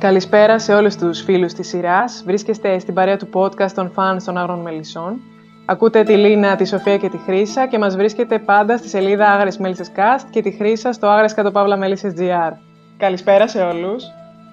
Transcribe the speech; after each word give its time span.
Καλησπέρα 0.00 0.58
σε 0.58 0.74
όλους 0.74 0.96
τους 0.96 1.20
φίλους 1.20 1.52
της 1.52 1.68
σειράς. 1.68 2.22
Βρίσκεστε 2.26 2.78
στην 2.78 2.94
παρέα 2.94 3.16
του 3.16 3.28
podcast 3.32 3.70
των 3.74 3.92
fans 3.96 4.16
των 4.24 4.38
Άγρων 4.38 4.60
Μελισσών. 4.60 5.20
Ακούτε 5.66 6.02
τη 6.02 6.16
Λίνα, 6.16 6.56
τη 6.56 6.66
Σοφία 6.66 6.96
και 6.96 7.08
τη 7.08 7.16
Χρύσα 7.16 7.66
και 7.66 7.78
μας 7.78 7.96
βρίσκετε 7.96 8.38
πάντα 8.38 8.76
στη 8.76 8.88
σελίδα 8.88 9.26
Άγρες 9.26 9.58
Μέλισσες 9.58 9.90
Cast 9.96 10.26
και 10.30 10.42
τη 10.42 10.50
Χρύσα 10.50 10.92
στο 10.92 11.06
Άγρες 11.06 11.34
Κατοπαύλα 11.34 11.76
Μέλισσες 11.76 12.14
GR. 12.18 12.52
Καλησπέρα 12.96 13.48
σε 13.48 13.62
όλους. 13.62 14.04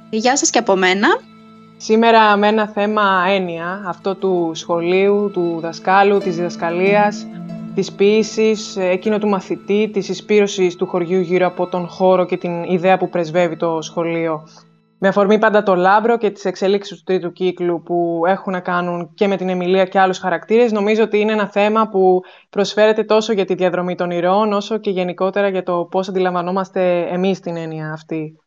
Γεια 0.10 0.38
σας 0.38 0.50
και 0.50 0.60
από 0.60 0.75
μένα. 0.75 1.07
Σήμερα 1.77 2.38
με 2.38 2.48
ένα 2.48 2.68
θέμα 2.68 3.25
έννοια, 3.27 3.84
αυτό 3.86 4.16
του 4.16 4.52
σχολείου, 4.54 5.29
του 5.34 5.57
δασκάλου, 5.61 6.18
της 6.18 6.36
διδασκαλίας, 6.36 7.27
της 7.75 7.91
ποίησης, 7.91 8.77
εκείνο 8.77 9.18
του 9.18 9.27
μαθητή, 9.27 9.89
της 9.93 10.09
εισπύρωσης 10.09 10.75
του 10.75 10.86
χωριού 10.86 11.20
γύρω 11.20 11.48
από 11.48 11.68
τον 11.68 11.88
χώρο 11.88 12.25
και 12.25 12.38
την 12.38 12.64
ιδέα 12.64 12.98
που 12.98 13.09
πρεσβεύει 13.09 13.57
το 13.57 13.82
σχολείο. 13.82 14.43
Με 15.00 15.07
αφορμή 15.07 15.39
πάντα 15.39 15.64
το 15.64 15.75
Λάμπρο 15.75 16.18
και 16.18 16.29
τις 16.29 16.46
εξελίξεις 16.46 16.97
του 16.97 17.04
τρίτου 17.04 17.32
κύκλου 17.32 17.83
που 17.83 18.24
έχουν 18.28 18.54
να 18.54 18.60
κάνουν 18.60 19.14
και 19.14 19.28
με 19.28 19.37
την 19.37 19.50
Αιμιλία 19.50 19.86
και 19.86 20.00
άλλους 20.00 20.18
χαρακτήρες, 20.18 20.71
νομίζω 20.71 21.04
ότι 21.04 21.20
είναι 21.20 21.32
ένα 21.32 21.50
θέμα 21.50 21.87
που 21.89 22.21
προσφέρεται 22.50 23.04
τόσο 23.04 23.33
για 23.33 23.46
τη 23.46 23.54
διαδρομή 23.54 23.96
των 23.96 24.11
ηρώων, 24.11 24.54
όσο 24.54 24.78
και 24.78 24.89
γενικότερα 24.89 25.47
για 25.47 25.64
το 25.64 25.87
πώς 25.92 26.10
αντιλαμβανόμαστε 26.10 27.07
εμείς 27.10 27.39
την 27.39 27.57
έννοια 27.57 27.92
αυτή. 27.92 28.37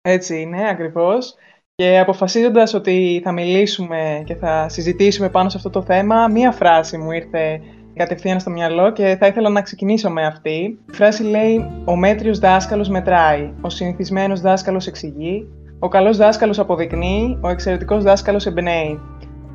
Έτσι 0.00 0.40
είναι, 0.40 0.68
ακριβώς. 0.68 1.34
Και 1.74 1.98
αποφασίζοντας 1.98 2.74
ότι 2.74 3.20
θα 3.24 3.32
μιλήσουμε 3.32 4.22
και 4.26 4.34
θα 4.34 4.68
συζητήσουμε 4.68 5.30
πάνω 5.30 5.48
σε 5.48 5.56
αυτό 5.56 5.70
το 5.70 5.82
θέμα, 5.82 6.28
μία 6.28 6.52
φράση 6.52 6.98
μου 6.98 7.10
ήρθε 7.10 7.60
κατευθείαν 7.94 8.40
στο 8.40 8.50
μυαλό 8.50 8.92
και 8.92 9.16
θα 9.20 9.26
ήθελα 9.26 9.48
να 9.48 9.62
ξεκινήσω 9.62 10.10
με 10.10 10.26
αυτή. 10.26 10.78
Η 10.90 10.94
φράση 10.94 11.22
λέει 11.22 11.70
«Ο 11.84 11.96
μέτριος 11.96 12.38
δάσκαλος 12.38 12.88
μετράει, 12.88 13.52
ο 13.60 13.68
συνηθισμένος 13.68 14.40
δάσκαλος 14.40 14.86
εξηγεί, 14.86 15.48
ο 15.78 15.88
καλός 15.88 16.16
δάσκαλος 16.16 16.58
αποδεικνύει, 16.58 17.38
ο 17.40 17.48
εξαιρετικός 17.48 18.02
δάσκαλος 18.02 18.46
εμπνέει». 18.46 19.00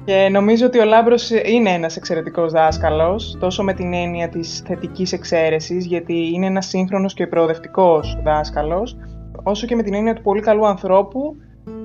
Και 0.06 0.30
νομίζω 0.32 0.66
ότι 0.66 0.80
ο 0.80 0.86
Λάμπρος 0.86 1.30
είναι 1.30 1.70
ένας 1.70 1.96
εξαιρετικός 1.96 2.52
δάσκαλος, 2.52 3.38
τόσο 3.40 3.64
με 3.64 3.74
την 3.74 3.94
έννοια 3.94 4.30
της 4.30 4.64
θετικής 4.66 5.12
εξαίρεσης, 5.14 5.86
γιατί 5.86 6.32
είναι 6.34 6.46
ένας 6.46 6.66
σύγχρονος 6.66 7.14
και 7.14 7.28
προοδευτικός 7.28 8.18
δάσκαλος, 8.24 8.98
όσο 9.44 9.68
και 9.68 9.76
με 9.76 9.84
την 9.84 9.94
έννοια 9.94 10.14
του 10.14 10.22
πολύ 10.22 10.42
καλού 10.42 10.68
ανθρώπου 10.68 11.36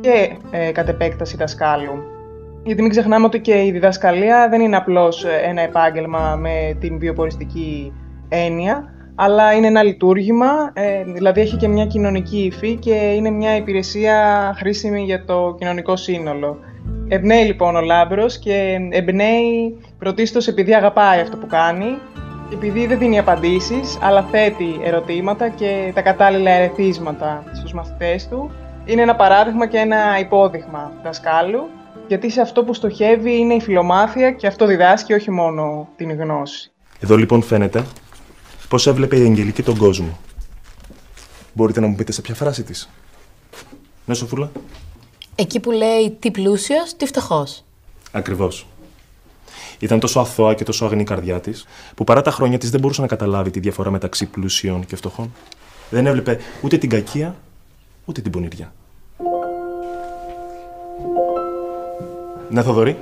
και 0.01 0.37
ε, 0.51 0.73
κατ' 0.73 0.89
επέκταση 0.89 1.37
δασκάλου. 1.37 2.03
Γιατί 2.65 2.83
μην 2.83 2.91
ξεχνάμε 2.91 3.27
ότι 3.27 3.41
και 3.41 3.65
η 3.65 3.71
διδασκαλία 3.71 4.49
δεν 4.49 4.61
είναι 4.61 4.77
απλώς 4.77 5.25
ε, 5.25 5.41
ένα 5.45 5.61
επάγγελμα 5.61 6.37
με 6.37 6.77
την 6.81 6.99
βιοποριστική 6.99 7.93
έννοια, 8.29 8.85
αλλά 9.15 9.53
είναι 9.53 9.67
ένα 9.67 9.83
λειτουργήμα, 9.83 10.71
ε, 10.73 11.05
δηλαδή 11.05 11.41
έχει 11.41 11.57
και 11.57 11.69
μια 11.69 11.87
κοινωνική 11.87 12.39
υφή 12.39 12.77
και 12.77 12.95
είναι 12.95 13.31
μια 13.31 13.57
υπηρεσία 13.57 14.55
χρήσιμη 14.59 15.05
για 15.05 15.25
το 15.25 15.57
κοινωνικό 15.59 15.97
σύνολο. 15.97 16.59
Εμπνέει 17.09 17.45
λοιπόν 17.45 17.77
ο 17.77 17.81
Λάμπρος 17.81 18.39
και 18.39 18.79
εμπνέει 18.91 19.81
πρωτίστως 19.99 20.47
επειδή 20.49 20.75
αγαπάει 20.75 21.21
αυτό 21.21 21.37
που 21.37 21.47
κάνει, 21.47 21.99
επειδή 22.53 22.87
δεν 22.87 22.99
δίνει 22.99 23.19
απαντήσεις, 23.19 23.99
αλλά 24.01 24.23
θέτει 24.23 24.81
ερωτήματα 24.85 25.49
και 25.49 25.93
τα 25.95 26.03
κατάλληλα 26.03 26.51
ερεθίσματα 26.51 27.45
στους 27.55 27.73
μαθητές 27.73 28.29
του. 28.29 28.51
Είναι 28.85 29.03
ένα 29.03 29.15
παράδειγμα 29.15 29.67
και 29.67 29.79
ένα 29.79 30.19
υπόδειγμα 30.19 30.93
δασκάλου 31.03 31.69
γιατί 32.07 32.31
σε 32.31 32.41
αυτό 32.41 32.65
που 32.65 32.75
στοχεύει 32.75 33.39
είναι 33.39 33.55
η 33.55 33.61
φιλομάθεια 33.61 34.31
και 34.31 34.47
αυτό 34.47 34.67
διδάσκει 34.67 35.13
όχι 35.13 35.31
μόνο 35.31 35.89
την 35.97 36.13
γνώση. 36.13 36.73
Εδώ 37.01 37.17
λοιπόν 37.17 37.43
φαίνεται 37.43 37.85
πώς 38.69 38.87
έβλεπε 38.87 39.19
η 39.19 39.23
Αγγελική 39.23 39.63
τον 39.63 39.77
κόσμο. 39.77 40.19
Μπορείτε 41.53 41.81
να 41.81 41.87
μου 41.87 41.95
πείτε 41.95 42.13
σε 42.13 42.21
ποια 42.21 42.35
φράση 42.35 42.63
της. 42.63 42.89
Ναι, 44.05 44.15
Σοφούλα. 44.15 44.51
Εκεί 45.35 45.61
που 45.61 45.71
λέει 45.71 46.17
τι 46.19 46.31
πλούσιος, 46.31 46.95
τι 46.97 47.07
φτωχός. 47.07 47.65
Ακριβώς. 48.13 48.67
Ήταν 49.79 50.01
τόσο 50.01 50.21
αθώα 50.21 50.55
και 50.55 50.65
τόσο 50.65 50.85
αγνή 50.85 51.01
η 51.01 51.05
καρδιά 51.05 51.41
της, 51.41 51.67
που 51.95 52.05
παρά 52.05 52.23
τα 52.23 52.31
χρόνια 52.31 52.59
της 52.59 52.71
δεν 52.71 52.81
μπορούσε 52.81 53.01
να 53.01 53.07
καταλάβει 53.07 53.51
τη 53.51 53.61
διαφορά 53.61 53.91
μεταξύ 53.91 54.27
πλούσιων 54.27 54.87
και 54.87 54.97
φτωχών. 54.97 55.33
Δεν 55.91 56.07
έβλεπε 56.07 56.39
ούτε 56.63 56.79
την 56.79 56.89
κακία, 56.89 57.37
ούτε 58.05 58.21
την 58.21 58.31
πονηριά. 58.31 58.73
Ναι, 62.51 62.63
Θοδωρή. 62.63 62.97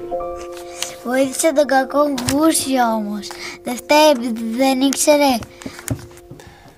Βοήθησε 1.05 1.53
τον 1.53 1.67
κακό 1.67 2.15
γούσιο 2.33 2.85
όμως. 2.95 3.29
Δεν 3.63 3.77
φταίει 3.77 4.11
επειδή 4.11 4.57
δεν 4.57 4.81
ήξερε. 4.81 5.39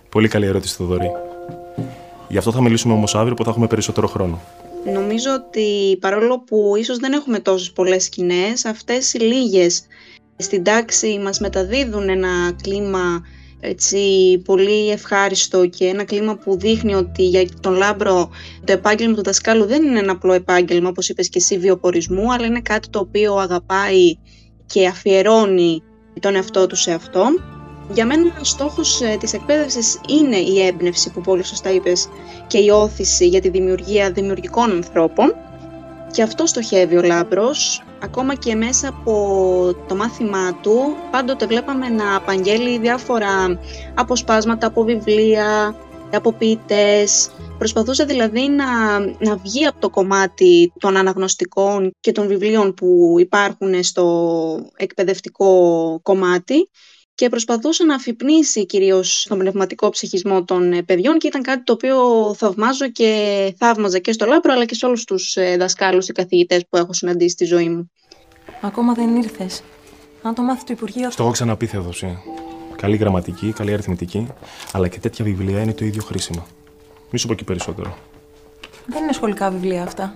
Πολύ 0.08 0.28
καλή 0.28 0.46
ερώτηση, 0.46 0.74
Θοδωρή. 0.74 1.10
Γι' 2.28 2.38
αυτό 2.38 2.52
θα 2.52 2.62
μιλήσουμε 2.62 2.94
όμως 2.94 3.14
αύριο 3.14 3.34
που 3.34 3.44
θα 3.44 3.50
έχουμε 3.50 3.66
περισσότερο 3.66 4.06
χρόνο. 4.06 4.40
Νομίζω 4.92 5.30
ότι 5.34 5.98
παρόλο 6.00 6.40
που 6.40 6.74
ίσως 6.78 6.98
δεν 6.98 7.12
έχουμε 7.12 7.38
τόσες 7.38 7.72
πολλές 7.72 8.04
σκηνές, 8.04 8.64
αυτές 8.64 9.12
οι 9.14 9.18
λίγες 9.18 9.86
στην 10.36 10.64
τάξη 10.64 11.18
μας 11.18 11.40
μεταδίδουν 11.40 12.08
ένα 12.08 12.56
κλίμα 12.62 13.26
έτσι, 13.66 13.98
πολύ 14.44 14.90
ευχάριστο 14.90 15.66
και 15.66 15.86
ένα 15.86 16.04
κλίμα 16.04 16.36
που 16.36 16.58
δείχνει 16.58 16.94
ότι 16.94 17.22
για 17.22 17.46
τον 17.60 17.74
Λάμπρο 17.74 18.30
το 18.64 18.72
επάγγελμα 18.72 19.14
του 19.14 19.22
δασκάλου 19.22 19.66
δεν 19.66 19.82
είναι 19.84 19.98
ένα 19.98 20.12
απλό 20.12 20.32
επάγγελμα, 20.32 20.88
όπως 20.88 21.08
είπες 21.08 21.28
και 21.28 21.38
εσύ, 21.38 21.58
βιοπορισμού, 21.58 22.32
αλλά 22.32 22.46
είναι 22.46 22.60
κάτι 22.60 22.88
το 22.88 22.98
οποίο 22.98 23.34
αγαπάει 23.34 24.14
και 24.66 24.86
αφιερώνει 24.86 25.82
τον 26.20 26.34
εαυτό 26.34 26.66
του 26.66 26.76
σε 26.76 26.92
αυτό. 26.92 27.26
Για 27.92 28.06
μένα 28.06 28.36
ο 28.40 28.44
στόχος 28.44 29.00
ε, 29.00 29.16
της 29.20 29.32
εκπαίδευσης 29.32 30.00
είναι 30.08 30.36
η 30.36 30.66
έμπνευση 30.66 31.10
που 31.10 31.20
πολύ 31.20 31.44
σωστά 31.44 31.72
είπες 31.72 32.08
και 32.46 32.58
η 32.58 32.68
όθηση 32.68 33.28
για 33.28 33.40
τη 33.40 33.48
δημιουργία 33.48 34.10
δημιουργικών 34.10 34.70
ανθρώπων 34.70 35.34
και 36.12 36.22
αυτό 36.22 36.46
στοχεύει 36.46 36.96
ο 36.96 37.02
Λάμπρος 37.02 37.82
ακόμα 38.04 38.34
και 38.34 38.54
μέσα 38.54 38.88
από 38.88 39.74
το 39.88 39.94
μάθημά 39.94 40.54
του 40.54 40.96
πάντοτε 41.10 41.46
βλέπαμε 41.46 41.88
να 41.88 42.16
απαγγέλει 42.16 42.78
διάφορα 42.78 43.60
αποσπάσματα 43.94 44.66
από 44.66 44.82
βιβλία, 44.82 45.76
από 46.12 46.32
ποιητές. 46.32 47.30
Προσπαθούσε 47.58 48.04
δηλαδή 48.04 48.48
να, 48.48 48.98
να 48.98 49.36
βγει 49.36 49.66
από 49.66 49.80
το 49.80 49.90
κομμάτι 49.90 50.72
των 50.78 50.96
αναγνωστικών 50.96 51.94
και 52.00 52.12
των 52.12 52.26
βιβλίων 52.26 52.74
που 52.74 53.14
υπάρχουν 53.18 53.82
στο 53.82 54.70
εκπαιδευτικό 54.76 56.00
κομμάτι 56.02 56.68
και 57.14 57.28
προσπαθούσε 57.28 57.84
να 57.84 57.94
αφυπνίσει 57.94 58.66
κυρίως 58.66 59.26
τον 59.28 59.38
πνευματικό 59.38 59.88
ψυχισμό 59.88 60.44
των 60.44 60.72
ε, 60.72 60.82
παιδιών 60.82 61.18
και 61.18 61.26
ήταν 61.26 61.42
κάτι 61.42 61.62
το 61.62 61.72
οποίο 61.72 61.98
θαυμάζω 62.34 62.90
και 62.90 63.54
θαύμαζα 63.58 63.98
και 63.98 64.12
στο 64.12 64.26
Λάπρο 64.26 64.52
αλλά 64.52 64.64
και 64.64 64.74
σε 64.74 64.86
όλους 64.86 65.04
τους 65.04 65.36
ε, 65.36 65.56
δασκάλους 65.56 66.06
και 66.06 66.12
καθηγητές 66.12 66.64
που 66.68 66.76
έχω 66.76 66.92
συναντήσει 66.92 67.30
στη 67.30 67.44
ζωή 67.44 67.68
μου. 67.68 67.90
Ακόμα 68.60 68.94
δεν 68.94 69.16
ήρθες. 69.16 69.62
Αν 70.22 70.34
το 70.34 70.42
μάθει 70.42 70.64
το 70.64 70.72
Υπουργείο... 70.72 71.10
Στο 71.10 71.22
έχω 71.22 71.32
ξαναπεί, 71.32 71.66
Θεοδοσία. 71.66 72.22
Καλή 72.76 72.96
γραμματική, 72.96 73.52
καλή 73.52 73.72
αριθμητική, 73.72 74.26
αλλά 74.72 74.88
και 74.88 74.98
τέτοια 74.98 75.24
βιβλία 75.24 75.60
είναι 75.60 75.72
το 75.72 75.84
ίδιο 75.84 76.02
χρήσιμα. 76.02 76.46
Μη 77.10 77.18
σου 77.18 77.26
πω 77.26 77.34
και 77.34 77.44
περισσότερο. 77.44 77.98
Δεν 78.86 79.02
είναι 79.02 79.12
σχολικά 79.12 79.50
βιβλία 79.50 79.82
αυτά. 79.82 80.14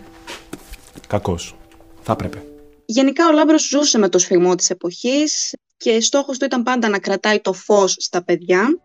Κακός. 1.07 1.57
Θα 2.03 2.13
έπρεπε. 2.13 2.43
Γενικά 2.85 3.27
ο 3.29 3.33
Λάμπρος 3.33 3.69
ζούσε 3.69 3.99
με 3.99 4.09
το 4.09 4.19
σφιγμό 4.19 4.55
της 4.55 4.71
εποχής 4.71 5.55
και 5.79 6.01
στόχος 6.01 6.39
του 6.39 6.45
ήταν 6.45 6.63
πάντα 6.63 6.89
να 6.89 6.99
κρατάει 6.99 7.41
το 7.41 7.53
φως 7.53 7.95
στα 7.99 8.25
παιδιά. 8.25 8.81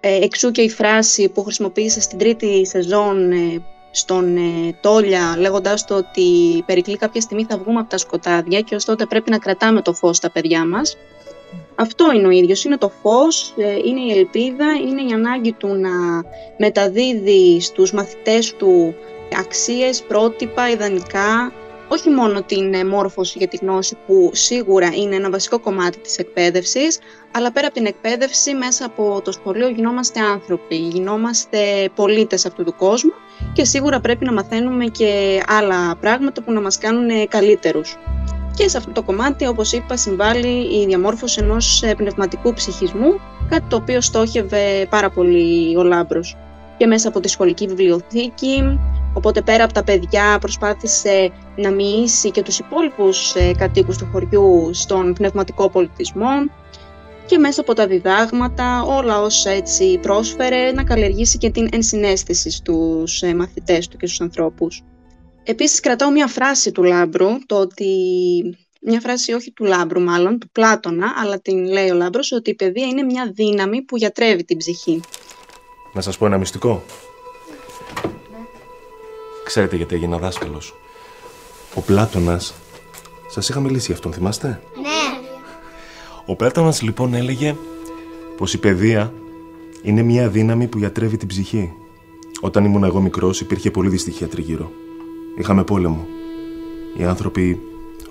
Ε, 0.00 0.24
εξού 0.24 0.50
και 0.50 0.62
η 0.62 0.70
φράση 0.70 1.28
που 1.28 1.42
χρησιμοποίησε 1.42 2.00
στην 2.00 2.18
τρίτη 2.18 2.66
σεζόν 2.66 3.32
ε, 3.32 3.62
στον 3.90 4.36
ε, 4.36 4.78
Τόλια 4.80 5.34
λέγοντάς 5.38 5.84
το 5.84 5.94
ότι 5.94 6.62
περικλεί 6.66 6.96
κάποια 6.96 7.20
στιγμή 7.20 7.46
θα 7.48 7.58
βγούμε 7.58 7.80
από 7.80 7.90
τα 7.90 7.98
σκοτάδια 7.98 8.60
και 8.60 8.74
ως 8.74 8.84
τότε 8.84 9.06
πρέπει 9.06 9.30
να 9.30 9.38
κρατάμε 9.38 9.82
το 9.82 9.92
φως 9.92 10.16
στα 10.16 10.30
παιδιά 10.30 10.66
μας. 10.66 10.96
Αυτό 11.74 12.12
είναι 12.12 12.26
ο 12.26 12.30
ίδιος, 12.30 12.64
είναι 12.64 12.78
το 12.78 12.88
φως, 13.02 13.54
ε, 13.56 13.74
είναι 13.84 14.00
η 14.00 14.18
ελπίδα, 14.18 14.66
είναι 14.88 15.02
η 15.02 15.12
ανάγκη 15.12 15.52
του 15.52 15.68
να 15.68 16.22
μεταδίδει 16.58 17.60
στους 17.60 17.92
μαθητές 17.92 18.54
του 18.54 18.94
αξίες, 19.38 20.02
πρότυπα, 20.02 20.70
ιδανικά, 20.70 21.52
όχι 21.88 22.10
μόνο 22.10 22.42
την 22.42 22.86
μόρφωση 22.86 23.38
για 23.38 23.48
τη 23.48 23.56
γνώση 23.56 23.96
που 24.06 24.30
σίγουρα 24.32 24.90
είναι 24.94 25.16
ένα 25.16 25.30
βασικό 25.30 25.58
κομμάτι 25.58 25.98
της 25.98 26.18
εκπαίδευσης, 26.18 26.98
αλλά 27.32 27.52
πέρα 27.52 27.66
από 27.66 27.76
την 27.76 27.86
εκπαίδευση 27.86 28.54
μέσα 28.54 28.84
από 28.84 29.20
το 29.24 29.32
σχολείο 29.32 29.68
γινόμαστε 29.68 30.20
άνθρωποι, 30.20 30.76
γινόμαστε 30.76 31.90
πολίτες 31.94 32.46
αυτού 32.46 32.64
του 32.64 32.74
κόσμου 32.76 33.12
και 33.52 33.64
σίγουρα 33.64 34.00
πρέπει 34.00 34.24
να 34.24 34.32
μαθαίνουμε 34.32 34.84
και 34.84 35.42
άλλα 35.46 35.96
πράγματα 36.00 36.42
που 36.42 36.52
να 36.52 36.60
μας 36.60 36.78
κάνουν 36.78 37.28
καλύτερους. 37.28 37.96
Και 38.56 38.68
σε 38.68 38.76
αυτό 38.76 38.92
το 38.92 39.02
κομμάτι, 39.02 39.46
όπως 39.46 39.72
είπα, 39.72 39.96
συμβάλλει 39.96 40.80
η 40.80 40.86
διαμόρφωση 40.86 41.40
ενός 41.42 41.82
πνευματικού 41.96 42.52
ψυχισμού, 42.52 43.20
κάτι 43.48 43.64
το 43.68 43.76
οποίο 43.76 44.00
στόχευε 44.00 44.86
πάρα 44.90 45.10
πολύ 45.10 45.76
ο 45.76 45.82
Λάμπρος. 45.82 46.36
Και 46.78 46.86
μέσα 46.86 47.08
από 47.08 47.20
τη 47.20 47.28
σχολική 47.28 47.66
βιβλιοθήκη, 47.66 48.78
Οπότε 49.18 49.42
πέρα 49.42 49.64
από 49.64 49.72
τα 49.72 49.84
παιδιά 49.84 50.38
προσπάθησε 50.40 51.32
να 51.56 51.70
μοιήσει 51.70 52.30
και 52.30 52.42
τους 52.42 52.58
υπόλοιπους 52.58 53.34
ε, 53.34 53.52
κατοίκους 53.58 53.98
του 53.98 54.08
χωριού 54.12 54.70
στον 54.72 55.12
πνευματικό 55.12 55.70
πολιτισμό 55.70 56.50
και 57.26 57.38
μέσα 57.38 57.60
από 57.60 57.74
τα 57.74 57.86
διδάγματα, 57.86 58.82
όλα 58.82 59.20
όσα 59.20 59.50
έτσι 59.50 59.98
πρόσφερε, 60.02 60.72
να 60.72 60.84
καλλιεργήσει 60.84 61.38
και 61.38 61.50
την 61.50 61.68
ενσυναίσθηση 61.72 62.50
στους 62.50 63.22
ε, 63.22 63.34
μαθητές 63.34 63.88
του 63.88 63.96
και 63.96 64.06
στους 64.06 64.20
ανθρώπους. 64.20 64.82
Επίσης 65.44 65.80
κρατάω 65.80 66.10
μια 66.10 66.26
φράση 66.26 66.72
του 66.72 66.82
Λάμπρου, 66.82 67.28
το 67.46 67.56
ότι 67.56 67.86
μια 68.80 69.00
φράση 69.00 69.32
όχι 69.32 69.52
του 69.52 69.64
Λάμπρου 69.64 70.00
μάλλον, 70.00 70.38
του 70.38 70.50
Πλάτωνα, 70.50 71.12
αλλά 71.22 71.40
την 71.40 71.64
λέει 71.64 71.90
ο 71.90 71.94
Λάμπρος, 71.94 72.32
ότι 72.32 72.50
η 72.50 72.54
παιδεία 72.54 72.86
είναι 72.86 73.02
μια 73.02 73.30
δύναμη 73.34 73.82
που 73.82 73.96
γιατρεύει 73.96 74.44
την 74.44 74.56
ψυχή. 74.56 75.00
Να 75.92 76.00
σας 76.00 76.18
πω 76.18 76.26
ένα 76.26 76.38
μυστικό. 76.38 76.82
Ξέρετε 79.44 79.76
γιατί 79.76 79.94
έγινα 79.94 80.18
δάσκαλος. 80.18 80.74
Ο 81.74 81.80
Πλάτωνας... 81.80 82.54
Σας 83.30 83.48
είχα 83.48 83.60
μιλήσει 83.60 83.86
για 83.86 83.94
αυτόν, 83.94 84.12
θυμάστε; 84.12 84.62
Ναι. 84.80 84.88
Ο 86.26 86.36
Πλάτωνας 86.36 86.82
λοιπόν 86.82 87.14
έλεγε 87.14 87.56
πως 88.36 88.54
η 88.54 88.58
παιδεία 88.58 89.12
είναι 89.82 90.02
μια 90.02 90.28
δύναμη 90.28 90.66
που 90.66 90.78
γιατρεύει 90.78 91.16
την 91.16 91.28
ψυχή. 91.28 91.72
Όταν 92.40 92.64
ήμουν 92.64 92.84
εγώ 92.84 93.00
μικρός 93.00 93.40
υπήρχε 93.40 93.70
πολύ 93.70 93.88
δυστυχία 93.88 94.28
τριγύρω. 94.28 94.70
Είχαμε 95.38 95.64
πόλεμο. 95.64 96.06
Οι 96.96 97.04
άνθρωποι 97.04 97.60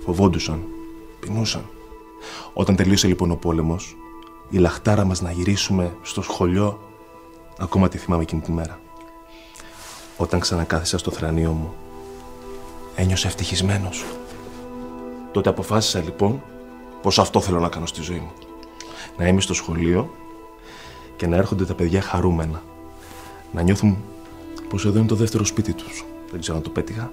φοβόντουσαν, 0.06 0.64
πεινούσαν. 1.20 1.70
Όταν 2.54 2.76
τελείωσε 2.76 3.08
λοιπόν 3.08 3.32
ο 3.32 3.36
πόλεμος, 3.36 3.98
η 4.50 4.58
λαχτάρα 4.58 5.06
μας 5.06 5.22
να 5.22 5.32
γυρίσουμε 5.32 5.96
στο 6.02 6.22
σχολείο, 6.22 6.80
ακόμα 7.60 7.88
τη 7.88 7.98
θυμάμαι 7.98 8.22
εκείνη 8.22 8.42
τη 8.42 8.52
μέρα. 8.52 8.80
Όταν 10.18 10.40
ξανακάθισα 10.40 10.98
στο 10.98 11.12
θρανίο 11.12 11.52
μου, 11.52 11.74
ένιωσα 12.96 13.28
ευτυχισμένος. 13.28 14.06
Τότε 15.32 15.50
αποφάσισα 15.50 16.00
λοιπόν 16.00 16.42
πως 17.02 17.20
αυτό 17.20 17.42
θέλω 17.42 17.60
να 17.60 17.70
κάνω 17.70 17.86
στη 17.86 18.02
ζωή 18.02 18.20
μου. 18.20 18.32
Να 19.18 19.28
είμαι 19.28 19.42
στο 19.42 19.54
σχολείο 19.54 20.14
και 21.16 21.28
να 21.28 21.36
έρχονται 21.36 21.66
τα 21.66 21.74
παιδιά 21.74 22.02
χαρούμενα. 22.02 22.64
Να 23.52 23.62
νιώθουν 23.62 23.98
πως 24.70 24.86
εδώ 24.86 24.98
είναι 24.98 25.08
το 25.08 25.16
δεύτερο 25.16 25.46
σπίτι 25.46 25.74
τους. 25.74 26.06
Δεν 26.32 26.40
ξέρω 26.40 26.58
αν 26.58 26.64
το 26.64 26.70
πέτυχα. 26.70 27.12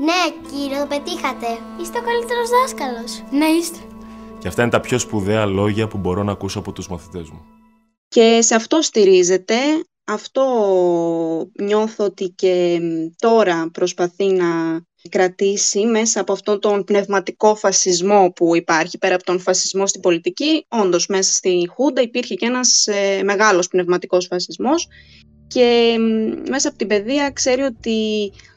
Ναι, 0.00 0.48
κύριε, 0.50 0.78
το 0.78 0.86
πετύχατε. 0.86 1.46
Είστε 1.80 1.98
ο 1.98 2.02
καλύτερος 2.02 2.48
δάσκαλος. 2.50 3.22
Ναι, 3.30 3.46
είστε. 3.46 3.78
Και 4.38 4.48
αυτά 4.48 4.62
είναι 4.62 4.70
τα 4.70 4.80
πιο 4.80 4.98
σπουδαία 4.98 5.46
λόγια 5.46 5.88
που 5.88 5.98
μπορώ 5.98 6.22
να 6.22 6.32
ακούσω 6.32 6.58
από 6.58 6.72
τους 6.72 6.88
μαθητές 6.88 7.30
μου. 7.30 7.40
Και 8.14 8.42
σε 8.42 8.54
αυτό 8.54 8.82
στηρίζεται, 8.82 9.56
αυτό 10.04 10.44
νιώθω 11.60 12.04
ότι 12.04 12.28
και 12.28 12.80
τώρα 13.18 13.70
προσπαθεί 13.72 14.24
να 14.24 14.80
κρατήσει 15.08 15.86
μέσα 15.86 16.20
από 16.20 16.32
αυτόν 16.32 16.60
τον 16.60 16.84
πνευματικό 16.84 17.54
φασισμό 17.54 18.32
που 18.34 18.56
υπάρχει, 18.56 18.98
πέρα 18.98 19.14
από 19.14 19.24
τον 19.24 19.40
φασισμό 19.40 19.86
στην 19.86 20.00
πολιτική, 20.00 20.66
όντως 20.68 21.06
μέσα 21.06 21.32
στη 21.32 21.68
Χούντα 21.74 22.02
υπήρχε 22.02 22.34
και 22.34 22.46
ένας 22.46 22.86
ε, 22.86 23.22
μεγάλος 23.22 23.68
πνευματικός 23.68 24.26
φασισμός 24.26 24.88
και 25.52 25.96
μέσα 26.48 26.68
από 26.68 26.76
την 26.76 26.86
παιδεία 26.86 27.30
ξέρει 27.30 27.62
ότι 27.62 27.96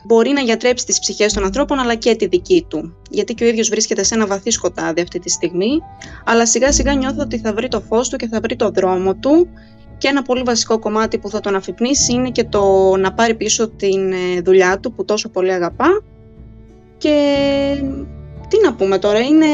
μπορεί 0.06 0.30
να 0.30 0.42
γιατρέψει 0.42 0.86
τις 0.86 1.00
ψυχές 1.00 1.34
των 1.34 1.44
ανθρώπων 1.44 1.80
αλλά 1.80 1.96
και 1.96 2.16
τη 2.16 2.28
δική 2.28 2.66
του. 2.70 2.96
Γιατί 3.10 3.34
και 3.34 3.44
ο 3.44 3.48
ίδιος 3.48 3.70
βρίσκεται 3.70 4.04
σε 4.04 4.16
ένα 4.16 4.28
βαθύ 4.28 4.52
σκοτάδι 4.52 5.02
αυτή 5.02 5.20
τη 5.20 5.30
στιγμή, 5.30 5.80
αλλά 6.26 6.46
σιγά 6.46 6.72
σιγά 6.72 6.94
νιώθω 6.94 7.22
ότι 7.22 7.38
θα 7.38 7.54
βρει 7.54 7.68
το 7.68 7.82
φως 7.82 8.10
του 8.10 8.16
και 8.16 8.28
θα 8.28 8.40
βρει 8.40 8.56
το 8.56 8.70
δρόμο 8.70 9.16
του. 9.16 9.48
Και 9.98 10.08
ένα 10.08 10.22
πολύ 10.22 10.42
βασικό 10.42 10.80
κομμάτι 10.80 11.18
που 11.18 11.30
θα 11.30 11.40
τον 11.40 11.56
αφυπνήσει 11.56 12.14
είναι 12.14 12.30
και 12.30 12.44
το 12.44 12.96
να 12.98 13.14
πάρει 13.14 13.36
πίσω 13.36 13.70
την 13.70 14.12
ε, 14.12 14.42
δουλειά 14.42 14.80
του 14.80 14.94
που 14.94 15.06
τόσο 15.06 15.30
πολύ 15.30 15.52
αγαπά. 15.52 16.04
Και 16.98 17.16
τι 18.54 18.62
να 18.64 18.74
πούμε 18.74 18.98
τώρα, 18.98 19.20
είναι 19.20 19.46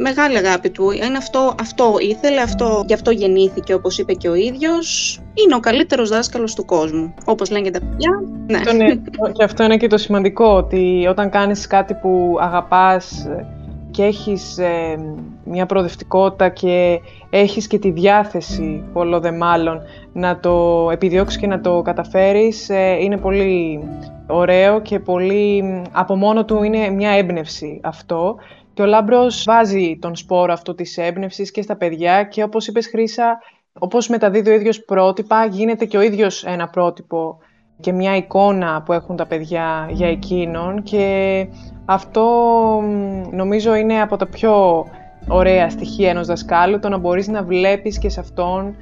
μεγάλη 0.00 0.36
αγάπη 0.36 0.70
του. 0.70 0.90
Είναι 0.90 1.16
αυτό, 1.16 1.54
αυτό 1.60 1.96
ήθελε, 2.00 2.40
αυτό, 2.40 2.84
γι' 2.86 2.94
αυτό 2.94 3.10
γεννήθηκε 3.10 3.74
όπως 3.74 3.98
είπε 3.98 4.12
και 4.12 4.28
ο 4.28 4.34
ίδιος. 4.34 5.18
Είναι 5.34 5.54
ο 5.54 5.60
καλύτερος 5.60 6.08
δάσκαλος 6.08 6.54
του 6.54 6.64
κόσμου, 6.64 7.14
όπως 7.24 7.50
λένε 7.50 7.64
και 7.64 7.70
τα 7.70 7.80
παιδιά. 7.80 8.22
Ναι. 8.46 8.56
Αυτό 8.56 8.74
είναι, 8.74 9.02
και 9.32 9.44
αυτό 9.44 9.64
είναι 9.64 9.76
και 9.76 9.86
το 9.86 9.98
σημαντικό, 9.98 10.46
ότι 10.46 11.06
όταν 11.10 11.30
κάνεις 11.30 11.66
κάτι 11.66 11.94
που 11.94 12.36
αγαπάς 12.40 13.28
και 13.94 14.02
έχεις 14.02 14.58
ε, 14.58 14.98
μια 15.44 15.66
προοδευτικότητα 15.66 16.48
και 16.48 17.00
έχεις 17.30 17.66
και 17.66 17.78
τη 17.78 17.90
διάθεση, 17.90 18.84
πολλό 18.92 19.20
δε 19.20 19.32
μάλλον, 19.32 19.80
να 20.12 20.40
το 20.40 20.88
επιδιώξεις 20.92 21.40
και 21.40 21.46
να 21.46 21.60
το 21.60 21.82
καταφέρεις, 21.82 22.68
ε, 22.68 22.96
είναι 23.00 23.16
πολύ 23.16 23.88
ωραίο 24.26 24.80
και 24.80 24.98
πολύ 24.98 25.64
από 25.92 26.16
μόνο 26.16 26.44
του 26.44 26.62
είναι 26.62 26.90
μια 26.90 27.10
έμπνευση 27.10 27.80
αυτό. 27.82 28.36
Και 28.74 28.82
ο 28.82 28.86
Λάμπρος 28.86 29.44
βάζει 29.46 29.98
τον 30.00 30.16
σπόρο 30.16 30.52
αυτό 30.52 30.74
της 30.74 30.96
έμπνευσης 30.98 31.50
και 31.50 31.62
στα 31.62 31.76
παιδιά 31.76 32.22
και 32.22 32.42
όπως 32.42 32.66
είπες 32.66 32.86
Χρύσα, 32.86 33.38
όπως 33.72 34.08
μεταδίδει 34.08 34.50
ο 34.50 34.54
ίδιος 34.54 34.84
πρότυπα, 34.84 35.46
γίνεται 35.46 35.84
και 35.84 35.96
ο 35.96 36.00
ίδιος 36.00 36.44
ένα 36.44 36.68
πρότυπο 36.68 37.38
και 37.80 37.92
μια 37.92 38.16
εικόνα 38.16 38.82
που 38.82 38.92
έχουν 38.92 39.16
τα 39.16 39.26
παιδιά 39.26 39.88
για 39.90 40.08
εκείνον 40.08 40.82
και 40.82 41.46
αυτό 41.84 42.24
νομίζω 43.30 43.74
είναι 43.74 44.00
από 44.00 44.16
τα 44.16 44.26
πιο 44.26 44.86
ωραία 45.28 45.70
στοιχεία 45.70 46.10
ενός 46.10 46.26
δασκάλου, 46.26 46.78
το 46.78 46.88
να 46.88 46.98
μπορείς 46.98 47.28
να 47.28 47.42
βλέπεις 47.42 47.98
και 47.98 48.08
σε 48.08 48.20
αυτόν 48.20 48.74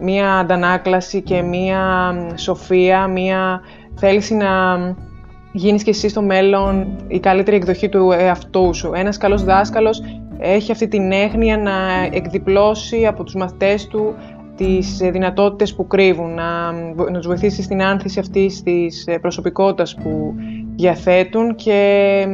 μία 0.00 0.38
αντανάκλαση 0.38 1.22
και 1.22 1.42
μία 1.42 2.14
σοφία, 2.34 3.06
μία 3.06 3.60
θέληση 3.94 4.34
να 4.34 4.48
γίνεις 5.52 5.82
και 5.82 5.90
εσύ 5.90 6.08
στο 6.08 6.22
μέλλον 6.22 6.96
η 7.08 7.20
καλύτερη 7.20 7.56
εκδοχή 7.56 7.88
του 7.88 8.12
εαυτού 8.12 8.74
σου. 8.74 8.92
Ένας 8.94 9.16
καλός 9.16 9.44
δάσκαλος 9.44 10.02
έχει 10.38 10.72
αυτή 10.72 10.88
την 10.88 11.12
έγνοια 11.12 11.58
να 11.58 11.72
εκδιπλώσει 12.12 13.06
από 13.06 13.24
τους 13.24 13.34
μαθητές 13.34 13.86
του 13.86 14.14
τις 14.56 14.96
δυνατότητες 14.96 15.74
που 15.74 15.86
κρύβουν, 15.86 16.34
να, 16.34 16.72
να 17.10 17.18
τους 17.18 17.26
βοηθήσει 17.26 17.62
στην 17.62 17.82
άνθηση 17.82 18.18
αυτής 18.18 18.62
της 18.62 19.04
προσωπικότητας 19.20 19.94
που 19.94 20.34
διαθέτουν 20.74 21.54
και 21.54 22.26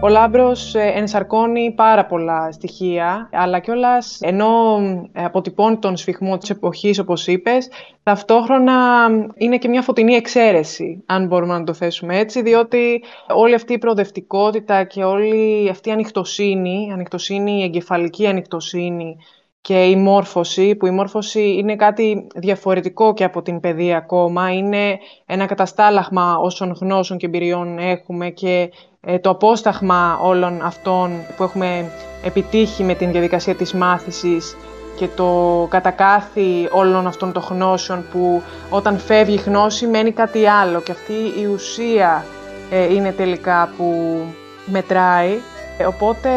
ο 0.00 0.08
Λάμπρος 0.08 0.74
ε, 0.74 0.92
ενσαρκώνει 0.94 1.72
πάρα 1.76 2.06
πολλά 2.06 2.52
στοιχεία, 2.52 3.28
αλλά 3.32 3.58
κιόλας 3.58 4.18
ενώ 4.20 4.78
ε, 5.12 5.24
αποτυπώνει 5.24 5.76
τον 5.76 5.96
σφιχμό 5.96 6.38
της 6.38 6.50
εποχής, 6.50 6.98
όπως 6.98 7.26
είπες, 7.26 7.68
ταυτόχρονα 8.02 9.08
είναι 9.36 9.58
και 9.58 9.68
μια 9.68 9.82
φωτεινή 9.82 10.14
εξαίρεση, 10.14 11.02
αν 11.06 11.26
μπορούμε 11.26 11.58
να 11.58 11.64
το 11.64 11.72
θέσουμε 11.72 12.18
έτσι, 12.18 12.42
διότι 12.42 13.02
όλη 13.28 13.54
αυτή 13.54 13.72
η 13.72 13.78
προοδευτικότητα 13.78 14.84
και 14.84 15.04
όλη 15.04 15.68
αυτή 15.68 15.88
η 15.88 15.92
ανοιχτοσύνη, 15.92 16.90
ανοιχτοσύνη, 16.92 17.60
η 17.60 17.62
εγκεφαλική 17.62 18.26
ανοιχτοσύνη, 18.26 19.16
και 19.60 19.84
η 19.84 19.96
μόρφωση, 19.96 20.74
που 20.74 20.86
η 20.86 20.90
μόρφωση 20.90 21.54
είναι 21.54 21.76
κάτι 21.76 22.26
διαφορετικό 22.34 23.14
και 23.14 23.24
από 23.24 23.42
την 23.42 23.60
παιδεία 23.60 23.96
ακόμα, 23.96 24.52
είναι 24.52 24.98
ένα 25.26 25.46
καταστάλαγμα 25.46 26.36
όσων 26.36 26.76
γνώσεων 26.80 27.18
και 27.18 27.26
εμπειριών 27.26 27.78
έχουμε 27.78 28.30
και 28.30 28.70
ε, 29.00 29.18
το 29.18 29.30
απόσταγμα 29.30 30.18
όλων 30.22 30.62
αυτών 30.62 31.10
που 31.36 31.42
έχουμε 31.42 31.90
επιτύχει 32.24 32.82
με 32.82 32.94
την 32.94 33.12
διαδικασία 33.12 33.54
της 33.54 33.72
μάθησης 33.72 34.56
και 34.96 35.08
το 35.16 35.66
κατακάθι 35.70 36.68
όλων 36.72 37.06
αυτών 37.06 37.32
των 37.32 37.42
γνώσεων 37.48 38.04
που 38.12 38.42
όταν 38.70 38.98
φεύγει 38.98 39.34
η 39.34 39.42
γνώση 39.46 39.86
μένει 39.86 40.12
κάτι 40.12 40.46
άλλο. 40.46 40.80
Και 40.80 40.92
αυτή 40.92 41.40
η 41.40 41.46
ουσία 41.46 42.24
ε, 42.70 42.94
είναι 42.94 43.12
τελικά 43.12 43.72
που 43.76 44.18
μετράει 44.66 45.38
Οπότε 45.86 46.30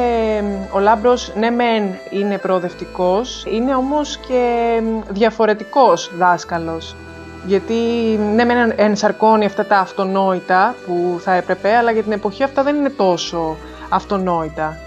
ο 0.71 0.79
Λάμπρος 0.79 1.33
ναι 1.35 1.49
μεν 1.49 1.83
είναι 2.09 2.37
προοδευτικός, 2.37 3.45
είναι 3.47 3.75
όμως 3.75 4.17
και 4.17 4.81
διαφορετικός 5.09 6.11
δάσκαλος. 6.17 6.95
Γιατί 7.45 7.73
ναι 8.35 8.43
μεν 8.43 8.73
ενσαρκώνει 8.75 9.45
αυτά 9.45 9.65
τα 9.65 9.77
αυτονόητα 9.77 10.75
που 10.85 11.19
θα 11.19 11.33
έπρεπε, 11.33 11.75
αλλά 11.75 11.91
για 11.91 12.03
την 12.03 12.11
εποχή 12.11 12.43
αυτά 12.43 12.63
δεν 12.63 12.75
είναι 12.75 12.89
τόσο 12.89 13.57
αυτονόητα. 13.89 14.77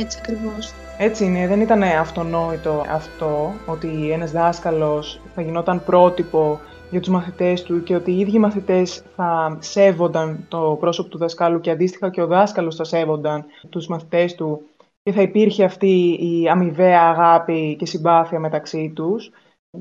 Έτσι 0.00 0.18
ακριβώς. 0.22 0.72
Έτσι 0.98 1.24
είναι, 1.24 1.46
δεν 1.46 1.60
ήταν 1.60 1.82
αυτονόητο 1.82 2.84
αυτό, 2.92 3.52
ότι 3.66 4.10
ένας 4.12 4.30
δάσκαλος 4.30 5.20
θα 5.34 5.42
γινόταν 5.42 5.84
πρότυπο 5.84 6.60
για 6.92 7.00
τους 7.00 7.08
μαθητές 7.08 7.62
του 7.62 7.82
και 7.82 7.94
ότι 7.94 8.10
οι 8.10 8.18
ίδιοι 8.18 8.38
μαθητές 8.38 9.04
θα 9.16 9.56
σέβονταν 9.60 10.46
το 10.48 10.76
πρόσωπο 10.80 11.08
του 11.08 11.18
δασκάλου 11.18 11.60
και 11.60 11.70
αντίστοιχα 11.70 12.10
και 12.10 12.22
ο 12.22 12.26
δάσκαλος 12.26 12.76
θα 12.76 12.84
σέβονταν 12.84 13.44
τους 13.68 13.86
μαθητές 13.86 14.34
του 14.34 14.60
και 15.02 15.12
θα 15.12 15.22
υπήρχε 15.22 15.64
αυτή 15.64 16.18
η 16.20 16.48
αμοιβαία 16.48 17.00
αγάπη 17.00 17.76
και 17.78 17.86
συμπάθεια 17.86 18.38
μεταξύ 18.38 18.92
τους. 18.94 19.30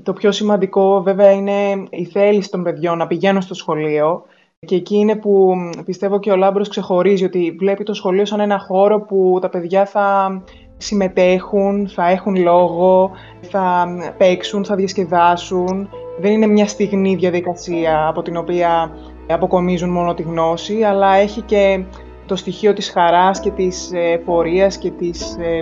Το 0.03 0.13
πιο 0.13 0.31
σημαντικό 0.31 1.01
βέβαια 1.01 1.31
είναι 1.31 1.87
η 1.89 2.05
θέληση 2.05 2.49
των 2.49 2.63
παιδιών 2.63 2.97
να 2.97 3.07
πηγαίνουν 3.07 3.41
στο 3.41 3.53
σχολείο 3.53 4.23
και 4.65 4.75
εκεί 4.75 4.95
είναι 4.95 5.15
που 5.15 5.53
πιστεύω 5.85 6.19
και 6.19 6.31
ο 6.31 6.35
Λάμπρος 6.35 6.69
ξεχωρίζει 6.69 7.25
ότι 7.25 7.55
βλέπει 7.59 7.83
το 7.83 7.93
σχολείο 7.93 8.25
σαν 8.25 8.39
ένα 8.39 8.59
χώρο 8.59 9.01
που 9.01 9.37
τα 9.41 9.49
παιδιά 9.49 9.85
θα 9.85 10.41
συμμετέχουν, 10.77 11.87
θα 11.87 12.09
έχουν 12.09 12.35
λόγο, 12.35 13.11
θα 13.41 13.87
παίξουν, 14.17 14.65
θα 14.65 14.75
διασκεδάσουν 14.75 15.89
δεν 16.21 16.31
είναι 16.31 16.47
μια 16.47 16.67
στιγμή 16.67 17.15
διαδικασία 17.15 18.07
από 18.07 18.21
την 18.21 18.37
οποία 18.37 18.91
αποκομίζουν 19.27 19.89
μόνο 19.89 20.13
τη 20.13 20.21
γνώση, 20.21 20.83
αλλά 20.83 21.15
έχει 21.15 21.41
και 21.41 21.83
το 22.25 22.35
στοιχείο 22.35 22.73
της 22.73 22.89
χαράς 22.89 23.39
και 23.39 23.49
της 23.51 23.91
ε, 23.93 24.17
πορείας 24.25 24.77
και 24.77 24.89
της, 24.91 25.37
ε, 25.39 25.61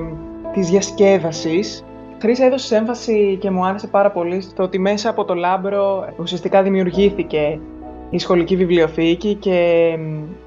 της 0.53 0.69
διασκέδασης. 0.69 1.83
Χρήσα 2.21 2.45
έδωσες 2.45 2.71
έμφαση 2.71 3.37
και 3.41 3.49
μου 3.51 3.65
άρεσε 3.65 3.87
πάρα 3.87 4.11
πολύ 4.11 4.41
στο 4.41 4.63
ότι 4.63 4.79
μέσα 4.79 5.09
από 5.09 5.25
το 5.25 5.33
λάμπρο 5.33 6.13
ουσιαστικά 6.19 6.63
δημιουργήθηκε 6.63 7.59
η 8.09 8.19
σχολική 8.19 8.55
βιβλιοθήκη 8.55 9.33
και 9.33 9.89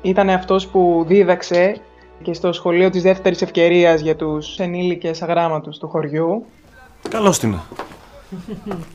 ήταν 0.03 0.31
αυτός 0.31 0.67
που 0.67 1.05
δίδαξε 1.07 1.77
και 2.23 2.35
στο 2.35 2.53
σχολείο 2.53 2.91
της 2.91 3.03
δεύτερης 3.03 3.43
ευκαιρίας 3.43 4.01
για 4.01 4.17
τους 4.17 4.59
ενήλικες 4.59 5.23
αγράμματους 5.23 5.79
του 5.79 5.89
χωριού. 5.89 6.45
Καλώς 7.09 7.39
την. 7.39 7.55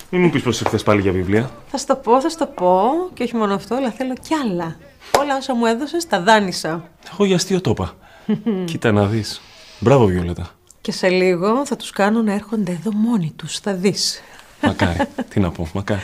Μην 0.09 0.21
μου 0.21 0.29
πεις 0.29 0.41
πως 0.41 0.61
ήρθες 0.61 0.83
πάλι 0.83 1.01
για 1.01 1.11
βιβλία. 1.11 1.51
Θα 1.67 1.77
στο 1.77 1.95
πω, 1.95 2.21
θα 2.21 2.29
στο 2.29 2.45
πω. 2.45 2.81
Και 3.13 3.23
όχι 3.23 3.35
μόνο 3.35 3.53
αυτό, 3.53 3.75
αλλά 3.75 3.91
θέλω 3.91 4.13
κι 4.13 4.33
άλλα. 4.33 4.75
Όλα 5.19 5.37
όσα 5.37 5.55
μου 5.55 5.65
έδωσες 5.65 6.07
τα 6.07 6.21
δάνεισα. 6.21 6.89
Εγώ 7.13 7.25
για 7.25 7.35
αστείο 7.35 7.61
το 7.61 7.69
είπα. 7.69 7.93
Κοίτα 8.71 8.91
να 8.91 9.05
δεις. 9.05 9.41
Μπράβο 9.79 10.05
Βιολέτα. 10.05 10.49
Και 10.81 10.91
σε 10.91 11.09
λίγο 11.09 11.65
θα 11.65 11.75
τους 11.75 11.89
κάνω 11.89 12.21
να 12.21 12.33
έρχονται 12.33 12.71
εδώ 12.71 12.91
μόνοι 12.93 13.33
τους, 13.35 13.59
θα 13.59 13.73
δεις. 13.73 14.21
Μακάρι. 14.61 14.97
Τι 15.29 15.39
να 15.39 15.51
πω, 15.51 15.67
μακάρι. 15.73 16.01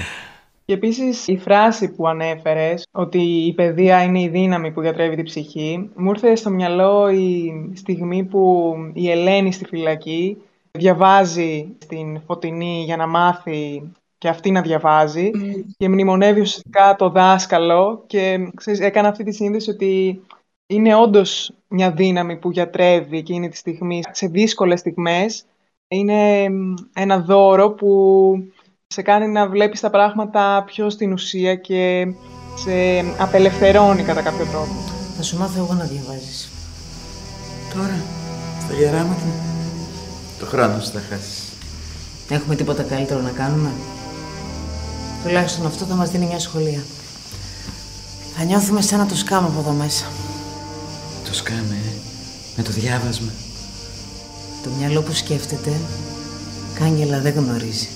Και 0.66 0.74
επίσης 0.74 1.28
η 1.28 1.38
φράση 1.38 1.90
που 1.90 2.08
ανέφερες, 2.08 2.88
ότι 2.92 3.22
η 3.22 3.54
παιδεία 3.54 4.04
είναι 4.04 4.22
η 4.22 4.28
δύναμη 4.28 4.72
που 4.72 4.82
διατρεύει 4.82 5.16
την 5.16 5.26
ψυχή, 5.26 5.90
μου 5.96 6.10
ήρθε 6.10 6.36
στο 6.36 6.50
μυαλό 6.50 7.10
η 7.10 7.54
στιγμή 7.76 8.24
που 8.24 8.74
η 8.94 9.12
Ελένη 9.12 9.52
στη 9.52 9.66
φυλακή 9.66 10.38
διαβάζει 10.78 11.76
στην 11.82 12.22
Φωτεινή 12.26 12.84
για 12.86 12.98
να 12.98 13.08
μάθει 13.08 13.92
και 14.18 14.28
αυτή 14.28 14.52
να 14.52 14.62
διαβάζει 14.62 15.32
και 15.78 15.90
μνημονεύει 15.90 16.40
ουσιαστικά 16.40 16.96
το 16.96 17.10
δάσκαλο 17.10 18.04
και 18.08 18.52
ξέρεις, 18.56 18.80
έκανα 18.80 19.08
αυτή 19.08 19.24
τη 19.24 19.32
σύνδεση 19.32 19.70
ότι 19.70 20.22
είναι 20.68 20.96
όντως 20.96 21.52
μια 21.68 21.92
δύναμη 21.92 22.36
που 22.36 22.52
γιατρεύει 22.52 23.18
εκείνη 23.18 23.50
τη 23.50 23.58
στιγμή 23.58 24.02
σε 24.12 24.28
δύσκολες 24.28 24.80
στιγμές. 24.80 25.46
Είναι 25.88 26.50
ένα 26.94 27.20
δώρο 27.20 27.72
που 27.72 27.92
σε 28.88 29.02
κάνει 29.02 29.28
να 29.28 29.48
βλέπεις 29.48 29.80
τα 29.80 29.90
πράγματα 29.90 30.64
πιο 30.66 30.90
στην 30.90 31.12
ουσία 31.14 31.56
και 31.56 32.08
σε 32.56 33.00
απελευθερώνει 33.20 34.04
κατά 34.04 34.22
κάποιο 34.22 34.46
τρόπο. 34.46 34.74
Θα 35.16 35.24
σου 35.24 35.38
μάθω 35.38 35.64
εγώ 35.64 35.74
να 35.74 35.84
διαβάζεις. 35.84 36.52
Τώρα, 37.74 38.04
στα 38.60 38.74
γεράματα, 38.74 39.53
το 40.44 40.50
χρόνο 40.50 40.80
σου 40.82 40.92
θα 40.92 41.02
χάσεις. 41.10 41.42
Έχουμε 42.30 42.56
τίποτα 42.56 42.84
καλύτερο 42.84 43.22
να 43.22 43.30
κάνουμε; 43.30 43.72
Τουλάχιστον 45.24 45.66
αυτό 45.66 45.86
θα 45.86 45.96
μας 45.96 46.10
δίνει 46.10 46.26
μια 46.26 46.40
σχολεία. 46.40 46.84
Θα 48.38 48.44
νιώθουμε 48.44 48.82
σαν 48.82 49.00
να 49.00 49.06
το 49.06 49.16
σκάμε 49.16 49.48
από 49.48 49.60
εδώ 49.60 49.72
μέσα. 49.72 50.06
Το 51.28 51.34
σκάμε, 51.34 51.78
ε, 51.86 51.94
με 52.56 52.64
το 52.64 52.72
διάβασμα. 52.72 53.32
Το 54.64 54.70
μυαλό 54.78 55.02
που 55.02 55.14
σκέφτεται, 55.14 55.72
κάγκελα 56.74 57.20
δεν 57.20 57.34
γνωρίζει. 57.34 57.88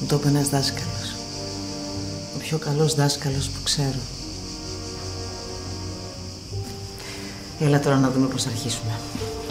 Μου 0.00 0.06
το 0.06 0.16
είπε 0.16 0.28
ένας 0.28 0.48
δάσκαλος. 0.48 1.14
Ο 2.34 2.38
πιο 2.38 2.58
καλός 2.58 2.94
δάσκαλος 2.94 3.48
που 3.48 3.62
ξέρω. 3.62 4.00
Έλα 7.60 7.80
τώρα 7.80 7.96
να 7.96 8.10
δούμε 8.10 8.26
πώς 8.26 8.42
θα 8.42 8.48
αρχίσουμε. 8.48 8.92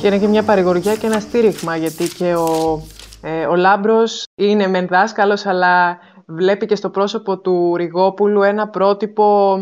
Και 0.01 0.07
είναι 0.07 0.17
και 0.17 0.27
μια 0.27 0.43
παρηγοριά 0.43 0.95
και 0.95 1.05
ένα 1.05 1.19
στήριγμα, 1.19 1.75
γιατί 1.75 2.07
και 2.07 2.35
ο, 2.35 2.81
ε, 3.21 3.45
ο 3.45 3.55
Λάμπρος 3.55 4.23
είναι 4.35 4.67
μεν 4.67 4.87
δάσκαλος, 4.87 5.45
αλλά 5.45 5.97
βλέπει 6.25 6.65
και 6.65 6.75
στο 6.75 6.89
πρόσωπο 6.89 7.39
του 7.39 7.75
Ριγόπουλου 7.75 8.41
ένα 8.41 8.67
πρότυπο 8.67 9.57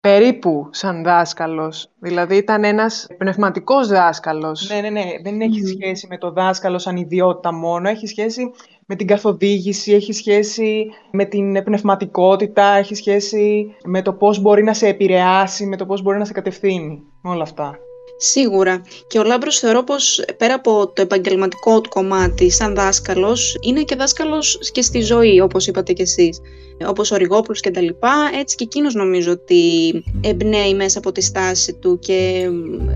περίπου 0.00 0.68
σαν 0.70 1.02
δάσκαλος. 1.02 1.88
Δηλαδή 1.98 2.36
ήταν 2.36 2.64
ένας 2.64 3.06
πνευματικός 3.18 3.88
δάσκαλος. 3.88 4.68
Ναι, 4.70 4.80
ναι, 4.80 4.90
ναι. 4.90 5.04
Δεν 5.22 5.40
έχει 5.40 5.66
σχέση 5.66 6.06
με 6.10 6.18
το 6.18 6.30
δάσκαλο 6.30 6.78
σαν 6.78 6.96
ιδιότητα 6.96 7.52
μόνο. 7.52 7.88
Έχει 7.88 8.06
σχέση 8.06 8.52
με 8.86 8.96
την 8.96 9.06
καθοδήγηση, 9.06 9.92
έχει 9.92 10.12
σχέση 10.12 10.90
με 11.10 11.24
την 11.24 11.64
πνευματικότητα, 11.64 12.64
έχει 12.64 12.94
σχέση 12.94 13.74
με 13.84 14.02
το 14.02 14.12
πώς 14.12 14.40
μπορεί 14.40 14.62
να 14.62 14.74
σε 14.74 14.86
επηρεάσει, 14.86 15.66
με 15.66 15.76
το 15.76 15.86
πώς 15.86 16.02
μπορεί 16.02 16.18
να 16.18 16.24
σε 16.24 16.32
κατευθύνει. 16.32 17.02
Όλα 17.22 17.42
αυτά. 17.42 17.78
Σίγουρα. 18.16 18.82
Και 19.06 19.18
ο 19.18 19.22
Λάμπρος 19.22 19.58
θεωρώ 19.58 19.84
πως 19.84 20.24
πέρα 20.36 20.54
από 20.54 20.92
το 20.94 21.02
επαγγελματικό 21.02 21.80
του 21.80 21.88
κομμάτι 21.88 22.50
σαν 22.50 22.74
δάσκαλος, 22.74 23.56
είναι 23.60 23.82
και 23.82 23.96
δάσκαλος 23.96 24.58
και 24.72 24.82
στη 24.82 25.00
ζωή, 25.00 25.40
όπως 25.40 25.66
είπατε 25.66 25.92
κι 25.92 26.02
εσείς. 26.02 26.40
Όπως 26.86 27.10
ο 27.10 27.16
Ριγόπουλος 27.16 27.60
και 27.60 27.70
τα 27.70 27.80
λοιπά, 27.80 28.30
έτσι 28.40 28.56
και 28.56 28.64
εκείνος 28.64 28.94
νομίζω 28.94 29.32
ότι 29.32 29.92
εμπνέει 30.20 30.74
μέσα 30.74 30.98
από 30.98 31.12
τη 31.12 31.20
στάση 31.20 31.72
του 31.72 31.98
και 31.98 32.48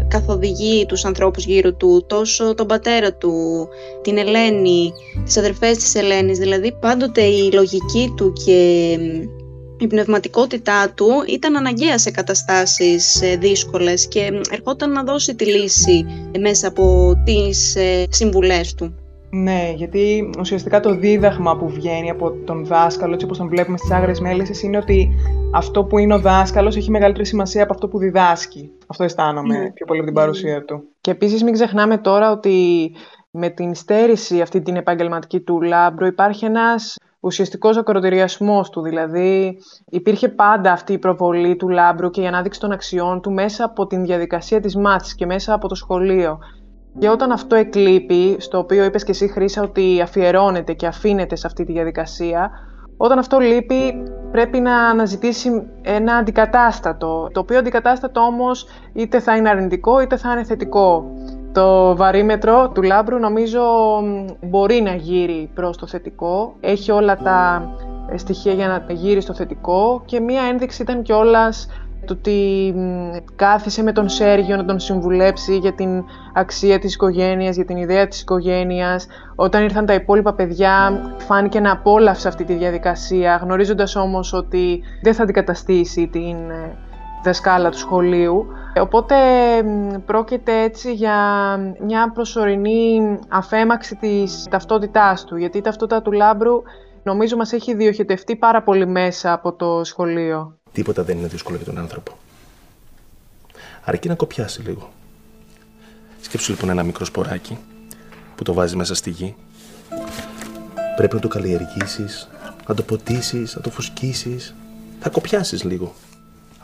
καθοδηγεί 0.08 0.87
τους 0.87 1.04
ανθρώπους 1.04 1.44
γύρω 1.44 1.73
του, 1.73 2.04
τόσο 2.06 2.54
τον 2.54 2.66
πατέρα 2.66 3.14
του, 3.14 3.68
την 4.02 4.18
Ελένη, 4.18 4.92
τις 5.25 5.37
αδερφές 5.37 5.76
της 5.76 5.94
Ελένης, 5.94 6.38
δηλαδή 6.38 6.76
πάντοτε 6.80 7.23
η 7.23 7.52
λογική 7.52 8.12
του 8.16 8.32
και 8.44 8.99
η 9.78 9.87
πνευματικότητά 9.87 10.92
του 10.95 11.09
ήταν 11.26 11.56
αναγκαία 11.56 11.99
σε 11.99 12.11
καταστάσεις 12.11 13.23
ε, 13.23 13.37
δύσκολες 13.37 14.09
και 14.09 14.40
ερχόταν 14.50 14.92
να 14.92 15.02
δώσει 15.02 15.35
τη 15.35 15.45
λύση 15.45 16.06
ε, 16.33 16.38
μέσα 16.38 16.68
από 16.68 17.14
τις 17.25 17.76
ε, 17.76 18.04
συμβουλές 18.11 18.75
του. 18.75 18.95
Ναι, 19.30 19.73
γιατί 19.76 20.30
ουσιαστικά 20.38 20.80
το 20.80 20.95
δίδαγμα 20.95 21.56
που 21.56 21.68
βγαίνει 21.68 22.11
από 22.11 22.30
τον 22.30 22.64
δάσκαλο, 22.64 23.12
έτσι 23.12 23.25
όπως 23.25 23.38
τον 23.38 23.49
βλέπουμε 23.49 23.78
στις 23.78 23.90
Άγριες 23.90 24.21
Μέλισσες, 24.21 24.62
είναι 24.62 24.76
ότι 24.76 25.09
αυτό 25.54 25.85
που 25.85 25.99
είναι 25.99 26.14
ο 26.14 26.18
δάσκαλος 26.18 26.76
έχει 26.76 26.90
μεγαλύτερη 26.90 27.26
σημασία 27.26 27.62
από 27.62 27.73
αυτό 27.73 27.88
που 27.88 27.99
διδάσκει. 27.99 28.71
Αυτό 28.87 29.04
αισθάνομαι 29.04 29.59
ναι. 29.59 29.71
πιο 29.71 29.87
πολύ 29.87 29.99
από 29.99 30.09
την 30.09 30.16
παρουσία 30.16 30.64
του. 30.64 30.83
Και 31.00 31.11
επίσης 31.11 31.42
μην 31.42 31.52
ξεχνάμε 31.52 31.99
τώρα 31.99 32.30
ότι 32.30 32.90
με 33.30 33.49
την 33.49 33.75
στέρηση 33.75 34.40
αυτή 34.40 34.62
την 34.62 34.76
επαγγελματική 34.76 35.40
του 35.40 35.62
Λάμπρο 35.62 36.06
υπάρχει 36.06 36.45
ένας 36.45 36.97
ουσιαστικός 37.20 37.76
ακροτηριασμός 37.76 38.70
του. 38.70 38.82
Δηλαδή 38.82 39.58
υπήρχε 39.90 40.28
πάντα 40.28 40.73
αυτή 40.73 40.92
η 40.92 40.99
προβολή 40.99 41.56
του 41.56 41.68
Λάμπρου 41.68 42.11
και 42.11 42.20
η 42.20 42.26
ανάδειξη 42.26 42.61
των 42.61 42.73
αξιών 42.73 43.20
του 43.20 43.32
μέσα 43.32 43.64
από 43.64 43.87
την 43.87 44.04
διαδικασία 44.04 44.61
της 44.61 44.76
μάθησης 44.76 45.14
και 45.14 45.26
μέσα 45.26 45.54
από 45.54 45.68
το 45.68 45.75
σχολείο. 45.75 46.38
Και 46.99 47.08
όταν 47.08 47.32
αυτό 47.32 47.56
εκλείπει, 47.56 48.37
στο 48.38 48.58
οποίο 48.58 48.85
είπες 48.85 49.04
και 49.04 49.11
εσύ 49.11 49.28
Χρύσα 49.28 49.62
ότι 49.62 50.00
αφιερώνεται 50.00 50.73
και 50.73 50.87
αφήνεται 50.87 51.37
σε 51.37 51.46
αυτή 51.46 51.64
τη 51.64 51.73
διαδικασία, 51.73 52.50
όταν 52.96 53.18
αυτό 53.18 53.38
λείπει 53.38 54.02
πρέπει 54.30 54.61
να 54.61 54.76
αναζητήσει 54.88 55.50
ένα 55.82 56.14
αντικατάστατο, 56.14 57.28
το 57.32 57.40
οποίο 57.40 57.58
αντικατάστατο 57.58 58.20
όμως 58.20 58.66
είτε 58.92 59.20
θα 59.20 59.37
είναι 59.37 59.49
αρνητικό 59.49 60.00
είτε 60.00 60.16
θα 60.16 60.32
είναι 60.32 60.44
θετικό. 60.44 61.15
Το 61.56 61.96
βαρύμετρο 61.96 62.70
του 62.75 62.82
Λάμπρου 62.82 63.18
νομίζω 63.18 63.60
μπορεί 64.42 64.80
να 64.80 64.94
γύρει 64.94 65.50
προς 65.54 65.76
το 65.76 65.86
θετικό. 65.86 66.56
Έχει 66.60 66.90
όλα 66.90 67.16
τα 67.16 67.70
στοιχεία 68.14 68.52
για 68.52 68.68
να 68.68 68.92
γύρει 68.92 69.20
στο 69.20 69.34
θετικό 69.34 70.02
και 70.04 70.20
μία 70.20 70.42
ένδειξη 70.42 70.82
ήταν 70.82 71.02
κιόλας 71.02 71.68
το 72.04 72.12
ότι 72.12 72.75
κάθισε 73.36 73.82
με 73.82 73.92
τον 73.92 74.08
Σέργιο 74.08 74.56
να 74.56 74.64
τον 74.64 74.78
συμβουλέψει 74.78 75.56
για 75.56 75.72
την 75.72 76.04
αξία 76.34 76.78
της 76.78 76.94
οικογένειας, 76.94 77.54
για 77.54 77.64
την 77.64 77.76
ιδέα 77.76 78.08
της 78.08 78.20
οικογένειας. 78.20 79.06
Όταν 79.34 79.62
ήρθαν 79.62 79.86
τα 79.86 79.94
υπόλοιπα 79.94 80.34
παιδιά 80.34 81.00
φάνηκε 81.18 81.60
να 81.60 81.72
απόλαυσε 81.72 82.28
αυτή 82.28 82.44
τη 82.44 82.54
διαδικασία, 82.54 83.40
γνωρίζοντας 83.42 83.96
όμως 83.96 84.32
ότι 84.32 84.82
δεν 85.02 85.14
θα 85.14 85.22
αντικαταστήσει 85.22 86.08
την 86.08 86.50
ε, 86.50 86.76
δασκάλα 87.26 87.71
του 87.71 87.78
σχολείου. 87.78 88.47
Οπότε 88.80 89.16
πρόκειται 90.06 90.62
έτσι 90.62 90.95
για 90.95 91.16
μια 91.80 92.12
προσωρινή 92.12 93.18
αφέμαξη 93.28 93.97
της 93.97 94.47
ταυτότητάς 94.50 95.25
του, 95.25 95.37
γιατί 95.37 95.59
η 95.59 95.61
ταυτότητα 95.61 96.02
του 96.02 96.12
Λάμπρου 96.12 96.62
νομίζω 97.02 97.37
μας 97.37 97.52
έχει 97.52 97.75
διοχετευτεί 97.75 98.37
πάρα 98.37 98.62
πολύ 98.62 98.87
μέσα 98.87 99.33
από 99.33 99.52
το 99.52 99.85
σχολείο. 99.85 100.59
Τίποτα 100.73 101.02
δεν 101.02 101.18
είναι 101.18 101.26
δύσκολο 101.26 101.56
για 101.56 101.66
τον 101.66 101.78
άνθρωπο. 101.78 102.12
Αρκεί 103.85 104.09
να 104.09 104.14
κοπιάσει 104.14 104.62
λίγο. 104.62 104.88
Σκέψου 106.21 106.50
λοιπόν 106.50 106.71
ένα 106.71 106.83
μικρό 106.83 107.04
σποράκι 107.04 107.59
που 108.37 108.42
το 108.42 108.52
βάζεις 108.52 108.76
μέσα 108.76 108.95
στη 108.95 109.11
γη. 109.11 109.37
Πρέπει 110.97 111.14
να 111.14 111.21
το 111.21 111.28
καλλιεργήσεις, 111.28 112.28
να 112.68 112.75
το 112.75 112.83
ποτίσεις, 112.83 113.54
να 113.54 113.61
το 113.61 113.71
φουσκίσεις. 113.71 114.54
Θα 115.00 115.11
κοπιάσεις 115.11 115.64
λίγο. 115.64 115.95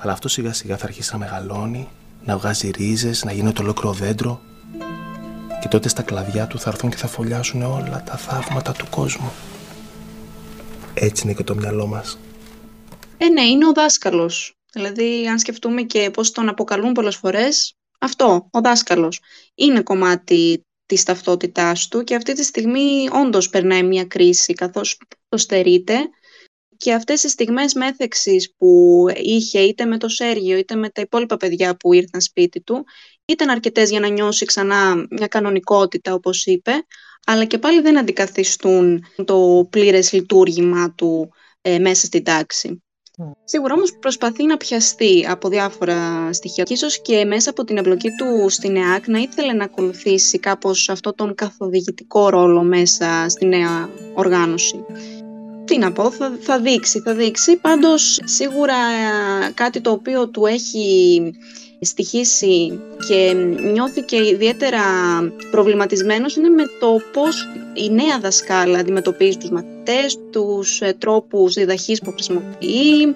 Αλλά 0.02 0.12
αυτό 0.12 0.28
σιγά 0.28 0.52
σιγά 0.52 0.76
θα 0.76 0.84
αρχίσει 0.84 1.12
να 1.12 1.18
μεγαλώνει, 1.18 1.88
να 2.24 2.38
βγάζει 2.38 2.70
ρίζες, 2.70 3.24
να 3.24 3.32
γίνει 3.32 3.52
το 3.52 3.62
ολόκληρο 3.62 3.94
δέντρο. 3.94 4.40
Και 5.60 5.68
τότε 5.68 5.88
στα 5.88 6.02
κλαδιά 6.02 6.46
του 6.46 6.58
θα 6.58 6.70
έρθουν 6.70 6.90
και 6.90 6.96
θα 6.96 7.06
φωλιάσουν 7.06 7.62
όλα 7.62 8.02
τα 8.06 8.16
θαύματα 8.16 8.72
του 8.72 8.86
κόσμου. 8.90 9.32
Έτσι 10.94 11.22
είναι 11.24 11.34
και 11.34 11.44
το 11.44 11.54
μυαλό 11.54 11.86
μας. 11.86 12.18
Ε, 13.18 13.28
ναι, 13.28 13.42
είναι 13.42 13.66
ο 13.66 13.72
δάσκαλος. 13.72 14.56
Δηλαδή, 14.72 15.28
αν 15.28 15.38
σκεφτούμε 15.38 15.82
και 15.82 16.10
πώς 16.10 16.30
τον 16.30 16.48
αποκαλούν 16.48 16.92
πολλές 16.92 17.16
φορές, 17.16 17.74
αυτό, 17.98 18.48
ο 18.50 18.60
δάσκαλος. 18.60 19.20
Είναι 19.54 19.82
κομμάτι 19.82 20.66
της 20.86 21.02
ταυτότητάς 21.02 21.88
του 21.88 22.04
και 22.04 22.14
αυτή 22.14 22.32
τη 22.32 22.42
στιγμή 22.42 23.08
όντως 23.12 23.48
περνάει 23.48 23.82
μια 23.82 24.04
κρίση 24.04 24.52
καθώς 24.52 24.98
το 25.28 25.36
στερείται 25.36 26.08
και 26.82 26.92
αυτές 26.92 27.20
τις 27.20 27.32
στιγμές 27.32 27.74
μέθεξης 27.74 28.54
που 28.58 29.04
είχε 29.22 29.58
είτε 29.58 29.84
με 29.84 29.98
το 29.98 30.08
Σέργιο 30.08 30.56
είτε 30.56 30.74
με 30.74 30.88
τα 30.88 31.00
υπόλοιπα 31.00 31.36
παιδιά 31.36 31.76
που 31.76 31.92
ήρθαν 31.92 32.20
σπίτι 32.20 32.60
του 32.60 32.84
ήταν 33.24 33.48
αρκετές 33.48 33.90
για 33.90 34.00
να 34.00 34.08
νιώσει 34.08 34.44
ξανά 34.44 35.06
μια 35.10 35.26
κανονικότητα 35.26 36.14
όπως 36.14 36.46
είπε 36.46 36.72
αλλά 37.26 37.44
και 37.44 37.58
πάλι 37.58 37.80
δεν 37.80 37.98
αντικαθιστούν 37.98 39.04
το 39.24 39.66
πλήρες 39.70 40.12
λειτουργήμα 40.12 40.94
του 40.94 41.28
ε, 41.60 41.78
μέσα 41.78 42.06
στην 42.06 42.24
τάξη. 42.24 42.82
Σίγουρα 43.44 43.74
όμως 43.74 43.98
προσπαθεί 43.98 44.44
να 44.44 44.56
πιαστεί 44.56 45.26
από 45.28 45.48
διάφορα 45.48 46.32
στοιχεία 46.32 46.64
και 46.64 46.72
ίσως 46.72 47.00
και 47.00 47.24
μέσα 47.24 47.50
από 47.50 47.64
την 47.64 47.76
εμπλοκή 47.76 48.08
του 48.08 48.48
στην 48.48 48.76
ΕΑΚ 48.76 49.08
να 49.08 49.18
ήθελε 49.18 49.52
να 49.52 49.64
ακολουθήσει 49.64 50.38
κάπως 50.38 50.88
αυτό 50.88 51.14
τον 51.14 51.34
καθοδηγητικό 51.34 52.28
ρόλο 52.28 52.62
μέσα 52.62 53.28
στη 53.28 53.46
νέα 53.46 53.88
οργάνωση. 54.14 54.84
Τι 55.72 55.78
να 55.78 55.92
πω, 55.92 56.10
θα, 56.10 56.38
θα 56.40 56.60
δείξει, 56.60 57.00
θα 57.00 57.14
δείξει. 57.14 57.56
Πάντως 57.56 58.20
σίγουρα 58.24 58.74
κάτι 59.54 59.80
το 59.80 59.90
οποίο 59.90 60.28
του 60.28 60.46
έχει 60.46 61.32
στοιχήσει 61.80 62.80
και 63.08 63.32
νιώθει 63.72 64.02
και 64.02 64.16
ιδιαίτερα 64.16 64.80
προβληματισμένος 65.50 66.36
είναι 66.36 66.48
με 66.48 66.62
το 66.80 67.00
πώς 67.12 67.48
η 67.74 67.90
νέα 67.90 68.18
δασκάλα 68.20 68.78
αντιμετωπίζει 68.78 69.36
τους 69.36 69.50
μαθητές, 69.50 70.18
τους 70.30 70.80
ε, 70.80 70.96
τρόπους 70.98 71.54
διδαχής 71.54 72.00
που 72.00 72.12
χρησιμοποιεί. 72.12 73.14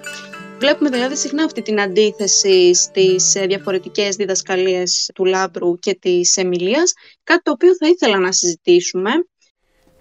Βλέπουμε 0.59 0.89
δηλαδή 0.89 1.15
συχνά 1.15 1.43
αυτή 1.43 1.61
την 1.61 1.81
αντίθεση 1.81 2.73
στις 2.73 3.35
ε, 3.35 3.45
διαφορετικές 3.45 4.15
διδασκαλίες 4.15 5.11
του 5.15 5.25
Λάμπρου 5.25 5.79
και 5.79 5.97
της 6.01 6.37
Εμιλίας, 6.37 6.93
κάτι 7.23 7.41
το 7.43 7.51
οποίο 7.51 7.75
θα 7.75 7.87
ήθελα 7.87 8.17
να 8.19 8.31
συζητήσουμε. 8.31 9.11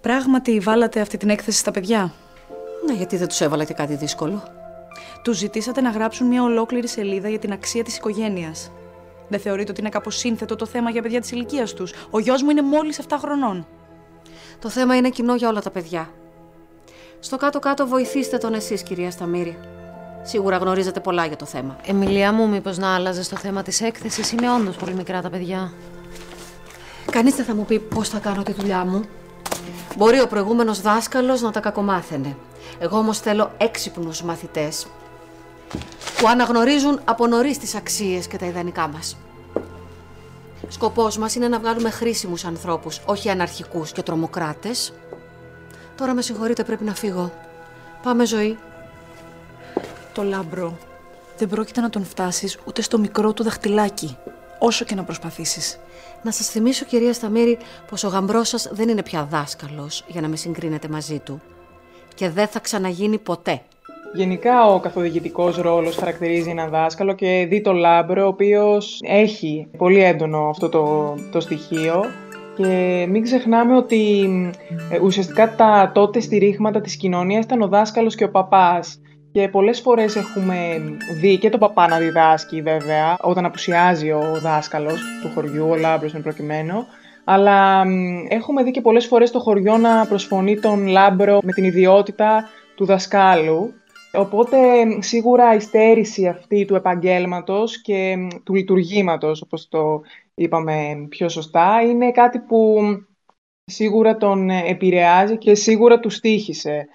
Πράγματι 0.00 0.58
βάλατε 0.58 1.00
αυτή 1.00 1.16
την 1.16 1.28
έκθεση 1.28 1.58
στα 1.58 1.70
παιδιά; 1.70 2.14
Ναι, 2.86 2.92
γιατί 2.92 3.16
δεν 3.16 3.28
τους 3.28 3.40
έβαλα 3.40 3.64
και 3.64 3.74
κάτι 3.74 3.94
δύσκολο. 3.94 4.42
Τους 5.22 5.36
ζητήσατε 5.36 5.80
να 5.80 5.90
γράψουν 5.90 6.26
μια 6.26 6.42
ολόκληρη 6.42 6.88
σελίδα 6.88 7.28
για 7.28 7.38
την 7.38 7.52
αξία 7.52 7.84
της 7.84 7.96
οικογένειας. 7.96 8.70
Δεν 9.28 9.40
θεωρείτε 9.40 9.70
ότι 9.70 9.80
είναι 9.80 9.88
κάπως 9.88 10.16
σύνθετο 10.16 10.56
το 10.56 10.66
θέμα 10.66 10.90
για 10.90 11.02
παιδιά 11.02 11.20
της 11.20 11.30
ηλικίας 11.30 11.72
τους; 11.72 11.92
Ο 12.10 12.18
γιος 12.18 12.42
μου 12.42 12.50
είναι 12.50 12.62
μόλις 12.62 12.98
7 12.98 13.16
χρονών. 13.18 13.66
Το 14.58 14.68
θέμα 14.68 14.96
είναι 14.96 15.08
κοινό 15.08 15.34
για 15.34 15.48
όλα 15.48 15.60
τα 15.60 15.70
παιδιά. 15.70 16.10
Στο 17.20 17.36
κάτω-κάτω 17.36 17.86
βοηθήστε 17.86 18.38
τον 18.38 18.54
εσείς, 18.54 18.82
κυρία 18.82 19.10
Σταμύρη. 19.10 19.58
Σίγουρα 20.22 20.56
γνωρίζετε 20.56 21.00
πολλά 21.00 21.26
για 21.26 21.36
το 21.36 21.44
θέμα. 21.44 21.76
Εμιλία 21.86 22.32
μου, 22.32 22.48
μήπως 22.48 22.78
να 22.78 22.94
άλλαζε 22.94 23.28
το 23.30 23.36
θέμα 23.36 23.62
της 23.62 23.80
έκθεσης; 23.80 24.32
Είναι 24.32 24.52
όντως 24.52 24.76
πολύ 24.76 24.94
μικρά 24.94 25.20
τα 25.20 25.30
παιδιά. 25.30 25.72
Κανείς 27.10 27.34
δεν 27.34 27.44
θα 27.44 27.54
μου 27.54 27.64
πει 27.64 27.78
πώς 27.78 28.08
θα 28.08 28.18
κάνω 28.18 28.42
τη 28.42 28.52
δουλειά 28.52 28.84
μου. 28.84 29.02
Μπορεί 29.96 30.20
ο 30.20 30.26
προηγούμενος 30.26 30.80
δάσκαλος 30.80 31.40
να 31.40 31.50
τα 31.50 31.60
κακομάθαινε. 31.60 32.36
Εγώ 32.78 32.98
όμως 32.98 33.18
θέλω 33.18 33.52
έξυπνους 33.56 34.22
μαθητές 34.22 34.86
που 36.18 36.28
αναγνωρίζουν 36.28 37.00
από 37.04 37.26
νωρίς 37.26 37.58
τις 37.58 37.74
αξίες 37.74 38.26
και 38.26 38.36
τα 38.36 38.46
ιδανικά 38.46 38.88
μας. 38.88 39.16
Σκοπός 40.68 41.18
μας 41.18 41.34
είναι 41.34 41.48
να 41.48 41.58
βγάλουμε 41.58 41.90
χρήσιμους 41.90 42.44
ανθρώπους, 42.44 43.00
όχι 43.04 43.30
αναρχικούς 43.30 43.92
και 43.92 44.02
τρομοκράτες. 44.02 44.92
Τώρα 45.96 46.14
με 46.14 46.22
συγχωρείτε, 46.22 46.64
πρέπει 46.64 46.84
να 46.84 46.94
φύγω. 46.94 47.32
Πάμε 48.02 48.24
ζωή. 48.24 48.58
Το 50.12 50.22
λάμπρο 50.22 50.78
δεν 51.38 51.48
πρόκειται 51.48 51.80
να 51.80 51.90
τον 51.90 52.04
φτάσεις 52.04 52.58
ούτε 52.64 52.82
στο 52.82 52.98
μικρό 52.98 53.32
του 53.32 53.42
δαχτυλάκι, 53.42 54.16
όσο 54.58 54.84
και 54.84 54.94
να 54.94 55.04
προσπαθήσεις. 55.04 55.78
Να 56.22 56.30
σας 56.30 56.48
θυμίσω, 56.48 56.84
κυρία 56.84 57.12
Σταμύρη, 57.12 57.58
πως 57.90 58.04
ο 58.04 58.08
γαμπρός 58.08 58.48
σας 58.48 58.68
δεν 58.72 58.88
είναι 58.88 59.02
πια 59.02 59.24
δάσκαλος 59.24 60.04
για 60.06 60.20
να 60.20 60.28
με 60.28 60.36
συγκρίνετε 60.36 60.88
μαζί 60.88 61.18
του. 61.18 61.40
Και 62.16 62.28
δεν 62.30 62.46
θα 62.46 62.60
ξαναγίνει 62.60 63.18
ποτέ. 63.18 63.60
Γενικά 64.14 64.66
ο 64.66 64.80
καθοδηγητικός 64.80 65.56
ρόλος 65.56 65.96
χαρακτηρίζει 65.96 66.50
έναν 66.50 66.70
δάσκαλο 66.70 67.12
και 67.14 67.46
δει 67.48 67.60
το 67.60 67.72
λάμπρο, 67.72 68.24
ο 68.24 68.28
οποίος 68.28 69.00
έχει 69.04 69.66
πολύ 69.76 70.02
έντονο 70.02 70.48
αυτό 70.48 70.68
το, 70.68 71.14
το 71.32 71.40
στοιχείο 71.40 72.04
και 72.56 73.06
μην 73.08 73.22
ξεχνάμε 73.22 73.76
ότι 73.76 74.28
ε, 74.90 74.98
ουσιαστικά 75.00 75.54
τα 75.54 75.90
τότε 75.94 76.20
στηρίγματα 76.20 76.80
της 76.80 76.96
κοινωνίας 76.96 77.44
ήταν 77.44 77.62
ο 77.62 77.68
δάσκαλος 77.68 78.14
και 78.14 78.24
ο 78.24 78.30
παπάς. 78.30 79.00
Και 79.32 79.48
πολλές 79.48 79.80
φορές 79.80 80.16
έχουμε 80.16 80.80
δει 81.20 81.38
και 81.38 81.50
τον 81.50 81.60
παπά 81.60 81.88
να 81.88 81.98
διδάσκει 81.98 82.62
βέβαια, 82.62 83.16
όταν 83.20 83.44
απουσιάζει 83.44 84.10
ο 84.10 84.38
δάσκαλος 84.42 85.02
του 85.22 85.30
χωριού, 85.34 85.68
ο 85.70 85.76
Λάμπρος 85.76 86.12
είναι 86.12 86.22
προκειμένο, 86.22 86.86
αλλά 87.28 87.84
έχουμε 88.28 88.62
δει 88.62 88.70
και 88.70 88.80
πολλές 88.80 89.06
φορές 89.06 89.30
το 89.30 89.38
χωριό 89.38 89.76
να 89.76 90.06
προσφωνεί 90.06 90.58
τον 90.60 90.86
Λάμπρο 90.86 91.38
με 91.42 91.52
την 91.52 91.64
ιδιότητα 91.64 92.48
του 92.74 92.84
δασκάλου 92.84 93.74
Οπότε 94.16 94.56
σίγουρα 94.98 95.54
η 95.54 95.60
στέρηση 95.60 96.26
αυτή 96.26 96.64
του 96.64 96.74
επαγγέλματος 96.74 97.80
και 97.80 98.16
του 98.44 98.54
λειτουργήματος, 98.54 99.42
όπως 99.42 99.68
το 99.68 100.00
είπαμε 100.34 101.06
πιο 101.08 101.28
σωστά, 101.28 101.82
είναι 101.82 102.10
κάτι 102.10 102.38
που 102.38 102.78
σίγουρα 103.64 104.16
τον 104.16 104.50
επηρεάζει 104.50 105.38
και 105.38 105.54
σίγουρα 105.54 106.00
του 106.00 106.10
στοίχισε. 106.10 106.88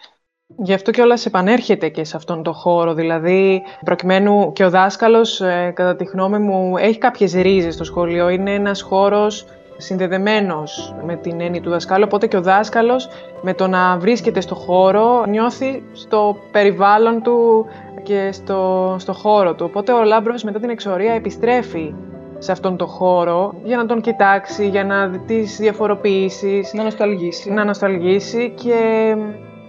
Γι' 0.57 0.73
αυτό 0.73 0.91
και 0.91 1.01
όλο 1.01 1.19
επανέρχεται 1.25 1.89
και 1.89 2.03
σε 2.03 2.17
αυτόν 2.17 2.43
τον 2.43 2.53
χώρο, 2.53 2.93
δηλαδή 2.93 3.61
προκειμένου 3.85 4.51
και 4.51 4.65
ο 4.65 4.69
δάσκαλος, 4.69 5.41
ε, 5.41 5.71
κατά 5.75 5.95
τη 5.95 6.03
γνώμη 6.03 6.37
μου, 6.37 6.77
έχει 6.77 6.97
κάποιες 6.97 7.33
ρίζες 7.33 7.73
στο 7.73 7.83
σχολείο. 7.83 8.29
Είναι 8.29 8.53
ένας 8.53 8.81
χώρος 8.81 9.45
συνδεδεμένος 9.81 10.95
με 11.05 11.15
την 11.15 11.41
έννοια 11.41 11.61
του 11.61 11.69
δασκάλου, 11.69 12.03
οπότε 12.07 12.27
και 12.27 12.37
ο 12.37 12.41
δάσκαλος 12.41 13.09
με 13.41 13.53
το 13.53 13.67
να 13.67 13.97
βρίσκεται 13.97 14.41
στο 14.41 14.55
χώρο 14.55 15.25
νιώθει 15.25 15.83
στο 15.93 16.37
περιβάλλον 16.51 17.21
του 17.21 17.65
και 18.03 18.29
στο, 18.31 18.95
στο 18.99 19.13
χώρο 19.13 19.53
του. 19.53 19.65
Οπότε 19.69 19.91
ο 19.91 20.03
Λάμπρος 20.03 20.43
μετά 20.43 20.59
την 20.59 20.69
εξορία 20.69 21.13
επιστρέφει 21.13 21.93
σε 22.37 22.51
αυτόν 22.51 22.77
τον 22.77 22.87
χώρο 22.87 23.53
για 23.63 23.77
να 23.77 23.85
τον 23.85 24.01
κοιτάξει, 24.01 24.67
για 24.67 24.83
να 24.83 25.07
δει 25.07 25.19
τις 25.19 25.57
διαφοροποιήσεις, 25.57 26.73
να 26.73 26.83
νοσταλγήσει. 26.83 27.51
Να 27.51 27.63
νοσταλγήσει 27.63 28.53
και 28.63 29.15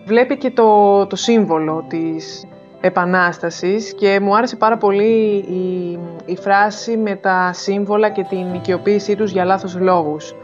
βλέπει 0.04 0.36
και 0.36 0.50
το, 0.50 1.06
το 1.06 1.16
σύμβολο 1.16 1.84
της 1.88 2.44
Επανάστασης 2.84 3.94
και 3.94 4.20
μου 4.20 4.36
άρεσε 4.36 4.56
πάρα 4.56 4.76
πολύ 4.76 5.34
η, 5.34 5.98
η 6.24 6.36
φράση 6.36 6.96
με 6.96 7.14
τα 7.14 7.50
σύμβολα 7.52 8.10
και 8.10 8.22
την 8.22 8.54
οικειοποίησή 8.54 9.16
τους 9.16 9.30
για 9.30 9.44
λάθος 9.44 9.76
λόγους. 9.76 10.34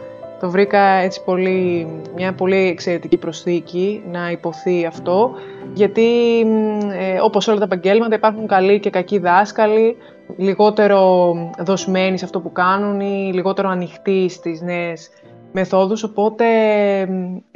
Το 0.40 0.50
βρήκα 0.50 0.80
έτσι 0.80 1.24
πολύ, 1.24 1.86
μια 2.16 2.34
πολύ 2.34 2.56
εξαιρετική 2.56 3.16
προσθήκη 3.16 4.02
να 4.10 4.30
υποθεί 4.30 4.86
αυτό, 4.86 5.30
γιατί 5.72 6.40
ε, 6.98 7.20
όπως 7.22 7.48
όλα 7.48 7.58
τα 7.58 7.64
επαγγέλματα 7.64 8.14
υπάρχουν 8.14 8.46
καλοί 8.46 8.80
και 8.80 8.90
κακοί 8.90 9.18
δάσκαλοι, 9.18 9.96
λιγότερο 10.36 11.32
δοσμένοι 11.58 12.18
σε 12.18 12.24
αυτό 12.24 12.40
που 12.40 12.52
κάνουν 12.52 13.00
ή 13.00 13.30
λιγότερο 13.34 13.68
ανοιχτοί 13.68 14.28
στις 14.28 14.60
νέες 14.60 15.10
μεθόδους, 15.52 16.02
οπότε 16.02 16.44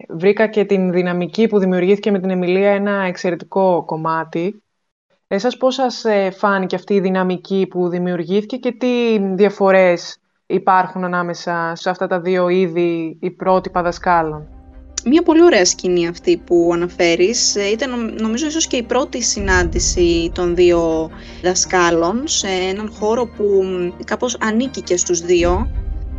βρήκα 0.09 0.47
και 0.47 0.64
την 0.64 0.92
δυναμική 0.92 1.47
που 1.47 1.59
δημιουργήθηκε 1.59 2.11
με 2.11 2.18
την 2.18 2.31
Εμιλία 2.31 2.71
ένα 2.71 3.05
εξαιρετικό 3.07 3.83
κομμάτι 3.87 4.62
Εσάς 5.35 5.57
πώς 5.57 5.75
σας 5.75 6.05
ε, 6.05 6.31
φάνηκε 6.31 6.75
αυτή 6.75 6.95
η 6.95 7.01
δυναμική 7.01 7.66
που 7.71 7.88
δημιουργήθηκε 7.88 8.57
και 8.57 8.73
τι 8.73 9.18
διαφορές 9.35 10.16
υπάρχουν 10.47 11.05
ανάμεσα 11.05 11.73
σε 11.75 11.90
αυτά 11.90 12.07
τα 12.07 12.21
δύο 12.21 12.49
είδη 12.49 13.16
ή 13.21 13.31
πρότυπα 13.31 13.83
δασκάλων. 13.83 14.49
Μια 15.05 15.23
πολύ 15.23 15.42
ωραία 15.42 15.64
σκηνή 15.64 16.07
αυτή 16.07 16.37
που 16.37 16.71
αναφέρεις. 16.75 17.57
Ε, 17.57 17.71
ήταν 17.71 18.14
νομίζω 18.21 18.47
ίσως 18.47 18.66
και 18.66 18.77
η 18.77 18.83
πρώτη 18.83 19.23
συνάντηση 19.23 20.31
των 20.35 20.55
δύο 20.55 21.11
δασκάλων 21.42 22.23
σε 22.25 22.49
έναν 22.71 22.92
χώρο 22.99 23.27
που 23.27 23.62
κάπως 24.05 24.37
ανήκει 24.40 24.83
και 24.83 24.97
στους 24.97 25.21
δύο. 25.21 25.71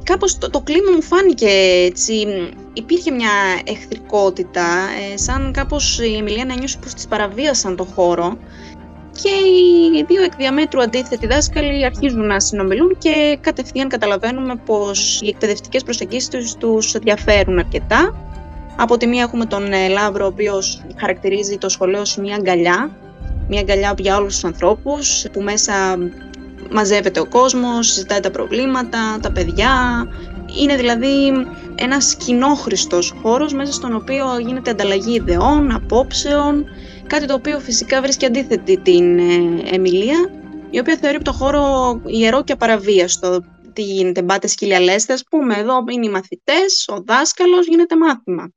Κάπως 0.03 0.37
το, 0.37 0.49
το 0.49 0.61
κλίμα 0.61 0.91
μου 0.91 1.01
φάνηκε 1.01 1.49
έτσι, 1.85 2.27
υπήρχε 2.73 3.11
μια 3.11 3.31
εχθρικότητα, 3.65 4.65
ε, 5.13 5.17
σαν 5.17 5.51
κάπως 5.53 5.99
η 5.99 6.15
Εμιλία 6.17 6.45
να 6.45 6.55
νιώσει 6.55 6.79
πως 6.79 6.93
της 6.93 7.07
παραβίασαν 7.07 7.75
το 7.75 7.83
χώρο 7.83 8.37
και 9.21 9.29
οι 9.29 10.03
δύο 10.07 10.23
εκ 10.23 10.35
διαμέτρου 10.35 10.81
αντίθετοι 10.81 11.27
δάσκαλοι 11.27 11.85
αρχίζουν 11.85 12.25
να 12.25 12.39
συνομιλούν 12.39 12.97
και 12.97 13.37
κατευθείαν 13.41 13.87
καταλαβαίνουμε 13.87 14.55
πως 14.65 15.21
οι 15.21 15.27
εκπαιδευτικές 15.27 15.83
προσεγγίσεις 15.83 16.55
τους 16.59 16.91
διαφέρουν 16.91 17.59
αρκετά. 17.59 18.15
Από 18.75 18.97
τη 18.97 19.07
μία 19.07 19.23
έχουμε 19.23 19.45
τον 19.45 19.73
ε, 19.73 19.87
Λάβρο, 19.87 20.25
ο 20.25 20.27
οποίος 20.27 20.81
χαρακτηρίζει 20.99 21.57
το 21.57 21.69
σχολείο 21.69 22.01
ως 22.01 22.17
μια 22.17 22.35
αγκαλιά, 22.35 22.91
μια 23.47 23.59
αγκαλιά 23.59 23.93
για 23.97 24.17
όλους 24.17 24.33
τους 24.33 24.43
ανθρώπους, 24.43 25.25
που 25.31 25.41
μέσα 25.41 25.73
μαζεύεται 26.71 27.19
ο 27.19 27.25
κόσμος, 27.25 27.87
συζητάει 27.87 28.19
τα 28.19 28.31
προβλήματα, 28.31 29.19
τα 29.21 29.31
παιδιά. 29.31 30.05
Είναι 30.61 30.75
δηλαδή 30.75 31.31
ένας 31.75 32.15
κοινόχρηστος 32.15 33.13
χώρος 33.21 33.53
μέσα 33.53 33.71
στον 33.71 33.95
οποίο 33.95 34.25
γίνεται 34.39 34.69
ανταλλαγή 34.71 35.13
ιδεών, 35.13 35.71
απόψεων, 35.71 36.65
Κάτι 37.07 37.25
το 37.25 37.33
οποίο 37.33 37.59
φυσικά 37.59 38.01
βρίσκει 38.01 38.25
αντίθετη 38.25 38.77
την 38.77 39.19
ε, 39.19 39.75
Εμιλία, 39.75 40.29
η 40.69 40.79
οποία 40.79 40.97
θεωρεί 40.97 41.21
το 41.21 41.31
χώρο 41.31 42.01
ιερό 42.05 42.43
και 42.43 42.53
απαραβίαστο. 42.53 43.43
Τι 43.73 43.81
γίνεται, 43.81 44.21
μπάτε 44.21 44.47
σκυλιαλέστε, 44.47 45.13
ας 45.13 45.23
πούμε, 45.29 45.55
εδώ 45.55 45.83
είναι 45.91 46.05
οι 46.05 46.09
μαθητές, 46.09 46.87
ο 46.87 47.03
δάσκαλος, 47.05 47.67
γίνεται 47.67 47.97
μάθημα. 47.97 48.51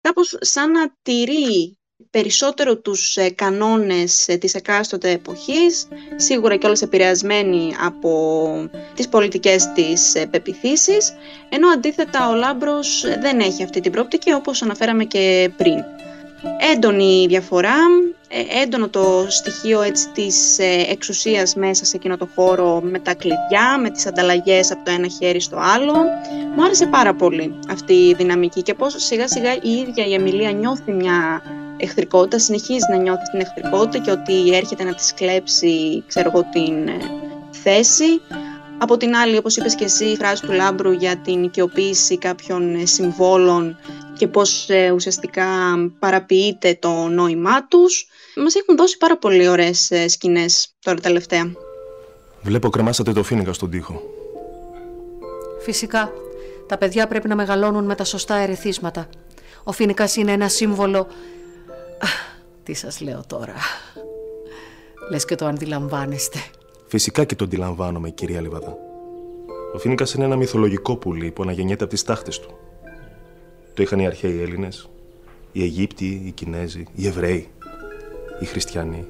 Κάπως 0.00 0.36
σαν 0.40 0.70
να 0.70 0.96
τηρεί 1.02 1.78
περισσότερο 2.10 2.78
τους 2.78 3.16
ε, 3.16 3.30
κανόνες 3.30 4.28
ε, 4.28 4.36
της 4.36 4.54
εκάστοτε 4.54 5.10
εποχής, 5.10 5.88
σίγουρα 6.16 6.56
και 6.56 6.66
όλες 6.66 6.82
επηρεασμένοι 6.82 7.74
από 7.80 8.70
τις 8.94 9.08
πολιτικές 9.08 9.72
της 9.72 10.12
πεπιθήσεις, 10.30 11.14
ενώ 11.48 11.68
αντίθετα 11.68 12.28
ο 12.28 12.34
Λάμπρος 12.34 13.04
δεν 13.20 13.40
έχει 13.40 13.62
αυτή 13.62 13.80
την 13.80 13.92
πρόπτικη 13.92 14.32
όπως 14.32 14.62
αναφέραμε 14.62 15.04
και 15.04 15.50
πριν 15.56 15.74
έντονη 16.74 17.26
διαφορά, 17.28 17.76
ε, 18.28 18.62
έντονο 18.62 18.88
το 18.88 19.26
στοιχείο 19.28 19.82
έτσι, 19.82 20.08
της 20.08 20.58
ε, 20.58 20.84
εξουσίας 20.88 21.54
μέσα 21.54 21.84
σε 21.84 21.96
εκείνο 21.96 22.16
το 22.16 22.28
χώρο 22.34 22.80
με 22.80 22.98
τα 22.98 23.14
κλειδιά, 23.14 23.78
με 23.80 23.90
τις 23.90 24.06
ανταλλαγές 24.06 24.70
από 24.70 24.84
το 24.84 24.90
ένα 24.90 25.08
χέρι 25.08 25.40
στο 25.40 25.56
άλλο. 25.56 25.92
Μου 26.56 26.64
άρεσε 26.64 26.86
πάρα 26.86 27.14
πολύ 27.14 27.54
αυτή 27.70 27.92
η 27.92 28.14
δυναμική 28.14 28.62
και 28.62 28.74
πώς 28.74 28.94
σιγά 28.96 29.28
σιγά 29.28 29.54
η 29.54 29.70
ίδια 29.70 30.06
η 30.06 30.14
Εμιλία 30.14 30.50
νιώθει 30.50 30.92
μια 30.92 31.42
εχθρικότητα, 31.76 32.38
συνεχίζει 32.38 32.86
να 32.90 32.96
νιώθει 32.96 33.30
την 33.30 33.40
εχθρικότητα 33.40 34.04
και 34.04 34.10
ότι 34.10 34.54
έρχεται 34.54 34.84
να 34.84 34.94
της 34.94 35.14
κλέψει 35.14 36.04
ξέρω 36.06 36.30
εγώ, 36.34 36.46
την 36.52 36.88
ε, 36.88 36.96
θέση. 37.50 38.20
Από 38.78 38.96
την 38.96 39.14
άλλη, 39.16 39.36
όπως 39.36 39.56
είπες 39.56 39.74
και 39.74 39.84
εσύ, 39.84 40.04
η 40.04 40.16
φράση 40.16 40.42
του 40.42 40.52
Λάμπρου 40.52 40.92
για 40.92 41.16
την 41.16 41.42
οικειοποίηση 41.42 42.18
κάποιων 42.18 42.86
συμβόλων 42.86 43.76
και 44.22 44.28
πώς 44.28 44.68
ε, 44.68 44.90
ουσιαστικά 44.90 45.44
παραποιείται 45.98 46.76
το 46.80 47.08
νόημά 47.08 47.66
τους. 47.66 48.06
Μας 48.36 48.54
έχουν 48.54 48.76
δώσει 48.76 48.98
πάρα 48.98 49.18
πολύ 49.18 49.48
ωραίες 49.48 49.90
ε, 49.90 50.08
σκηνές 50.08 50.74
τώρα 50.78 51.00
τελευταία. 51.00 51.52
Βλέπω 52.42 52.70
κρεμάσατε 52.70 53.12
το 53.12 53.22
φίνικα 53.22 53.52
στον 53.52 53.70
τοίχο. 53.70 54.02
Φυσικά. 55.60 56.12
Τα 56.66 56.78
παιδιά 56.78 57.06
πρέπει 57.06 57.28
να 57.28 57.34
μεγαλώνουν 57.34 57.84
με 57.84 57.94
τα 57.94 58.04
σωστά 58.04 58.34
ερεθίσματα. 58.34 59.08
Ο 59.64 59.72
φίνικας 59.72 60.16
είναι 60.16 60.32
ένα 60.32 60.48
σύμβολο... 60.48 61.06
Τι 62.62 62.74
σας 62.74 63.00
λέω 63.00 63.22
τώρα. 63.26 63.54
Λες 65.10 65.24
και 65.24 65.34
το 65.34 65.46
αντιλαμβάνεστε. 65.46 66.38
Φυσικά 66.86 67.24
και 67.24 67.34
το 67.34 67.44
αντιλαμβάνομαι, 67.44 68.10
κυρία 68.10 68.40
Λιβαδά. 68.40 68.76
Ο 69.74 69.78
Φίνικας 69.78 70.14
είναι 70.14 70.24
ένα 70.24 70.36
μυθολογικό 70.36 70.96
πουλί 70.96 71.30
που 71.30 71.42
αναγεννιέται 71.42 71.84
από 71.84 71.92
τις 71.92 72.02
τάχτες 72.02 72.40
του. 72.40 72.61
Το 73.74 73.82
είχαν 73.82 73.98
οι 73.98 74.06
αρχαίοι 74.06 74.40
Έλληνες, 74.40 74.88
οι 75.52 75.62
Αιγύπτιοι, 75.62 76.22
οι 76.24 76.30
Κινέζοι, 76.30 76.84
οι 76.94 77.06
Εβραίοι, 77.06 77.48
οι 78.40 78.44
Χριστιανοί. 78.44 79.06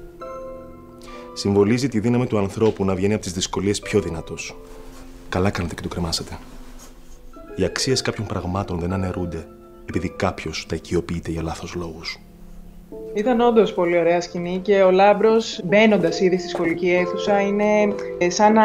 Συμβολίζει 1.33 1.89
τη 1.89 1.99
δύναμη 1.99 2.27
του 2.27 2.37
ανθρώπου 2.37 2.85
να 2.85 2.95
βγαίνει 2.95 3.13
από 3.13 3.23
τις 3.23 3.33
δυσκολίες 3.33 3.79
πιο 3.79 4.01
δυνατός. 4.01 4.55
Καλά 5.29 5.49
κάνετε 5.49 5.75
και 5.75 5.81
το 5.81 5.87
κρεμάσατε. 5.87 6.37
Οι 7.55 7.63
αξίες 7.63 8.01
κάποιων 8.01 8.27
πραγμάτων 8.27 8.79
δεν 8.79 8.93
αναιρούνται 8.93 9.47
επειδή 9.85 10.09
κάποιος 10.09 10.65
τα 10.69 10.75
οικειοποιείται 10.75 11.31
για 11.31 11.41
λάθος 11.41 11.73
λόγους. 11.73 12.19
Ήταν 13.13 13.39
όντως 13.39 13.73
πολύ 13.73 13.97
ωραία 13.97 14.21
σκηνή 14.21 14.59
και 14.61 14.81
ο 14.81 14.91
Λάμπρος, 14.91 15.61
μπαίνοντας 15.63 16.19
ήδη 16.19 16.37
στη 16.37 16.47
σχολική 16.47 16.91
αίθουσα, 16.91 17.41
είναι 17.41 17.95
ε, 18.17 18.29
σαν 18.29 18.53
να 18.53 18.63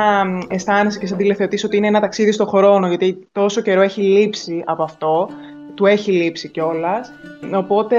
αισθάνεσαι 0.48 0.98
και 0.98 1.06
σαν 1.06 1.16
τηλεθεωτής 1.16 1.64
ότι 1.64 1.76
είναι 1.76 1.86
ένα 1.86 2.00
ταξίδι 2.00 2.32
στο 2.32 2.46
χρόνο, 2.46 2.88
γιατί 2.88 3.28
τόσο 3.32 3.60
καιρό 3.60 3.80
έχει 3.80 4.00
λείψει 4.00 4.62
από 4.64 4.82
αυτό. 4.82 5.28
Του 5.78 5.86
έχει 5.86 6.12
λείψει 6.12 6.48
κιόλας. 6.48 7.12
Οπότε 7.54 7.96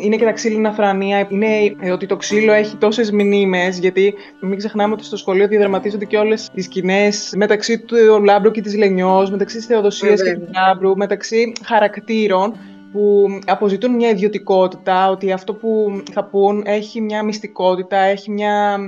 είναι 0.00 0.16
και 0.16 0.24
τα 0.24 0.32
ξύλινα 0.32 0.72
θρανία. 0.72 1.26
Είναι 1.28 1.46
ε, 1.80 1.90
ότι 1.90 2.06
το 2.06 2.16
ξύλο 2.16 2.52
έχει 2.52 2.76
τόσες 2.76 3.10
μνήμες, 3.10 3.78
γιατί 3.78 4.14
μην 4.40 4.58
ξεχνάμε 4.58 4.92
ότι 4.92 5.04
στο 5.04 5.16
σχολείο 5.16 5.48
διαδραματίζονται 5.48 6.04
και 6.04 6.16
όλες 6.16 6.50
τις 6.54 6.64
σκηνές 6.64 7.32
μεταξύ 7.36 7.78
του 7.78 7.96
Λάμπρου 8.24 8.50
και 8.50 8.60
της 8.60 8.76
Λενιός, 8.76 9.30
μεταξύ 9.30 9.56
της 9.56 9.66
Θεοδοσίας 9.66 10.22
και 10.22 10.34
του 10.34 10.48
Λάμπρου, 10.54 10.96
μεταξύ 10.96 11.52
χαρακτήρων 11.64 12.56
που 12.92 13.26
αποζητούν 13.46 13.94
μια 13.94 14.08
ιδιωτικότητα, 14.08 15.10
ότι 15.10 15.32
αυτό 15.32 15.54
που 15.54 16.02
θα 16.12 16.24
πούν 16.24 16.62
έχει 16.66 17.00
μια 17.00 17.22
μυστικότητα, 17.22 17.96
έχει 17.96 18.30
μια... 18.30 18.78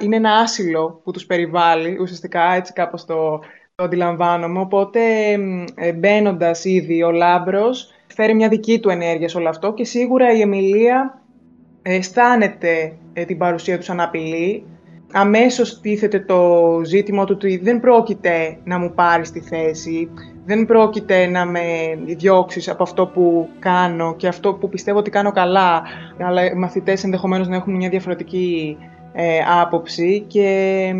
είναι 0.00 0.16
ένα 0.16 0.32
άσυλο 0.32 1.00
που 1.04 1.10
τους 1.10 1.26
περιβάλλει, 1.26 1.98
ουσιαστικά 2.00 2.54
έτσι 2.54 2.72
κάπως 2.72 3.04
το, 3.04 3.40
το 3.74 3.84
αντιλαμβάνομαι. 3.84 4.60
Οπότε 4.60 5.00
ε, 5.74 5.92
μπαίνοντας 5.92 6.64
ήδη 6.64 7.02
ο 7.02 7.10
Λάμπρος 7.10 7.90
φέρει 8.14 8.34
μια 8.34 8.48
δική 8.48 8.80
του 8.80 8.88
ενέργεια 8.88 9.28
σε 9.28 9.38
όλο 9.38 9.48
αυτό 9.48 9.74
και 9.74 9.84
σίγουρα 9.84 10.32
η 10.32 10.40
Εμιλία 10.40 11.22
αισθάνεται 11.82 12.96
ε, 13.12 13.24
την 13.24 13.38
παρουσία 13.38 13.76
τους 13.76 13.84
σαν 13.84 14.00
απειλή. 14.00 14.66
Αμέσως 15.12 15.80
τίθεται 15.80 16.20
το 16.20 16.80
ζήτημα 16.84 17.24
του 17.24 17.32
ότι 17.36 17.56
δεν 17.56 17.80
πρόκειται 17.80 18.56
να 18.64 18.78
μου 18.78 18.92
πάρεις 18.94 19.30
τη 19.30 19.40
θέση, 19.40 20.10
δεν 20.44 20.66
πρόκειται 20.66 21.26
να 21.26 21.44
με 21.46 21.60
διώξεις 22.04 22.68
από 22.68 22.82
αυτό 22.82 23.06
που 23.06 23.48
κάνω 23.58 24.16
και 24.16 24.28
αυτό 24.28 24.54
που 24.54 24.68
πιστεύω 24.68 24.98
ότι 24.98 25.10
κάνω 25.10 25.32
καλά, 25.32 25.82
αλλά 26.18 26.44
οι 26.44 26.54
μαθητές 26.54 27.04
ενδεχομένως 27.04 27.48
να 27.48 27.56
έχουν 27.56 27.74
μια 27.74 27.88
διαφορετική 27.88 28.76
ε, 29.12 29.38
άποψη 29.60 30.24
και 30.26 30.94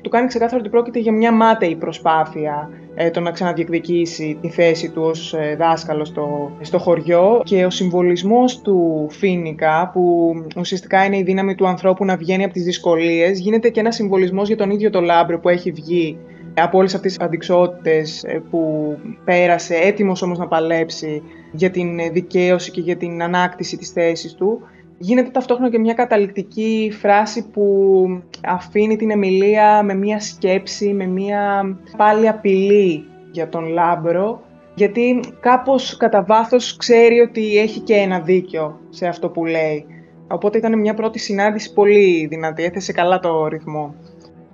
του 0.00 0.10
κάνει 0.10 0.26
ξεκάθαρο 0.26 0.60
ότι 0.60 0.70
πρόκειται 0.70 0.98
για 0.98 1.12
μια 1.12 1.32
μάταιη 1.32 1.74
προσπάθεια 1.74 2.70
ε, 2.94 3.10
το 3.10 3.20
να 3.20 3.30
ξαναδιεκδικήσει 3.30 4.38
τη 4.40 4.48
θέση 4.48 4.90
του 4.90 5.02
ως 5.02 5.34
ε, 5.34 5.56
δάσκαλος 5.58 6.08
στο, 6.08 6.50
στο 6.60 6.78
χωριό. 6.78 7.40
Και 7.44 7.64
ο 7.64 7.70
συμβολισμός 7.70 8.60
του 8.60 9.06
Φοίνικα 9.10 9.90
που 9.92 10.32
ουσιαστικά 10.56 11.04
είναι 11.04 11.18
η 11.18 11.22
δύναμη 11.22 11.54
του 11.54 11.66
ανθρώπου 11.66 12.04
να 12.04 12.16
βγαίνει 12.16 12.44
από 12.44 12.52
τις 12.52 12.64
δυσκολίες 12.64 13.38
γίνεται 13.38 13.68
και 13.68 13.80
ένας 13.80 13.90
συμβολισμός 13.90 14.46
για 14.46 14.56
τον 14.56 14.70
ίδιο 14.70 14.90
το 14.90 15.00
Λάμπρο 15.00 15.40
που 15.40 15.48
έχει 15.48 15.70
βγει 15.70 16.18
από 16.62 16.78
όλες 16.78 16.94
αυτές 16.94 17.16
τις 17.16 17.26
αντιξοότητες 17.26 18.24
ε, 18.24 18.42
που 18.50 18.92
πέρασε, 19.24 19.74
έτοιμος 19.74 20.22
όμως 20.22 20.38
να 20.38 20.46
παλέψει 20.46 21.22
για 21.52 21.70
την 21.70 22.12
δικαίωση 22.12 22.70
και 22.70 22.80
για 22.80 22.96
την 22.96 23.22
ανάκτηση 23.22 23.76
της 23.76 23.90
θέσης 23.90 24.34
του, 24.34 24.60
γίνεται 24.98 25.30
ταυτόχρονα 25.30 25.70
και 25.70 25.78
μια 25.78 25.94
καταληκτική 25.94 26.92
φράση 27.00 27.48
που 27.50 28.06
αφήνει 28.44 28.96
την 28.96 29.10
Αιμιλία 29.10 29.82
με 29.82 29.94
μια 29.94 30.20
σκέψη, 30.20 30.92
με 30.92 31.06
μια 31.06 31.76
πάλι 31.96 32.28
απειλή 32.28 33.04
για 33.30 33.48
τον 33.48 33.66
Λάμπρο, 33.66 34.42
γιατί 34.74 35.20
κάπως 35.40 35.96
κατά 35.96 36.24
βάθος 36.24 36.76
ξέρει 36.76 37.20
ότι 37.20 37.58
έχει 37.58 37.80
και 37.80 37.94
ένα 37.94 38.20
δίκιο 38.20 38.80
σε 38.88 39.06
αυτό 39.06 39.28
που 39.28 39.44
λέει. 39.44 39.86
Οπότε 40.28 40.58
ήταν 40.58 40.78
μια 40.78 40.94
πρώτη 40.94 41.18
συνάντηση 41.18 41.72
πολύ 41.72 42.26
δυνατή, 42.26 42.64
έθεσε 42.64 42.92
καλά 42.92 43.18
το 43.18 43.46
ρυθμό. 43.46 43.94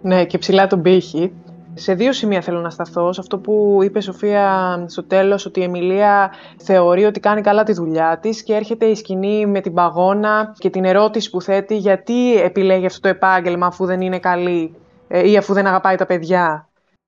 Ναι, 0.03 0.25
και 0.25 0.39
ψηλά 0.39 0.67
τον 0.67 0.83
πύχη. 0.83 1.33
Σε 1.75 1.95
δύο 1.95 2.13
σημεία 2.13 2.41
θέλω 2.41 2.61
να 2.61 2.71
σταθώ. 2.71 3.13
Σε 3.13 3.21
αυτό 3.21 3.39
που 3.39 3.79
είπε 3.83 3.99
η 3.99 4.03
Σοφία 4.03 4.85
στο 4.89 5.05
τέλος, 5.05 5.47
ότι 5.47 5.61
η 5.61 5.63
Εμιλία 5.63 6.33
θεωρεί 6.57 7.05
ότι 7.05 7.21
κάνει 7.21 7.41
καλά 7.41 7.63
τη 7.63 7.73
δουλειά 7.73 8.19
της 8.19 8.43
και 8.43 8.55
έρχεται 8.55 8.87
η 8.87 8.95
σκηνή 8.95 9.47
με 9.47 9.61
την 9.61 9.75
παγώνα 9.75 10.55
και 10.59 10.71
την 10.71 10.85
ερώτηση 10.85 11.31
που 11.31 11.43
θέτει 11.43 11.77
γιατί 11.77 12.43
επιλέγει 12.43 12.87
αυτό 12.87 13.01
το 13.01 13.09
επάγγελμα 13.09 13.67
αφού 13.67 13.85
δεν 13.85 14.01
είναι 14.01 14.19
καλή 14.19 14.75
ε, 15.09 15.31
ή 15.31 15.37
αφού 15.37 15.53
δεν 15.53 15.67
αγαπάει 15.67 15.97
τα 15.97 16.07
παιδιά. 16.07 16.67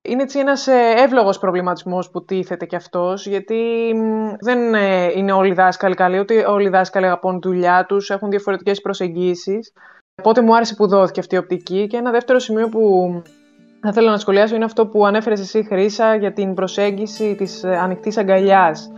Είναι 0.09 0.23
έτσι 0.23 0.39
ένας 0.39 0.67
ε, 0.67 0.95
εύλογος 0.97 1.39
προβληματισμός 1.39 2.11
που 2.11 2.25
τίθεται 2.25 2.67
κι 2.67 2.77
αυτός, 2.77 3.27
γιατί 3.27 3.95
δεν 4.41 4.75
ε, 4.75 5.13
είναι 5.17 5.33
όλοι 5.33 5.51
οι 5.51 5.55
δάσκαλοι 5.55 5.95
καλοί, 5.95 6.19
ούτε 6.19 6.45
όλοι 6.47 6.67
οι 6.67 6.71
δάσκαλοι 6.71 7.07
αγαπούν 7.07 7.41
τη 7.41 7.49
δουλειά 7.49 7.85
τους, 7.89 8.11
έχουν 8.11 8.31
διαφορετικές 8.31 8.81
προσεγγίσεις. 8.81 9.73
Οπότε 10.19 10.43
μου 10.43 10.57
άρεσε 10.57 10.75
που 10.75 10.89
δόθηκε 10.89 11.21
αυτή 11.21 11.35
η 11.35 11.39
οπτική. 11.39 11.87
Και 11.87 11.97
ένα 11.97 12.11
δεύτερο 12.11 12.39
σημείο 12.39 12.69
που 12.69 13.23
θα 13.85 13.91
ήθελα 13.91 14.11
να 14.11 14.19
σχολιάσω 14.19 14.55
είναι 14.55 14.65
αυτό 14.65 14.87
που 14.87 15.07
ανέφερες 15.07 15.41
εσύ 15.41 15.67
Χρύσα 15.69 16.15
για 16.15 16.33
την 16.33 16.55
προσέγγιση 16.55 17.35
της 17.35 17.65
ε, 17.65 17.77
ανοιχτής 17.77 18.17
αγκαλιάς. 18.17 18.91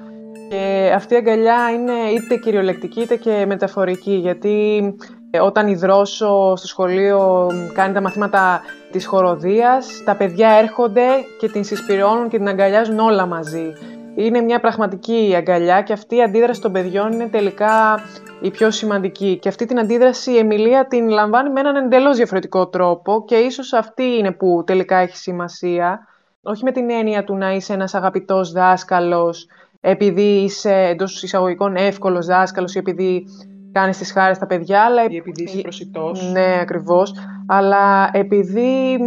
Και 0.49 0.92
αυτή 0.94 1.14
η 1.14 1.16
αγκαλιά 1.16 1.70
είναι 1.75 1.92
είτε 2.14 2.37
κυριολεκτική 2.37 3.01
είτε 3.01 3.16
και 3.16 3.44
μεταφορική, 3.46 4.12
γιατί 4.12 4.83
ε, 5.31 5.40
όταν 5.40 5.68
η 5.68 5.75
Δρόσο 5.75 6.57
στο 6.57 6.66
σχολείο 6.66 7.46
κάνει 7.75 7.94
τα 7.94 8.01
μαθήματα 8.01 8.61
της 8.90 9.07
χοροδίας, 9.07 10.03
τα 10.05 10.16
παιδιά 10.16 10.49
έρχονται 10.49 11.07
και 11.40 11.49
την 11.49 11.64
συσπηρώνουν 11.64 12.29
και 12.29 12.37
την 12.37 12.49
αγκαλιάζουν 12.49 12.99
όλα 12.99 13.27
μαζί. 13.27 13.72
Είναι 14.16 14.40
μια 14.40 14.61
πραγματική 14.61 15.35
αγκαλιά 15.37 15.83
και 15.83 15.92
αυτή 15.92 16.16
η 16.16 16.22
αντίδραση 16.22 16.61
των 16.61 16.72
παιδιών 16.72 17.12
είναι 17.12 17.26
τελικά 17.26 18.00
η 18.40 18.50
πιο 18.50 18.70
σημαντική. 18.70 19.38
Και 19.38 19.48
αυτή 19.48 19.66
την 19.66 19.79
αντίδραση 19.79 20.33
η 20.33 20.38
Εμιλία 20.38 20.87
την 20.87 21.09
λαμβάνει 21.09 21.50
με 21.50 21.61
έναν 21.61 21.76
εντελώς 21.76 22.16
διαφορετικό 22.16 22.68
τρόπο 22.68 23.24
και 23.26 23.35
ίσως 23.35 23.72
αυτή 23.72 24.05
είναι 24.05 24.33
που 24.33 24.62
τελικά 24.66 24.96
έχει 24.96 25.16
σημασία. 25.16 26.07
Όχι 26.42 26.64
με 26.64 26.72
την 26.72 26.90
έννοια 26.90 27.24
του 27.24 27.37
να 27.37 27.52
είσαι 27.52 27.72
ένας 27.72 27.94
αγαπητός 27.94 28.52
δάσκαλος, 28.52 29.46
επειδή 29.81 30.22
είσαι 30.22 30.72
εντός 30.72 31.22
εισαγωγικών 31.22 31.76
εύκολος 31.76 32.26
δάσκαλος 32.26 32.74
ή 32.74 32.79
επειδή 32.79 33.24
κάνεις 33.72 33.98
τις 33.98 34.12
χάρες 34.12 34.37
στα 34.37 34.46
παιδιά, 34.46 34.81
αλλά 34.83 35.02
επειδή 35.02 35.42
είσαι 35.42 35.61
προσιτός. 35.61 36.33
Ναι, 36.33 36.59
ακριβώς. 36.61 37.14
Αλλά 37.46 38.11
επειδή 38.12 38.98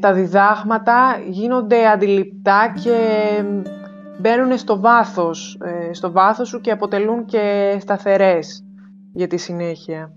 τα 0.00 0.12
διδάγματα 0.12 1.20
γίνονται 1.28 1.86
αντιληπτά 1.86 2.72
και 2.82 2.96
μπαίνουν 4.20 4.58
στο 4.58 4.80
βάθος, 4.80 5.58
ε, 5.64 5.92
στο 5.92 6.12
βάθος 6.12 6.48
σου 6.48 6.60
και 6.60 6.70
αποτελούν 6.70 7.24
και 7.24 7.76
σταθερές 7.80 8.64
για 9.12 9.26
τη 9.26 9.36
συνέχεια. 9.36 10.16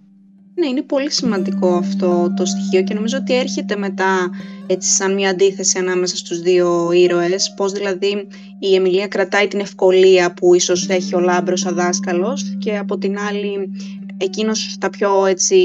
Ναι, 0.58 0.68
είναι 0.68 0.82
πολύ 0.82 1.12
σημαντικό 1.12 1.76
αυτό 1.76 2.34
το 2.36 2.46
στοιχείο 2.46 2.84
και 2.84 2.94
νομίζω 2.94 3.18
ότι 3.18 3.36
έρχεται 3.36 3.76
μετά 3.76 4.30
έτσι 4.68 4.90
σαν 4.90 5.14
μια 5.14 5.30
αντίθεση 5.30 5.78
ανάμεσα 5.78 6.18
στους 6.18 6.40
δύο 6.42 6.92
ήρωες, 6.92 7.54
πώς 7.56 7.72
δηλαδή 7.72 8.28
η 8.60 8.76
Εμιλία 8.76 9.08
κρατάει 9.08 9.48
την 9.48 9.60
ευκολία 9.60 10.34
που 10.34 10.54
ίσως 10.54 10.90
έχει 10.90 11.16
ο 11.16 11.20
Λάμπρος 11.20 11.60
σαν 11.60 11.76
δάσκαλος 11.76 12.56
και 12.60 12.78
από 12.78 12.98
την 12.98 13.18
άλλη 13.20 13.72
εκείνος 14.18 14.76
τα 14.80 14.90
πιο 14.90 15.26
έτσι 15.26 15.58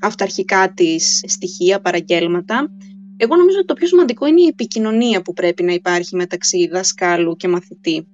αυταρχικά 0.00 0.72
της 0.74 1.24
στοιχεία, 1.26 1.80
παραγγέλματα. 1.80 2.70
Εγώ 3.16 3.36
νομίζω 3.36 3.56
ότι 3.56 3.66
το 3.66 3.74
πιο 3.74 3.86
σημαντικό 3.86 4.26
είναι 4.26 4.40
η 4.40 4.46
επικοινωνία 4.46 5.22
που 5.22 5.32
πρέπει 5.32 5.62
να 5.62 5.72
υπάρχει 5.72 6.16
μεταξύ 6.16 6.68
δασκάλου 6.68 7.36
και 7.36 7.48
μαθητή. 7.48 8.06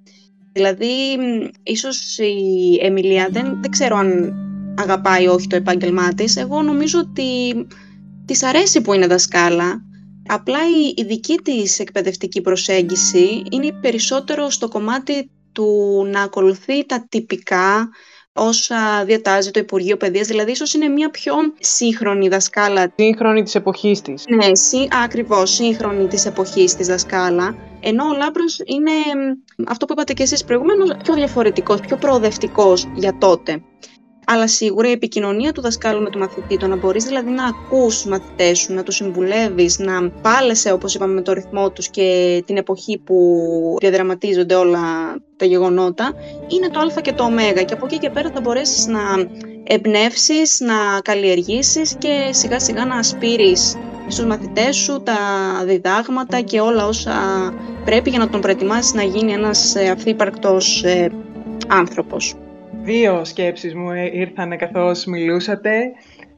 Δηλαδή, 0.52 1.18
ίσως 1.62 2.18
η 2.18 2.78
Εμιλία 2.80 3.28
δεν, 3.30 3.58
δεν 3.61 3.70
ξέρω 3.70 3.96
αν 3.96 4.34
αγαπάει 4.78 5.26
όχι 5.26 5.46
το 5.46 5.56
επάγγελμά 5.56 6.14
της. 6.14 6.37
Εγώ 6.37 6.62
νομίζω 6.62 6.98
ότι 6.98 7.66
της 8.24 8.42
αρέσει 8.42 8.80
που 8.80 8.92
είναι 8.92 9.06
δασκάλα. 9.06 9.82
Απλά 10.26 10.58
η, 10.58 10.94
η 10.96 11.04
δική 11.04 11.34
της 11.34 11.78
εκπαιδευτική 11.78 12.40
προσέγγιση 12.40 13.42
είναι 13.50 13.72
περισσότερο 13.80 14.50
στο 14.50 14.68
κομμάτι 14.68 15.30
του 15.52 16.04
να 16.11 16.22
ακολουθεί 16.22 16.87
τα 16.87 17.06
τυπικά 17.08 17.88
όσα 18.38 19.05
διατάζει 19.05 19.51
το 19.51 19.61
Υπουργείο 19.61 19.96
Παιδείας, 19.96 20.27
δηλαδή 20.27 20.51
ίσως 20.51 20.74
είναι 20.74 20.88
μια 20.88 21.11
πιο 21.11 21.35
σύγχρονη 21.59 22.29
δασκάλα. 22.29 22.92
Σύγχρονη 22.96 23.42
της 23.42 23.55
εποχής 23.55 24.01
της. 24.01 24.24
Ναι, 24.29 24.55
σύ, 24.55 24.88
ακριβώς, 25.05 25.51
σύγχρονη 25.51 26.07
της 26.07 26.27
εποχής 26.27 26.74
της 26.74 26.87
δασκάλα. 26.87 27.55
Ενώ 27.81 28.05
ο 28.05 28.16
Λάμπρος 28.16 28.61
είναι 28.64 28.90
αυτό 29.66 29.87
που 29.87 29.92
είπατε 29.92 30.12
και 30.12 30.22
εσείς 30.22 30.44
προηγουμένως, 30.44 30.96
πιο 31.03 31.14
διαφορετικός, 31.14 31.81
πιο 31.81 31.96
προοδευτικός 31.96 32.88
για 32.94 33.18
τότε 33.18 33.62
αλλά 34.30 34.48
σίγουρα 34.48 34.88
η 34.88 34.92
επικοινωνία 34.92 35.52
του 35.52 35.60
δασκάλου 35.60 36.02
με 36.02 36.10
τον 36.10 36.20
μαθητή, 36.20 36.56
το 36.56 36.66
να 36.66 36.76
μπορείς 36.76 37.04
δηλαδή 37.04 37.30
να 37.30 37.44
ακούς 37.44 37.94
τους 37.94 38.04
μαθητές 38.04 38.58
σου, 38.58 38.74
να 38.74 38.82
τους 38.82 38.94
συμβουλεύεις, 38.94 39.78
να 39.78 40.10
πάλεσαι 40.10 40.72
όπως 40.72 40.94
είπαμε 40.94 41.12
με 41.12 41.20
το 41.22 41.32
ρυθμό 41.32 41.70
τους 41.70 41.88
και 41.88 42.42
την 42.46 42.56
εποχή 42.56 42.98
που 42.98 43.16
διαδραματίζονται 43.80 44.54
όλα 44.54 44.80
τα 45.36 45.44
γεγονότα, 45.44 46.12
είναι 46.48 46.68
το 46.68 46.80
α 46.80 47.00
και 47.00 47.12
το 47.12 47.24
ω 47.24 47.28
και 47.64 47.74
από 47.74 47.86
εκεί 47.86 47.98
και 47.98 48.10
πέρα 48.10 48.30
θα 48.34 48.40
μπορέσεις 48.40 48.86
να 48.86 49.00
εμπνεύσεις, 49.64 50.60
να 50.60 51.00
καλλιεργήσεις 51.04 51.96
και 51.98 52.28
σιγά 52.30 52.60
σιγά 52.60 52.84
να 52.84 52.96
ασπείρεις 52.96 53.76
στους 54.08 54.24
μαθητές 54.26 54.76
σου 54.76 55.02
τα 55.02 55.16
διδάγματα 55.64 56.40
και 56.40 56.60
όλα 56.60 56.86
όσα 56.86 57.12
πρέπει 57.84 58.10
για 58.10 58.18
να 58.18 58.28
τον 58.28 58.40
προετοιμάσεις 58.40 58.94
να 58.94 59.02
γίνει 59.02 59.32
ένας 59.32 59.76
αυθύπαρκτος 59.92 60.82
ε, 60.84 61.10
άνθρωπος. 61.68 62.34
Δύο 62.88 63.24
σκέψεις 63.24 63.74
μου 63.74 63.92
ήρθαν 64.12 64.57
καθώς 64.57 65.05
μιλούσατε. 65.05 65.70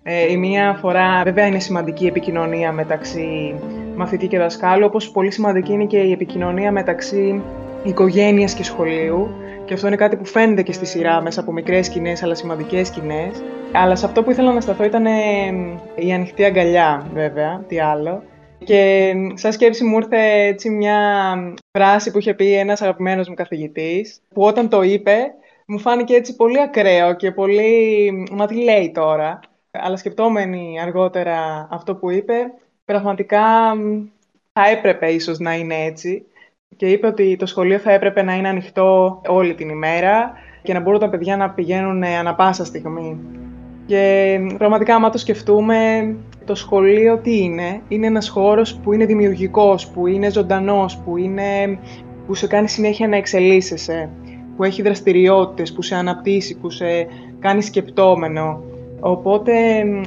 Ε, 0.03 0.31
η 0.31 0.37
μία 0.37 0.79
φορά 0.81 1.23
βέβαια 1.25 1.47
είναι 1.47 1.59
σημαντική 1.59 2.05
η 2.05 2.07
επικοινωνία 2.07 2.73
μεταξύ 2.73 3.55
μαθητή 3.97 4.27
και 4.27 4.39
δασκάλου, 4.39 4.85
όπως 4.87 5.11
πολύ 5.11 5.31
σημαντική 5.31 5.73
είναι 5.73 5.85
και 5.85 5.99
η 5.99 6.13
επικοινωνία 6.13 6.73
μεταξύ 6.73 7.43
οικογένειας 7.83 8.55
και 8.55 8.63
σχολείου. 8.63 9.29
Και 9.65 9.75
αυτό 9.75 9.87
είναι 9.87 9.97
κάτι 9.97 10.17
που 10.17 10.25
φαίνεται 10.25 10.63
και 10.63 10.73
στη 10.73 10.87
σειρά 10.87 11.21
μέσα 11.21 11.41
από 11.41 11.53
μικρές 11.53 11.87
σκηνές, 11.87 12.23
αλλά 12.23 12.35
σημαντικές 12.35 12.87
σκηνές. 12.87 13.43
Αλλά 13.73 13.97
σε 13.97 14.07
αυτό 14.07 14.23
που 14.23 14.31
ήθελα 14.31 14.53
να 14.53 14.61
σταθώ 14.61 14.85
ήταν 14.85 15.07
ε, 15.07 15.11
η 15.95 16.13
ανοιχτή 16.13 16.45
αγκαλιά, 16.45 17.07
βέβαια, 17.15 17.65
τι 17.69 17.81
άλλο. 17.81 18.23
Και 18.65 19.13
σαν 19.35 19.53
σκέψη 19.53 19.85
μου 19.85 19.97
ήρθε 19.97 20.19
έτσι 20.47 20.71
μια 20.71 20.99
φράση 21.79 22.11
που 22.11 22.19
είχε 22.19 22.35
πει 22.35 22.55
ένας 22.55 22.83
αγαπημένος 22.83 23.29
μου 23.29 23.35
καθηγητής, 23.35 24.21
που 24.35 24.43
όταν 24.43 24.69
το 24.69 24.83
είπε 24.83 25.35
μου 25.70 25.78
φάνηκε 25.78 26.14
έτσι 26.14 26.37
πολύ 26.37 26.61
ακραίο 26.61 27.14
και 27.14 27.30
πολύ... 27.33 28.28
Μα 28.33 28.46
τι 28.46 28.54
λέει 28.54 28.92
τώρα. 28.94 29.40
Αλλά 29.70 29.96
σκεπτόμενοι 29.96 30.80
αργότερα 30.80 31.68
αυτό 31.70 31.94
που 31.94 32.11
είπε, 32.11 32.35
πραγματικά 32.85 33.42
θα 34.52 34.68
έπρεπε 34.70 35.06
ίσως 35.06 35.38
να 35.38 35.54
είναι 35.54 35.74
έτσι. 35.85 36.26
Και 36.76 36.87
είπε 36.87 37.06
ότι 37.06 37.37
το 37.37 37.46
σχολείο 37.46 37.78
θα 37.78 37.92
έπρεπε 37.92 38.22
να 38.22 38.35
είναι 38.35 38.48
ανοιχτό 38.48 39.20
όλη 39.26 39.54
την 39.54 39.68
ημέρα 39.68 40.33
και 40.62 40.72
να 40.72 40.80
μπορούν 40.80 41.00
τα 41.00 41.09
παιδιά 41.09 41.37
να 41.37 41.50
πηγαίνουν 41.50 42.02
ανα 42.02 42.35
πάσα 42.35 42.64
στιγμή. 42.64 43.20
Και 43.87 44.38
πραγματικά, 44.59 44.94
άμα 44.94 45.11
το 45.11 45.18
σκεφτούμε, 45.18 45.76
το 46.44 46.54
σχολείο 46.54 47.18
τι 47.18 47.42
είναι; 47.42 47.80
Είναι 47.88 48.06
ένας 48.06 48.28
χώρος 48.28 48.76
που 48.76 48.92
είναι 48.92 49.06
δημιουργικός, 49.06 49.88
που 49.88 50.06
είναι 50.06 50.30
ζωντανός, 50.30 50.98
που, 50.98 51.16
είναι, 51.16 51.78
που 52.26 52.35
σε 52.35 52.46
κάνει 52.46 52.68
συνέχεια 52.68 53.09
να 53.09 53.16
εξελίσσεσαι 53.16 54.11
που 54.61 54.66
έχει 54.66 54.83
δραστηριότητες, 54.83 55.73
που 55.73 55.83
σε 55.83 55.94
αναπτύσσει, 55.94 56.57
που 56.57 56.70
σε 56.70 57.07
κάνει 57.38 57.62
σκεπτόμενο. 57.62 58.62
Οπότε 59.01 59.53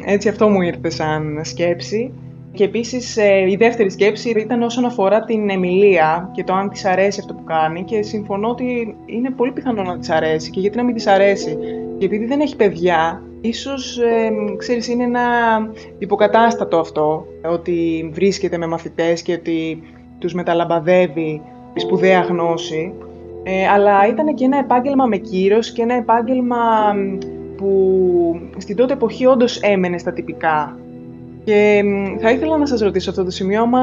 έτσι 0.05 0.29
αυτό 0.29 0.49
μου 0.49 0.61
ήρθε 0.61 0.89
σαν 0.89 1.39
σκέψη. 1.43 2.13
Και 2.51 2.63
επίσης 2.63 3.17
ε, 3.17 3.49
η 3.49 3.55
δεύτερη 3.55 3.89
σκέψη 3.89 4.29
ήταν 4.29 4.61
όσον 4.61 4.85
αφορά 4.85 5.23
την 5.23 5.49
Εμιλία 5.49 6.29
και 6.33 6.43
το 6.43 6.53
αν 6.53 6.69
της 6.69 6.85
αρέσει 6.85 7.19
αυτό 7.19 7.33
που 7.33 7.43
κάνει 7.43 7.83
και 7.83 8.01
συμφωνώ 8.01 8.49
ότι 8.49 8.95
είναι 9.05 9.29
πολύ 9.29 9.51
πιθανό 9.51 9.83
να 9.83 9.97
της 9.97 10.09
αρέσει 10.09 10.49
και 10.49 10.59
γιατί 10.59 10.77
να 10.77 10.83
μην 10.83 10.95
της 10.95 11.07
αρέσει; 11.07 11.57
Και 11.97 12.05
επειδή 12.05 12.25
δεν 12.25 12.39
έχει 12.39 12.55
παιδιά, 12.55 13.23
ίσως 13.41 13.97
ε, 13.97 14.31
ξέρεις 14.57 14.87
είναι 14.87 15.03
ένα 15.03 15.21
υποκατάστατο 15.97 16.79
αυτό 16.79 17.25
ότι 17.51 18.09
βρίσκεται 18.13 18.57
με 18.57 18.67
μαθητές 18.67 19.21
και 19.21 19.33
ότι 19.33 19.83
τους 20.19 20.33
μεταλαμπαδεύει 20.33 21.41
η 21.73 21.79
σπουδαία 21.79 22.21
γνώση 22.21 22.93
ε, 23.43 23.67
αλλά 23.67 24.07
ήταν 24.07 24.35
και 24.35 24.45
ένα 24.45 24.57
επάγγελμα 24.57 25.05
με 25.05 25.17
κύρος 25.17 25.71
και 25.71 25.81
ένα 25.81 25.93
επάγγελμα 25.93 26.57
που 27.57 28.39
στην 28.57 28.75
τότε 28.75 28.93
εποχή 28.93 29.25
όντως 29.25 29.59
έμενε 29.61 29.97
στα 29.97 30.13
τυπικά. 30.13 30.77
Και 31.43 31.83
θα 32.19 32.31
ήθελα 32.31 32.57
να 32.57 32.65
σας 32.65 32.81
ρωτήσω 32.81 33.09
αυτό 33.09 33.23
το 33.23 33.29
σημείο, 33.29 33.65
μα 33.65 33.81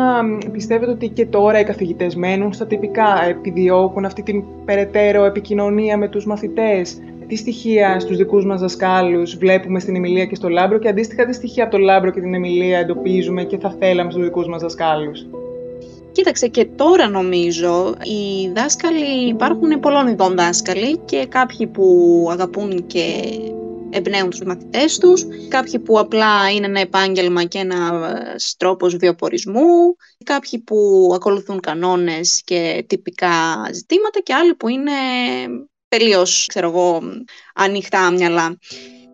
πιστεύετε 0.53 0.91
ότι 0.91 1.09
και 1.09 1.27
τώρα 1.27 1.61
οι 1.61 1.65
καθηγητές 1.65 2.17
μένουν 2.17 2.53
στα 2.53 2.67
τυπικά, 2.67 3.25
επιδιώκουν 3.29 4.05
αυτή 4.05 4.23
την 4.23 4.43
περαιτέρω 4.65 5.25
επικοινωνία 5.25 5.97
με 5.97 6.09
τους 6.09 6.27
μαθητές, 6.27 6.99
τι 7.27 7.37
στοιχεία 7.37 8.01
στους 8.01 8.17
δικούς 8.17 8.45
μας 8.45 8.61
δασκάλους 8.61 9.37
βλέπουμε 9.37 9.81
στην 9.81 9.97
Αιμιλία 9.97 10.25
και 10.25 10.35
στο 10.35 10.49
Λάμπρο 10.49 10.79
και 10.79 10.89
αντίστοιχα 10.89 11.27
τι 11.27 11.35
στοιχεία 11.35 11.63
από 11.65 11.73
το 11.73 11.79
Λάμπρο 11.79 12.11
και 12.11 12.21
την 12.21 12.35
Αιμιλία 12.35 12.79
εντοπίζουμε 12.79 13.45
και 13.45 13.59
θα 13.59 13.77
θέλαμε 13.79 14.11
στους 14.11 14.25
δικούς 14.25 14.49
μας 14.49 14.63
δασκάλους. 14.63 15.27
Κοίταξε 16.13 16.49
και 16.49 16.65
τώρα 16.65 17.09
νομίζω 17.09 17.97
οι 18.03 18.49
δάσκαλοι 18.55 19.29
υπάρχουν 19.29 19.81
πολλών 19.81 20.09
ειδών 20.09 20.37
δάσκαλοι 20.37 20.99
και 20.99 21.27
κάποιοι 21.27 21.67
που 21.67 22.29
αγαπούν 22.31 22.87
και 22.87 23.23
εμπνέουν 23.91 24.31
τους 24.31 24.43
μαθητές 24.43 24.99
τους, 24.99 25.27
κάποιοι 25.49 25.79
που 25.79 25.99
απλά 25.99 26.51
είναι 26.51 26.67
ένα 26.67 26.81
επάγγελμα 26.81 27.45
και 27.45 27.59
ένας 27.59 28.55
τρόπος 28.57 28.97
βιοπορισμού, 28.97 29.97
κάποιοι 30.25 30.59
που 30.59 31.11
ακολουθούν 31.15 31.61
κανόνες 31.61 32.43
και 32.45 32.85
τυπικά 32.89 33.69
ζητήματα 33.73 34.21
και 34.21 34.35
άλλοι 34.35 34.55
που 34.55 34.69
είναι 34.69 34.91
τελείως, 35.89 36.47
ξέρω 36.49 36.69
εγώ, 36.69 37.01
ανοιχτά 37.55 38.11
μυαλά. 38.11 38.59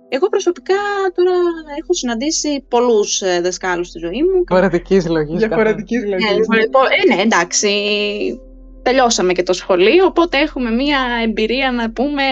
Εγώ 0.08 0.28
προσωπικά 0.28 0.74
τώρα 1.14 1.32
έχω 1.80 1.94
συναντήσει 1.94 2.64
πολλούς 2.68 3.20
ε, 3.20 3.40
δασκάλους 3.40 3.88
στη 3.88 3.98
ζωή 3.98 4.22
μου. 4.22 4.44
Διαφορετικής 4.46 5.08
λογή. 5.08 5.36
Διαφορετικής 5.36 6.02
λογή. 6.04 6.24
Ναι, 6.48 6.58
ε, 7.12 7.14
ναι, 7.14 7.22
εντάξει. 7.22 7.70
Τελειώσαμε 8.82 9.32
και 9.32 9.42
το 9.42 9.52
σχολείο, 9.52 10.04
οπότε 10.04 10.38
έχουμε 10.38 10.70
μία 10.70 10.98
εμπειρία 11.24 11.72
να 11.72 11.90
πούμε 11.90 12.22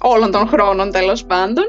όλων 0.00 0.30
των 0.30 0.46
χρόνων 0.46 0.90
τέλος 0.90 1.24
πάντων. 1.24 1.64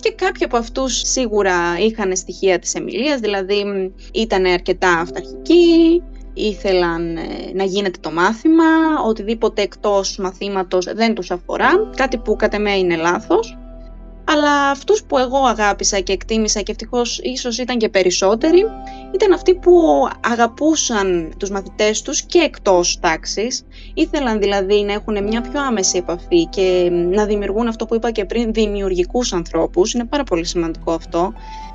Και 0.00 0.12
κάποιοι 0.12 0.44
από 0.44 0.56
αυτούς 0.56 1.00
σίγουρα 1.04 1.54
είχαν 1.78 2.16
στοιχεία 2.16 2.58
της 2.58 2.74
Εμιλίας, 2.74 3.20
δηλαδή 3.20 3.92
ήταν 4.12 4.44
αρκετά 4.44 4.98
αυταρχικοί, 4.98 6.02
ήθελαν 6.34 7.16
ε, 7.16 7.22
να 7.52 7.64
γίνεται 7.64 7.98
το 8.00 8.10
μάθημα, 8.10 8.64
οτιδήποτε 9.06 9.62
εκτός 9.62 10.18
μαθήματος 10.18 10.84
δεν 10.94 11.14
τους 11.14 11.30
αφορά, 11.30 11.70
κάτι 11.96 12.18
που 12.18 12.36
κατά 12.36 12.58
με 12.58 12.76
είναι 12.76 12.96
λάθος 12.96 13.56
αλλά 14.24 14.70
αυτούς 14.70 15.04
που 15.04 15.18
εγώ 15.18 15.38
αγάπησα 15.38 16.00
και 16.00 16.12
εκτίμησα 16.12 16.60
και 16.60 16.70
ευτυχώς 16.70 17.20
ίσως 17.22 17.58
ήταν 17.58 17.78
και 17.78 17.88
περισσότεροι, 17.88 18.64
ήταν 19.14 19.32
αυτοί 19.32 19.54
που 19.54 19.72
αγαπούσαν 20.20 21.32
τους 21.36 21.50
μαθητές 21.50 22.02
τους 22.02 22.22
και 22.22 22.38
εκτός 22.38 22.98
τάξης, 23.00 23.66
ήθελαν 23.94 24.38
δηλαδή 24.38 24.82
να 24.82 24.92
έχουν 24.92 25.24
μια 25.24 25.40
πιο 25.40 25.60
άμεση 25.62 25.96
επαφή 25.96 26.46
και 26.46 26.88
να 26.92 27.24
δημιουργούν 27.24 27.68
αυτό 27.68 27.86
που 27.86 27.94
είπα 27.94 28.10
και 28.10 28.24
πριν, 28.24 28.52
δημιουργικούς 28.52 29.32
ανθρώπους, 29.32 29.92
είναι 29.92 30.04
πάρα 30.04 30.24
πολύ 30.24 30.44
σημαντικό 30.44 30.92
αυτό, 30.92 31.32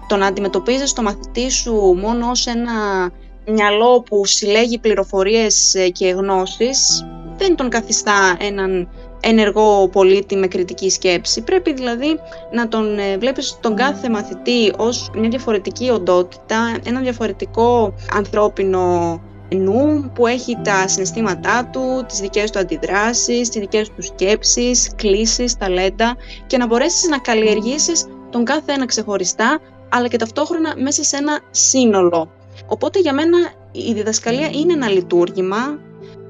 το 0.07 0.15
να 0.15 0.25
αντιμετωπίζεις 0.25 0.93
το 0.93 1.01
μαθητή 1.01 1.51
σου 1.51 1.73
μόνο 1.73 2.29
ως 2.29 2.45
ένα 2.45 3.09
μυαλό 3.47 4.01
που 4.01 4.25
συλλέγει 4.25 4.79
πληροφορίες 4.79 5.75
και 5.91 6.09
γνώσεις, 6.09 7.05
δεν 7.37 7.55
τον 7.55 7.69
καθιστά 7.69 8.37
έναν 8.39 8.89
ενεργό 9.19 9.87
πολίτη 9.87 10.35
με 10.35 10.47
κριτική 10.47 10.89
σκέψη. 10.89 11.41
Πρέπει 11.41 11.73
δηλαδή 11.73 12.19
να 12.51 12.67
τον 12.67 12.99
ε, 12.99 13.17
βλέπεις 13.17 13.57
τον 13.61 13.75
κάθε 13.75 14.09
μαθητή 14.09 14.73
ως 14.77 15.09
μια 15.15 15.29
διαφορετική 15.29 15.89
οντότητα, 15.89 16.77
ένα 16.85 16.99
διαφορετικό 16.99 17.93
ανθρώπινο 18.13 19.21
νου 19.55 20.11
που 20.15 20.27
έχει 20.27 20.57
τα 20.63 20.87
συναισθήματά 20.87 21.69
του, 21.71 22.05
τις 22.07 22.19
δικές 22.19 22.51
του 22.51 22.59
αντιδράσεις, 22.59 23.49
τις 23.49 23.59
δικές 23.59 23.89
του 23.89 24.01
σκέψεις, 24.01 24.91
κλίσεις, 24.95 25.57
ταλέντα 25.57 26.15
και 26.47 26.57
να 26.57 26.67
μπορέσεις 26.67 27.09
να 27.09 27.17
καλλιεργήσεις 27.17 28.05
τον 28.29 28.43
κάθε 28.43 28.71
ένα 28.71 28.85
ξεχωριστά 28.85 29.59
αλλά 29.89 30.07
και 30.07 30.17
ταυτόχρονα 30.17 30.73
μέσα 30.77 31.03
σε 31.03 31.17
ένα 31.17 31.39
σύνολο. 31.51 32.31
Οπότε 32.67 32.99
για 32.99 33.13
μένα 33.13 33.37
η 33.71 33.93
διδασκαλία 33.93 34.49
είναι 34.51 34.73
ένα 34.73 34.89
λειτουργήμα 34.89 35.79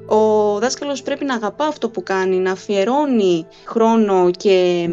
ο 0.08 0.58
δάσκαλος 0.58 1.02
πρέπει 1.02 1.24
να 1.24 1.34
αγαπά 1.34 1.66
αυτό 1.66 1.90
που 1.90 2.02
κάνει, 2.02 2.36
να 2.36 2.50
αφιερώνει 2.50 3.46
χρόνο 3.64 4.30
και 4.30 4.88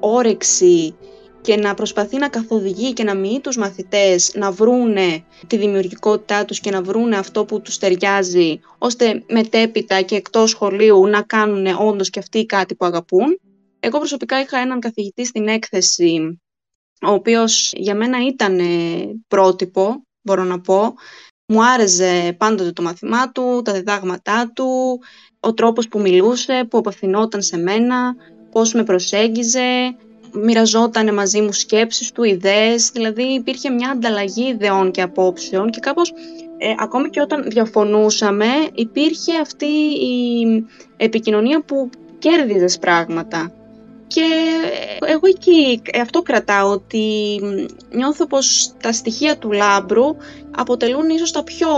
όρεξη 0.00 0.94
και 1.40 1.56
να 1.56 1.74
προσπαθεί 1.74 2.16
να 2.16 2.28
καθοδηγεί 2.28 2.92
και 2.92 3.04
να 3.04 3.14
μοιεί 3.14 3.40
τους 3.40 3.56
μαθητές 3.56 4.34
να 4.34 4.50
βρούνε 4.50 5.24
τη 5.46 5.56
δημιουργικότητά 5.56 6.44
τους 6.44 6.60
και 6.60 6.70
να 6.70 6.82
βρούνε 6.82 7.16
αυτό 7.16 7.44
που 7.44 7.60
τους 7.60 7.78
ταιριάζει, 7.78 8.60
ώστε 8.78 9.22
μετέπειτα 9.28 10.00
και 10.02 10.16
εκτός 10.16 10.50
σχολείου 10.50 11.06
να 11.06 11.22
κάνουν 11.22 11.66
όντως 11.80 12.10
και 12.10 12.18
αυτοί 12.18 12.46
κάτι 12.46 12.74
που 12.74 12.84
αγαπούν. 12.84 13.40
Εγώ 13.80 13.98
προσωπικά 13.98 14.40
είχα 14.40 14.58
έναν 14.58 14.80
καθηγητή 14.80 15.26
στην 15.26 15.48
έκθεση 15.48 16.40
ο 17.02 17.12
οποίος 17.12 17.72
για 17.76 17.94
μένα 17.94 18.26
ήταν 18.26 18.58
ε, 18.58 18.64
πρότυπο, 19.28 20.02
μπορώ 20.22 20.44
να 20.44 20.60
πω. 20.60 20.94
Μου 21.46 21.64
άρεσε 21.64 22.34
πάντοτε 22.38 22.72
το 22.72 22.82
μαθημά 22.82 23.32
του, 23.32 23.62
τα 23.64 23.72
διδάγματά 23.72 24.52
του, 24.54 25.00
ο 25.40 25.54
τρόπος 25.54 25.88
που 25.88 26.00
μιλούσε, 26.00 26.66
που 26.70 26.78
απευθυνόταν 26.78 27.42
σε 27.42 27.56
μένα, 27.56 28.14
πώς 28.50 28.72
με 28.72 28.84
προσέγγιζε, 28.84 29.96
μοιραζόταν 30.32 31.14
μαζί 31.14 31.40
μου 31.40 31.52
σκέψεις 31.52 32.12
του, 32.12 32.22
ιδέες, 32.22 32.90
δηλαδή 32.90 33.22
υπήρχε 33.22 33.70
μια 33.70 33.90
ανταλλαγή 33.90 34.48
ιδεών 34.48 34.90
και 34.90 35.02
απόψεων 35.02 35.70
και 35.70 35.80
κάπως 35.80 36.12
ε, 36.58 36.74
ακόμη 36.78 37.10
και 37.10 37.20
όταν 37.20 37.42
διαφωνούσαμε 37.42 38.46
υπήρχε 38.74 39.38
αυτή 39.40 39.66
η 40.00 40.66
επικοινωνία 40.96 41.62
που 41.62 41.90
κέρδιζες 42.18 42.78
πράγματα. 42.78 43.52
Και 44.14 44.28
εγώ 45.06 45.26
εκεί 45.26 45.82
αυτό 46.02 46.22
κρατάω, 46.22 46.70
ότι 46.70 47.04
νιώθω 47.90 48.26
πως 48.26 48.72
τα 48.82 48.92
στοιχεία 48.92 49.38
του 49.38 49.52
Λάμπρου 49.52 50.16
αποτελούν 50.56 51.08
ίσως 51.08 51.32
τα 51.32 51.42
πιο 51.42 51.68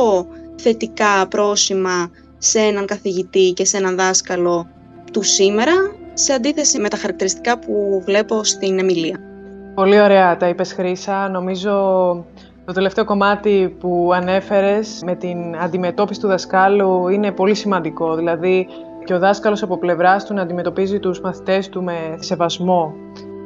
θετικά 0.56 1.26
πρόσημα 1.28 2.10
σε 2.38 2.58
έναν 2.58 2.86
καθηγητή 2.86 3.52
και 3.52 3.64
σε 3.64 3.76
έναν 3.76 3.96
δάσκαλο 3.96 4.68
του 5.12 5.22
σήμερα, 5.22 5.72
σε 6.14 6.32
αντίθεση 6.32 6.78
με 6.78 6.88
τα 6.88 6.96
χαρακτηριστικά 6.96 7.58
που 7.58 8.02
βλέπω 8.04 8.44
στην 8.44 8.78
Εμιλία. 8.78 9.20
Πολύ 9.74 10.00
ωραία 10.00 10.36
τα 10.36 10.48
είπες 10.48 10.72
Χρύσα. 10.72 11.28
Νομίζω 11.28 11.70
το 12.64 12.72
τελευταίο 12.72 13.04
κομμάτι 13.04 13.76
που 13.80 14.10
ανέφερες 14.14 15.00
με 15.04 15.14
την 15.14 15.56
αντιμετώπιση 15.56 16.20
του 16.20 16.26
δασκάλου 16.26 17.08
είναι 17.08 17.32
πολύ 17.32 17.54
σημαντικό. 17.54 18.14
Δηλαδή 18.14 18.66
και 19.04 19.14
ο 19.14 19.18
δάσκαλος 19.18 19.62
από 19.62 19.78
πλευράς 19.78 20.24
του 20.24 20.34
να 20.34 20.42
αντιμετωπίζει 20.42 20.98
τους 20.98 21.20
μαθητές 21.20 21.68
του 21.68 21.82
με 21.82 22.16
σεβασμό, 22.18 22.94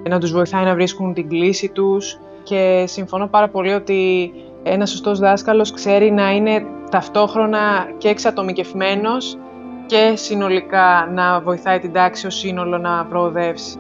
να 0.09 0.19
τους 0.19 0.33
βοηθάει 0.33 0.65
να 0.65 0.75
βρίσκουν 0.75 1.15
την 1.15 1.29
κλίση 1.29 1.69
τους 1.69 2.19
και 2.43 2.85
συμφωνώ 2.87 3.27
πάρα 3.27 3.49
πολύ 3.49 3.73
ότι 3.73 4.31
ένας 4.63 4.91
σωστός 4.91 5.19
δάσκαλος 5.19 5.73
ξέρει 5.73 6.11
να 6.11 6.31
είναι 6.31 6.65
ταυτόχρονα 6.91 7.61
και 7.99 8.09
εξατομικευμένος 8.09 9.39
και 9.87 10.13
συνολικά 10.17 11.11
να 11.15 11.41
βοηθάει 11.41 11.79
την 11.79 11.93
τάξη 11.93 12.27
ως 12.27 12.35
σύνολο 12.35 12.79
να 12.79 13.05
προοδεύσει. 13.05 13.79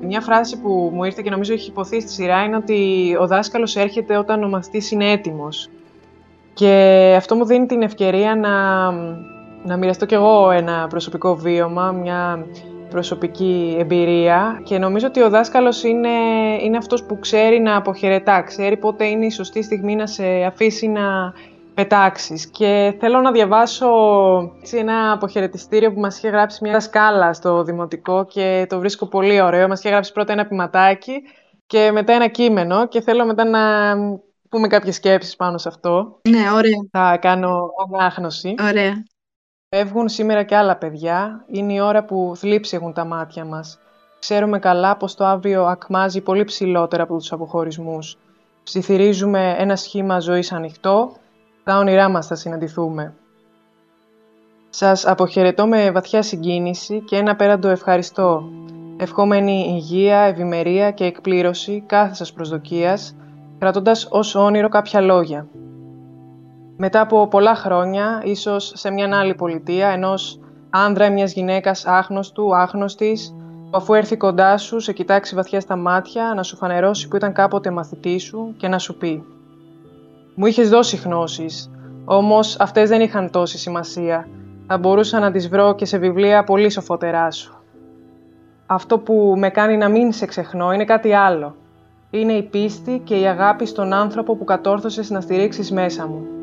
Μια 0.00 0.20
φράση 0.20 0.60
που 0.60 0.90
μου 0.94 1.04
ήρθε 1.04 1.22
και 1.22 1.30
νομίζω 1.30 1.52
έχει 1.52 1.70
υποθεί 1.70 2.00
στη 2.00 2.10
σειρά 2.10 2.42
είναι 2.42 2.56
ότι 2.56 3.16
ο 3.20 3.26
δάσκαλος 3.26 3.76
έρχεται 3.76 4.16
όταν 4.16 4.44
ο 4.44 4.48
μαθητής 4.48 4.90
είναι 4.90 5.10
έτοιμος. 5.10 5.68
Και 6.54 7.14
αυτό 7.16 7.34
μου 7.34 7.44
δίνει 7.44 7.66
την 7.66 7.82
ευκαιρία 7.82 8.36
να, 8.36 8.52
να 9.64 9.76
μοιραστώ 9.76 10.06
κι 10.06 10.14
εγώ 10.14 10.50
ένα 10.50 10.86
προσωπικό 10.88 11.36
βίωμα, 11.36 11.92
μια 11.92 12.46
προσωπική 12.90 13.76
εμπειρία 13.78 14.60
και 14.64 14.78
νομίζω 14.78 15.06
ότι 15.06 15.22
ο 15.22 15.30
δάσκαλος 15.30 15.82
είναι, 15.82 16.08
είναι 16.62 16.76
αυτός 16.76 17.04
που 17.04 17.18
ξέρει 17.18 17.60
να 17.60 17.76
αποχαιρετά, 17.76 18.42
ξέρει 18.42 18.76
πότε 18.76 19.04
είναι 19.04 19.26
η 19.26 19.30
σωστή 19.30 19.62
στιγμή 19.62 19.94
να 19.94 20.06
σε 20.06 20.24
αφήσει 20.44 20.88
να 20.88 21.32
πετάξεις. 21.74 22.46
Και 22.46 22.96
θέλω 23.00 23.20
να 23.20 23.32
διαβάσω 23.32 23.88
ένα 24.72 25.12
αποχαιρετιστήριο 25.12 25.92
που 25.92 26.00
μας 26.00 26.16
είχε 26.16 26.28
γράψει 26.28 26.58
μια 26.62 26.80
σκάλα 26.80 27.32
στο 27.32 27.62
Δημοτικό 27.62 28.24
και 28.24 28.66
το 28.68 28.78
βρίσκω 28.78 29.06
πολύ 29.06 29.40
ωραίο. 29.40 29.68
Μας 29.68 29.78
είχε 29.78 29.88
γράψει 29.88 30.12
πρώτα 30.12 30.32
ένα 30.32 30.46
ποιηματάκι 30.46 31.22
και 31.66 31.90
μετά 31.92 32.12
ένα 32.12 32.28
κείμενο 32.28 32.88
και 32.88 33.00
θέλω 33.00 33.26
μετά 33.26 33.44
να 33.44 33.60
πούμε 34.48 34.66
κάποιες 34.66 34.94
σκέψεις 34.94 35.36
πάνω 35.36 35.58
σε 35.58 35.68
αυτό. 35.68 36.20
Ναι, 36.28 36.50
ωραία. 36.54 36.88
Θα 36.90 37.16
κάνω 37.16 37.68
ανάγνωση. 37.92 38.54
Ωραία. 38.68 39.02
Φεύγουν 39.76 40.08
σήμερα 40.08 40.42
και 40.42 40.56
άλλα 40.56 40.76
παιδιά. 40.76 41.44
Είναι 41.46 41.72
η 41.72 41.80
ώρα 41.80 42.04
που 42.04 42.32
θλίψιγουν 42.36 42.92
τα 42.92 43.04
μάτια 43.04 43.44
μας. 43.44 43.78
Ξέρουμε 44.18 44.58
καλά 44.58 44.96
πως 44.96 45.14
το 45.14 45.24
αύριο 45.24 45.64
ακμάζει 45.64 46.20
πολύ 46.20 46.44
ψηλότερα 46.44 47.02
από 47.02 47.16
τους 47.16 47.32
αποχωρισμούς. 47.32 48.16
Ψιθυρίζουμε 48.62 49.54
ένα 49.58 49.76
σχήμα 49.76 50.20
ζωής 50.20 50.52
ανοιχτό. 50.52 51.12
Τα 51.64 51.78
όνειρά 51.78 52.08
μας 52.08 52.26
θα 52.26 52.34
συναντηθούμε. 52.34 53.14
Σας 54.70 55.06
αποχαιρετώ 55.06 55.66
με 55.66 55.90
βαθιά 55.90 56.22
συγκίνηση 56.22 57.00
και 57.00 57.16
ένα 57.16 57.36
πέραντο 57.36 57.68
ευχαριστώ. 57.68 58.48
Ευχόμενη 58.96 59.64
υγεία, 59.68 60.18
ευημερία 60.18 60.90
και 60.90 61.04
εκπλήρωση 61.04 61.82
κάθε 61.86 62.14
σας 62.14 62.32
προσδοκίας, 62.32 63.16
κρατώντας 63.58 64.08
ως 64.10 64.34
όνειρο 64.34 64.68
κάποια 64.68 65.00
λόγια. 65.00 65.46
Μετά 66.80 67.00
από 67.00 67.28
πολλά 67.28 67.54
χρόνια, 67.54 68.22
ίσως 68.24 68.72
σε 68.74 68.90
μια 68.90 69.18
άλλη 69.18 69.34
πολιτεία, 69.34 69.88
ενός 69.88 70.40
άνδρα 70.70 71.06
ή 71.06 71.10
μιας 71.10 71.32
γυναίκας 71.32 71.86
άγνωστου, 71.86 72.56
άγνωστης, 72.56 73.34
που 73.70 73.76
αφού 73.76 73.94
έρθει 73.94 74.16
κοντά 74.16 74.56
σου, 74.56 74.80
σε 74.80 74.92
κοιτάξει 74.92 75.34
βαθιά 75.34 75.60
στα 75.60 75.76
μάτια, 75.76 76.32
να 76.36 76.42
σου 76.42 76.56
φανερώσει 76.56 77.08
που 77.08 77.16
ήταν 77.16 77.32
κάποτε 77.32 77.70
μαθητή 77.70 78.18
σου 78.18 78.54
και 78.56 78.68
να 78.68 78.78
σου 78.78 78.96
πει 78.96 79.24
«Μου 80.34 80.46
είχες 80.46 80.68
δώσει 80.68 80.96
γνώσεις, 80.96 81.70
όμως 82.04 82.56
αυτές 82.60 82.88
δεν 82.88 83.00
είχαν 83.00 83.30
τόση 83.30 83.58
σημασία. 83.58 84.28
Θα 84.66 84.78
μπορούσα 84.78 85.18
να 85.18 85.30
τις 85.30 85.48
βρω 85.48 85.74
και 85.74 85.84
σε 85.84 85.98
βιβλία 85.98 86.44
πολύ 86.44 86.70
σοφότερά 86.70 87.30
σου». 87.30 87.54
Αυτό 88.66 88.98
που 88.98 89.34
με 89.36 89.50
κάνει 89.50 89.76
να 89.76 89.88
μην 89.88 90.12
σε 90.12 90.26
ξεχνώ 90.26 90.72
είναι 90.72 90.84
κάτι 90.84 91.12
άλλο. 91.12 91.54
Είναι 92.10 92.32
η 92.32 92.42
πίστη 92.42 93.00
και 93.04 93.20
η 93.20 93.26
αγάπη 93.26 93.66
στον 93.66 93.92
άνθρωπο 93.92 94.36
που 94.36 94.44
κατόρθωσες 94.44 95.10
να 95.10 95.20
στηρίξεις 95.20 95.72
μέσα 95.72 96.06
μου. 96.06 96.37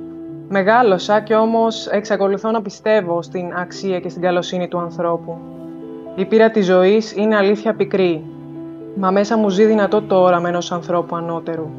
Μεγάλωσα 0.50 1.22
και 1.22 1.36
όμως 1.36 1.88
εξακολουθώ 1.88 2.52
να 2.52 2.62
πιστεύω 2.62 3.22
στην 3.22 3.54
αξία 3.56 4.00
και 4.00 4.10
στην 4.10 4.22
καλοσύνη 4.22 4.68
του 4.68 4.80
ανθρώπου. 4.80 5.38
Η 6.16 6.26
πείρα 6.26 6.50
της 6.50 6.66
ζωής 6.66 7.16
είναι 7.16 7.36
αλήθεια 7.36 7.74
πικρή, 7.74 8.24
μα 8.96 9.12
μέσα 9.12 9.38
μου 9.38 9.50
ζει 9.50 9.66
δυνατό 9.66 10.02
το 10.02 10.16
όραμα 10.16 10.50
ενός 10.50 10.72
ανθρώπου 10.72 11.16
ανώτερου. 11.16 11.70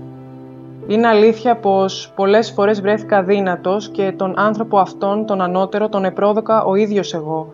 Είναι 0.87 1.07
αλήθεια 1.07 1.57
πως 1.57 2.13
πολλές 2.17 2.51
φορές 2.51 2.81
βρέθηκα 2.81 3.23
δύνατος 3.23 3.89
και 3.89 4.13
τον 4.17 4.35
άνθρωπο 4.37 4.79
αυτόν, 4.79 5.27
τον 5.27 5.41
ανώτερο, 5.41 5.89
τον 5.89 6.05
επρόδοκα 6.05 6.65
ο 6.65 6.75
ίδιος 6.75 7.15
εγώ. 7.15 7.53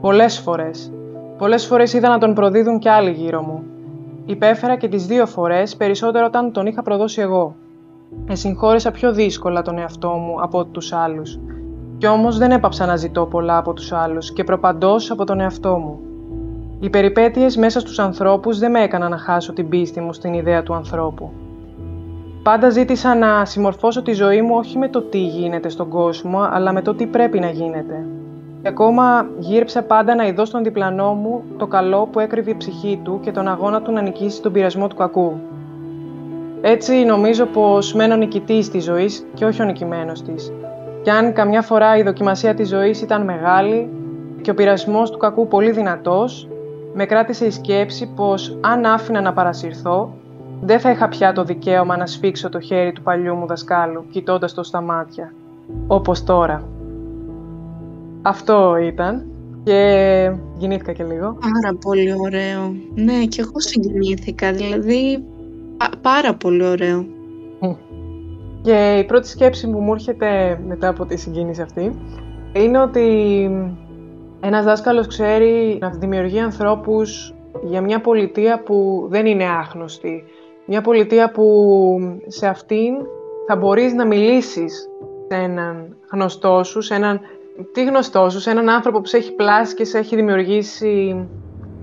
Πολλές 0.00 0.38
φορές. 0.38 0.92
Πολλές 1.38 1.66
φορές 1.66 1.92
είδα 1.92 2.08
να 2.08 2.18
τον 2.18 2.34
προδίδουν 2.34 2.78
κι 2.78 2.88
άλλοι 2.88 3.10
γύρω 3.10 3.42
μου. 3.42 3.64
Υπέφερα 4.26 4.76
και 4.76 4.88
τις 4.88 5.06
δύο 5.06 5.26
φορές, 5.26 5.76
περισσότερο 5.76 6.26
όταν 6.26 6.52
τον 6.52 6.66
είχα 6.66 6.82
προδώσει 6.82 7.20
εγώ. 7.20 7.54
Εσυγχώρεσα 8.26 8.90
πιο 8.90 9.12
δύσκολα 9.12 9.62
τον 9.62 9.78
εαυτό 9.78 10.08
μου 10.08 10.42
από 10.42 10.64
τους 10.64 10.92
άλλους. 10.92 11.38
Κι 11.98 12.06
όμως 12.06 12.38
δεν 12.38 12.50
έπαψα 12.50 12.86
να 12.86 12.96
ζητώ 12.96 13.26
πολλά 13.26 13.56
από 13.56 13.72
τους 13.72 13.92
άλλους 13.92 14.32
και 14.32 14.44
προπαντός 14.44 15.10
από 15.10 15.24
τον 15.24 15.40
εαυτό 15.40 15.76
μου. 15.76 15.98
Οι 16.80 16.90
περιπέτειες 16.90 17.56
μέσα 17.56 17.80
στους 17.80 17.98
ανθρώπους 17.98 18.58
δεν 18.58 18.70
με 18.70 18.82
έκαναν 18.82 19.10
να 19.10 19.18
χάσω 19.18 19.52
την 19.52 19.68
πίστη 19.68 20.00
μου 20.00 20.12
στην 20.12 20.34
ιδέα 20.34 20.62
του 20.62 20.74
ανθρώπου. 20.74 21.30
Πάντα 22.42 22.70
ζήτησα 22.70 23.14
να 23.14 23.44
συμμορφώσω 23.44 24.02
τη 24.02 24.12
ζωή 24.12 24.42
μου 24.42 24.54
όχι 24.54 24.78
με 24.78 24.88
το 24.88 25.02
τι 25.02 25.18
γίνεται 25.18 25.68
στον 25.68 25.88
κόσμο, 25.88 26.38
αλλά 26.50 26.72
με 26.72 26.82
το 26.82 26.94
τι 26.94 27.06
πρέπει 27.06 27.38
να 27.40 27.50
γίνεται. 27.50 28.06
Και 28.62 28.68
ακόμα 28.68 29.26
γύρεψα 29.38 29.82
πάντα 29.82 30.14
να 30.14 30.26
ειδώ 30.26 30.44
στον 30.44 30.62
διπλανό 30.62 31.14
μου 31.14 31.42
το 31.56 31.66
καλό 31.66 32.06
που 32.06 32.20
έκρυβε 32.20 32.50
η 32.50 32.56
ψυχή 32.56 33.00
του 33.04 33.20
και 33.22 33.32
τον 33.32 33.48
αγώνα 33.48 33.82
του 33.82 33.92
να 33.92 34.02
νικήσει 34.02 34.42
τον 34.42 34.52
πειρασμό 34.52 34.88
του 34.88 34.96
κακού. 34.96 35.32
Έτσι 36.66 37.04
νομίζω 37.04 37.46
πως 37.46 37.94
μένω 37.94 38.16
νικητής 38.16 38.70
της 38.70 38.84
ζωής 38.84 39.26
και 39.34 39.44
όχι 39.44 39.62
ο 39.62 39.64
νικημένος 39.64 40.22
της. 40.22 40.52
Κι 41.02 41.10
αν 41.10 41.32
καμιά 41.32 41.62
φορά 41.62 41.96
η 41.96 42.02
δοκιμασία 42.02 42.54
της 42.54 42.68
ζωής 42.68 43.00
ήταν 43.00 43.24
μεγάλη 43.24 43.88
και 44.40 44.50
ο 44.50 44.54
πειρασμός 44.54 45.10
του 45.10 45.18
κακού 45.18 45.48
πολύ 45.48 45.70
δυνατός, 45.70 46.48
με 46.94 47.06
κράτησε 47.06 47.46
η 47.46 47.50
σκέψη 47.50 48.12
πως 48.16 48.58
αν 48.60 48.84
άφηνα 48.84 49.20
να 49.20 49.32
παρασυρθώ, 49.32 50.14
δεν 50.60 50.80
θα 50.80 50.90
είχα 50.90 51.08
πια 51.08 51.32
το 51.32 51.44
δικαίωμα 51.44 51.96
να 51.96 52.06
σφίξω 52.06 52.48
το 52.48 52.60
χέρι 52.60 52.92
του 52.92 53.02
παλιού 53.02 53.34
μου 53.34 53.46
δασκάλου, 53.46 54.04
κοιτώντας 54.10 54.54
το 54.54 54.62
στα 54.62 54.80
μάτια. 54.80 55.32
Όπως 55.86 56.24
τώρα. 56.24 56.68
Αυτό 58.22 58.76
ήταν 58.76 59.26
και 59.64 60.32
γεννήθηκα 60.56 60.92
και 60.92 61.04
λίγο. 61.04 61.38
Πάρα 61.40 61.76
πολύ 61.80 62.14
ωραίο. 62.24 62.74
Ναι, 62.94 63.24
και 63.24 63.40
εγώ 63.40 63.60
συγκινήθηκα. 63.60 64.52
Δηλαδή, 64.52 65.24
πάρα 66.00 66.34
πολύ 66.34 66.64
ωραίο. 66.64 67.06
Και 68.62 68.96
η 68.98 69.04
πρώτη 69.04 69.28
σκέψη 69.28 69.70
που 69.70 69.78
μου 69.78 69.92
έρχεται 69.92 70.60
μετά 70.66 70.88
από 70.88 71.04
τη 71.06 71.16
συγκίνηση 71.16 71.62
αυτή 71.62 72.00
είναι 72.52 72.78
ότι 72.78 73.06
ένας 74.40 74.64
δάσκαλος 74.64 75.06
ξέρει 75.06 75.78
να 75.80 75.90
δημιουργεί 75.90 76.38
ανθρώπους 76.38 77.34
για 77.62 77.80
μια 77.80 78.00
πολιτεία 78.00 78.62
που 78.62 79.06
δεν 79.10 79.26
είναι 79.26 79.44
άγνωστη. 79.44 80.24
Μια 80.66 80.80
πολιτεία 80.80 81.30
που 81.30 81.98
σε 82.26 82.46
αυτήν 82.46 82.94
θα 83.46 83.56
μπορείς 83.56 83.92
να 83.92 84.06
μιλήσεις 84.06 84.88
σε 85.28 85.38
έναν 85.38 85.96
γνωστό 86.12 86.64
σου, 86.64 86.80
σε 86.80 86.94
έναν 86.94 87.20
τι 87.72 87.84
γνωστό 87.84 88.30
σου, 88.30 88.40
σε 88.40 88.50
έναν 88.50 88.68
άνθρωπο 88.68 89.00
που 89.00 89.06
σε 89.06 89.16
έχει 89.16 89.34
πλάσει 89.34 89.74
και 89.74 89.84
σε 89.84 89.98
έχει 89.98 90.16
δημιουργήσει 90.16 91.26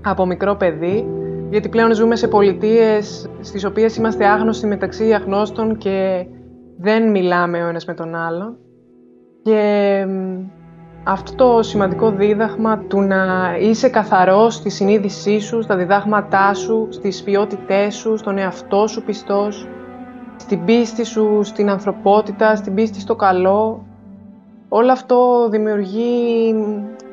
από 0.04 0.26
μικρό 0.26 0.54
παιδί 0.54 1.06
γιατί 1.52 1.68
πλέον 1.68 1.94
ζούμε 1.94 2.16
σε 2.16 2.28
πολιτείες 2.28 3.30
στις 3.40 3.64
οποίες 3.64 3.96
είμαστε 3.96 4.26
άγνωστοι 4.26 4.66
μεταξύ 4.66 5.12
αγνώστων 5.12 5.76
και 5.76 6.26
δεν 6.78 7.10
μιλάμε 7.10 7.64
ο 7.64 7.68
ένας 7.68 7.84
με 7.84 7.94
τον 7.94 8.14
άλλο. 8.14 8.58
Και 9.42 10.06
αυτό 11.04 11.34
το 11.34 11.62
σημαντικό 11.62 12.10
δίδαγμα 12.10 12.78
του 12.78 13.00
να 13.00 13.54
είσαι 13.60 13.88
καθαρός 13.88 14.54
στη 14.54 14.70
συνείδησή 14.70 15.38
σου, 15.38 15.62
στα 15.62 15.76
διδάγματά 15.76 16.54
σου, 16.54 16.86
στις 16.90 17.22
ποιότητές 17.22 17.94
σου, 17.94 18.16
στον 18.16 18.38
εαυτό 18.38 18.86
σου 18.86 19.02
πιστός, 19.02 19.68
στην 20.36 20.64
πίστη 20.64 21.04
σου, 21.04 21.40
στην 21.42 21.70
ανθρωπότητα, 21.70 22.56
στην 22.56 22.74
πίστη 22.74 23.00
στο 23.00 23.16
καλό. 23.16 23.86
Όλο 24.68 24.92
αυτό 24.92 25.48
δημιουργεί 25.50 26.54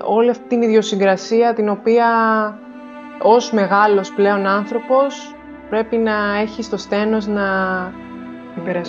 όλη 0.03 0.29
αυτή 0.29 0.47
την 0.47 0.61
ιδιοσυγκρασία 0.61 1.53
την 1.53 1.69
οποία 1.69 2.07
ως 3.21 3.51
μεγάλος 3.51 4.13
πλέον 4.13 4.45
άνθρωπος 4.47 5.35
πρέπει 5.69 5.97
να 5.97 6.39
έχεις 6.41 6.69
το 6.69 6.77
στένος 6.77 7.27
να, 7.27 7.81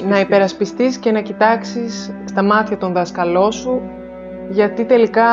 να 0.08 0.20
υπερασπιστείς 0.20 0.98
και 0.98 1.12
να 1.12 1.20
κοιτάξεις 1.20 2.14
στα 2.24 2.42
μάτια 2.42 2.78
των 2.78 2.92
δασκαλών 2.92 3.52
σου 3.52 3.82
γιατί 4.48 4.84
τελικά 4.84 5.26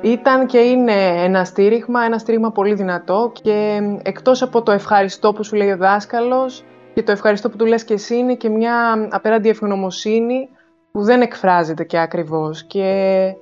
ήταν 0.00 0.46
και 0.46 0.58
είναι 0.58 1.24
ένα 1.24 1.44
στήριγμα, 1.44 2.02
ένα 2.02 2.18
στήριγμα 2.18 2.50
πολύ 2.50 2.74
δυνατό 2.74 3.32
και 3.42 3.80
εκτός 4.02 4.42
από 4.42 4.62
το 4.62 4.72
ευχαριστώ 4.72 5.32
που 5.32 5.44
σου 5.44 5.56
λέει 5.56 5.70
ο 5.70 5.76
δάσκαλος 5.76 6.64
και 6.94 7.02
το 7.02 7.12
ευχαριστώ 7.12 7.50
που 7.50 7.56
του 7.56 7.66
λες 7.66 7.84
και 7.84 7.94
εσύ 7.94 8.16
είναι 8.16 8.34
και 8.34 8.48
μια 8.48 9.08
απέραντη 9.10 9.48
ευγνωμοσύνη 9.48 10.48
που 10.92 11.02
δεν 11.02 11.20
εκφράζεται 11.20 11.84
και 11.84 11.98
ακριβώς 11.98 12.62
και 12.64 13.34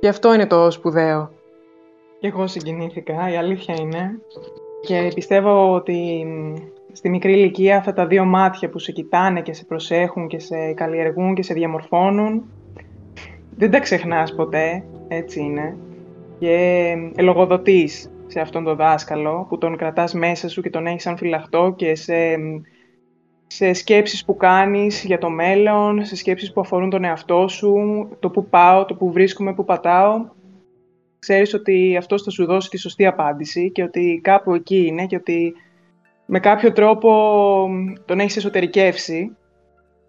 γι' 0.00 0.08
αυτό 0.08 0.34
είναι 0.34 0.46
το 0.46 0.70
σπουδαίο. 0.70 1.31
Και 2.22 2.28
εγώ 2.28 2.46
συγκινήθηκα, 2.46 3.32
η 3.32 3.36
αλήθεια 3.36 3.74
είναι. 3.80 4.20
Και 4.80 5.10
πιστεύω 5.14 5.74
ότι 5.74 6.26
στη 6.92 7.08
μικρή 7.08 7.32
ηλικία 7.32 7.76
αυτά 7.76 7.92
τα 7.92 8.06
δύο 8.06 8.24
μάτια 8.24 8.70
που 8.70 8.78
σε 8.78 8.92
κοιτάνε 8.92 9.40
και 9.42 9.52
σε 9.52 9.64
προσέχουν 9.64 10.28
και 10.28 10.38
σε 10.38 10.72
καλλιεργούν 10.72 11.34
και 11.34 11.42
σε 11.42 11.54
διαμορφώνουν 11.54 12.42
δεν 13.56 13.70
τα 13.70 13.80
ξεχνάς 13.80 14.34
ποτέ, 14.34 14.84
έτσι 15.08 15.40
είναι. 15.40 15.76
Και 16.38 16.94
ελογοδοτείς 17.16 18.10
σε 18.26 18.40
αυτόν 18.40 18.64
τον 18.64 18.76
δάσκαλο 18.76 19.46
που 19.48 19.58
τον 19.58 19.76
κρατάς 19.76 20.14
μέσα 20.14 20.48
σου 20.48 20.62
και 20.62 20.70
τον 20.70 20.86
έχεις 20.86 21.02
σαν 21.02 21.16
φυλαχτό 21.16 21.72
και 21.76 21.94
σε, 21.94 22.14
σε 23.46 23.72
σκέψεις 23.72 24.24
που 24.24 24.36
κάνεις 24.36 25.04
για 25.04 25.18
το 25.18 25.30
μέλλον, 25.30 26.04
σε 26.04 26.16
σκέψεις 26.16 26.52
που 26.52 26.60
αφορούν 26.60 26.90
τον 26.90 27.04
εαυτό 27.04 27.48
σου, 27.48 27.76
το 28.20 28.30
που 28.30 28.46
πάω, 28.48 28.84
το 28.84 28.94
που 28.94 29.12
βρίσκομαι, 29.12 29.54
που 29.54 29.64
πατάω. 29.64 30.40
Ξέρεις 31.26 31.54
ότι 31.54 31.96
αυτός 31.96 32.22
θα 32.22 32.30
σου 32.30 32.46
δώσει 32.46 32.68
τη 32.68 32.78
σωστή 32.78 33.06
απάντηση 33.06 33.70
και 33.70 33.82
ότι 33.82 34.20
κάπου 34.22 34.54
εκεί 34.54 34.86
είναι 34.86 35.06
και 35.06 35.16
ότι 35.16 35.54
με 36.26 36.40
κάποιο 36.40 36.72
τρόπο 36.72 37.10
τον 38.04 38.20
έχεις 38.20 38.36
εσωτερικεύσει. 38.36 39.36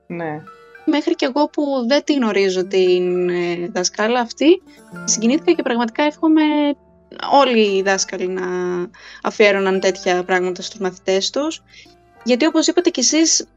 Ναι 0.07 0.41
μέχρι 0.86 1.16
και 1.16 1.26
εγώ 1.26 1.49
που 1.49 1.64
δεν 1.88 2.03
τη 2.03 2.14
γνωρίζω 2.14 2.68
την 2.68 3.30
ε, 3.30 3.70
δασκάλα 3.72 4.20
αυτή, 4.20 4.61
συγκινήθηκα 5.03 5.51
και 5.51 5.61
πραγματικά 5.61 6.03
εύχομαι 6.03 6.41
όλοι 7.32 7.76
οι 7.76 7.82
δάσκαλοι 7.82 8.28
να 8.28 8.45
αφιέρωναν 9.24 9.80
τέτοια 9.80 10.24
πράγματα 10.24 10.61
στους 10.61 10.80
μαθητές 10.80 11.30
τους. 11.30 11.64
Γιατί 12.24 12.45
όπως 12.45 12.68
είπατε 12.68 12.89
κι 12.89 12.99
εσείς, 12.99 13.47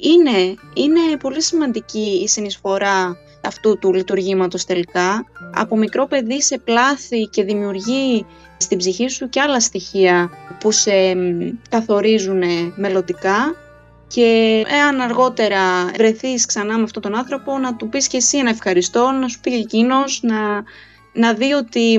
είναι, 0.00 0.54
είναι 0.74 1.16
πολύ 1.20 1.42
σημαντική 1.42 2.20
η 2.22 2.28
συνεισφορά 2.28 3.16
αυτού 3.46 3.78
του 3.78 3.92
λειτουργήματος 3.92 4.64
τελικά. 4.64 5.26
Από 5.54 5.76
μικρό 5.76 6.06
παιδί 6.06 6.42
σε 6.42 6.58
πλάθει 6.58 7.22
και 7.22 7.42
δημιουργεί 7.42 8.26
στην 8.56 8.78
ψυχή 8.78 9.08
σου 9.08 9.28
και 9.28 9.40
άλλα 9.40 9.60
στοιχεία 9.60 10.30
που 10.60 10.70
σε 10.70 10.92
καθορίζουν 11.70 12.42
μελλοντικά 12.76 13.54
και 14.06 14.62
εάν 14.68 15.00
αργότερα 15.00 15.86
βρεθείς 15.96 16.46
ξανά 16.46 16.76
με 16.76 16.82
αυτόν 16.82 17.02
τον 17.02 17.14
άνθρωπο 17.14 17.58
να 17.58 17.76
του 17.76 17.88
πεις 17.88 18.06
και 18.06 18.16
εσύ 18.16 18.38
ένα 18.38 18.50
ευχαριστώ, 18.50 19.10
να 19.10 19.28
σου 19.28 19.40
πει 19.40 19.54
εκείνος, 19.54 20.20
να, 20.22 20.62
να 21.12 21.34
δει 21.34 21.52
ότι 21.52 21.98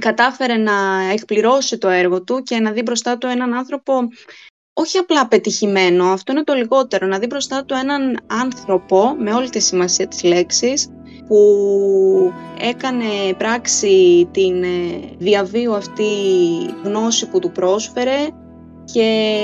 κατάφερε 0.00 0.56
να 0.56 0.72
εκπληρώσει 1.12 1.78
το 1.78 1.88
έργο 1.88 2.22
του 2.22 2.42
και 2.42 2.58
να 2.58 2.70
δει 2.70 2.82
μπροστά 2.82 3.18
του 3.18 3.26
έναν 3.26 3.54
άνθρωπο 3.54 3.92
όχι 4.78 4.98
απλά 4.98 5.28
πετυχημένο, 5.28 6.04
αυτό 6.04 6.32
είναι 6.32 6.44
το 6.44 6.54
λιγότερο, 6.54 7.06
να 7.06 7.18
δει 7.18 7.26
μπροστά 7.26 7.64
του 7.64 7.74
έναν 7.74 8.18
άνθρωπο 8.26 9.14
με 9.18 9.32
όλη 9.32 9.48
τη 9.48 9.60
σημασία 9.60 10.06
της 10.06 10.22
λέξης 10.22 10.90
που 11.26 11.38
έκανε 12.60 13.34
πράξη 13.38 14.28
την 14.30 14.62
ε, 14.62 15.00
διαβίου 15.18 15.74
αυτή 15.74 16.04
γνώση 16.82 17.28
που 17.28 17.38
του 17.38 17.50
πρόσφερε 17.50 18.26
και 18.92 19.38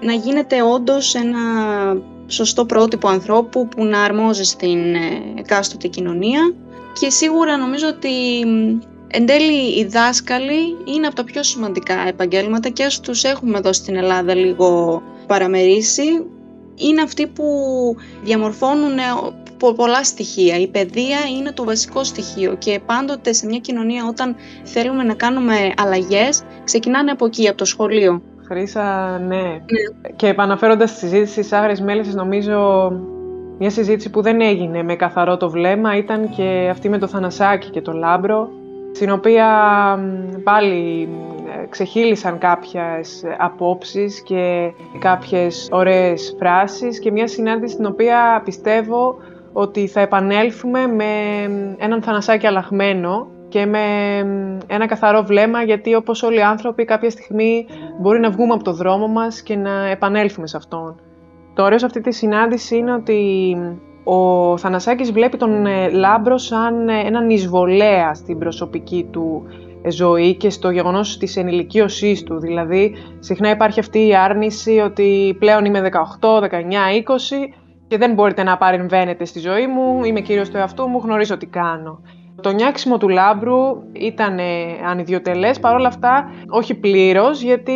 να 0.00 0.12
γίνεται 0.12 0.62
όντως 0.62 1.14
ένα 1.14 1.40
σωστό 2.26 2.64
πρότυπο 2.64 3.08
ανθρώπου 3.08 3.68
που 3.68 3.84
να 3.84 4.02
αρμόζει 4.02 4.44
στην 4.44 4.94
ε, 4.94 5.22
εκάστοτε 5.38 5.88
κοινωνία. 5.88 6.54
Και 7.00 7.10
σίγουρα 7.10 7.56
νομίζω 7.56 7.88
ότι 7.88 8.44
εν 9.10 9.26
τέλει 9.26 9.78
οι 9.78 9.84
δάσκαλοι 9.84 10.76
είναι 10.84 11.06
από 11.06 11.16
τα 11.16 11.24
πιο 11.24 11.42
σημαντικά 11.42 11.94
επαγγέλματα 12.08 12.68
και 12.68 12.84
ας 12.84 13.00
τους 13.00 13.24
έχουμε 13.24 13.58
εδώ 13.58 13.72
στην 13.72 13.96
Ελλάδα 13.96 14.34
λίγο 14.34 15.02
παραμερίσει 15.26 16.26
είναι 16.78 17.02
αυτοί 17.02 17.26
που 17.26 17.44
διαμορφώνουν 18.22 18.98
ε, 18.98 19.02
πολλά 19.76 20.04
στοιχεία. 20.04 20.56
Η 20.56 20.68
παιδεία 20.68 21.18
είναι 21.38 21.52
το 21.52 21.64
βασικό 21.64 22.04
στοιχείο 22.04 22.54
και 22.54 22.80
πάντοτε 22.86 23.32
σε 23.32 23.46
μια 23.46 23.58
κοινωνία 23.58 24.06
όταν 24.08 24.36
θέλουμε 24.62 25.02
να 25.02 25.14
κάνουμε 25.14 25.54
αλλαγές 25.76 26.42
ξεκινάνε 26.64 27.10
από 27.10 27.26
εκεί, 27.26 27.48
από 27.48 27.56
το 27.56 27.64
σχολείο. 27.64 28.22
Χρήσα, 28.44 29.18
ναι. 29.18 29.36
ναι. 29.36 29.60
Και 30.16 30.26
επαναφέροντας 30.26 30.92
τη 30.92 30.98
συζήτηση 30.98 31.40
της 31.40 31.52
Άγρε 31.52 31.72
Μέλισσε, 31.82 32.12
νομίζω 32.12 32.90
μια 33.58 33.70
συζήτηση 33.70 34.10
που 34.10 34.22
δεν 34.22 34.40
έγινε 34.40 34.82
με 34.82 34.94
καθαρό 34.94 35.36
το 35.36 35.50
βλέμμα 35.50 35.96
ήταν 35.96 36.30
και 36.36 36.68
αυτή 36.70 36.88
με 36.88 36.98
το 36.98 37.06
Θανασάκι 37.06 37.70
και 37.70 37.80
το 37.80 37.92
Λάμπρο, 37.92 38.50
στην 38.92 39.10
οποία 39.10 39.48
πάλι 40.42 41.08
ε, 41.62 41.66
ξεχείλισαν 41.66 42.38
κάποιες 42.38 43.24
απόψεις 43.38 44.22
και 44.22 44.72
κάποιες 44.98 45.68
ωραίες 45.70 46.36
φράσεις 46.38 46.98
και 46.98 47.10
μια 47.10 47.26
συνάντηση 47.26 47.72
στην 47.72 47.86
οποία 47.86 48.42
πιστεύω 48.44 49.16
ότι 49.52 49.86
θα 49.86 50.00
επανέλθουμε 50.00 50.86
με 50.86 51.42
έναν 51.78 52.02
Θανασάκι 52.02 52.46
αλλαγμένο 52.46 53.26
και 53.48 53.66
με 53.66 53.80
ένα 54.66 54.86
καθαρό 54.86 55.22
βλέμμα, 55.22 55.62
γιατί 55.62 55.94
όπως 55.94 56.22
όλοι 56.22 56.38
οι 56.38 56.42
άνθρωποι 56.42 56.84
κάποια 56.84 57.10
στιγμή 57.10 57.66
μπορεί 58.00 58.20
να 58.20 58.30
βγούμε 58.30 58.54
από 58.54 58.64
το 58.64 58.72
δρόμο 58.72 59.08
μας 59.08 59.42
και 59.42 59.56
να 59.56 59.86
επανέλθουμε 59.86 60.46
σε 60.46 60.56
αυτόν. 60.56 61.00
Το 61.54 61.62
ωραίο 61.62 61.78
σε 61.78 61.86
αυτή 61.86 62.00
τη 62.00 62.12
συνάντηση 62.12 62.76
είναι 62.76 62.92
ότι 62.92 63.56
ο 64.10 64.56
Θανασάκης 64.56 65.12
βλέπει 65.12 65.36
τον 65.36 65.66
ε, 65.66 65.88
Λάμπρο 65.90 66.38
σαν 66.38 66.88
ε, 66.88 67.00
έναν 67.06 67.30
εισβολέα 67.30 68.14
στην 68.14 68.38
προσωπική 68.38 69.08
του 69.10 69.46
ε, 69.82 69.90
ζωή 69.90 70.34
και 70.34 70.50
στο 70.50 70.70
γεγονός 70.70 71.18
της 71.18 71.36
ενηλικίωσής 71.36 72.22
του. 72.22 72.38
Δηλαδή, 72.38 72.94
συχνά 73.18 73.50
υπάρχει 73.50 73.80
αυτή 73.80 74.06
η 74.06 74.14
άρνηση 74.16 74.78
ότι 74.78 75.36
πλέον 75.38 75.64
είμαι 75.64 75.88
18, 76.20 76.42
19, 76.42 76.46
20 76.46 76.48
και 77.88 77.98
δεν 77.98 78.14
μπορείτε 78.14 78.42
να 78.42 78.56
παρεμβαίνετε 78.56 79.24
στη 79.24 79.38
ζωή 79.38 79.66
μου, 79.66 80.04
είμαι 80.04 80.20
κύριος 80.20 80.48
του 80.48 80.56
εαυτού 80.56 80.88
μου, 80.88 81.00
γνωρίζω 81.04 81.36
τι 81.36 81.46
κάνω. 81.46 82.00
Το 82.40 82.50
νοιάξιμο 82.50 82.98
του 82.98 83.08
Λάμπρου 83.08 83.82
ήταν 83.92 84.38
ανιδιοτελές, 84.88 85.60
παρόλα 85.60 85.88
αυτά 85.88 86.30
όχι 86.48 86.74
πλήρως, 86.74 87.42
γιατί 87.42 87.72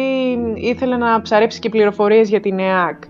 ήθελε 0.55 0.97
να 0.97 1.23
ψαρέψει 1.23 1.59
και 1.59 1.69
πληροφορίες 1.69 2.29
για 2.29 2.41
την 2.41 2.59
ΕΑΚ. 2.59 3.03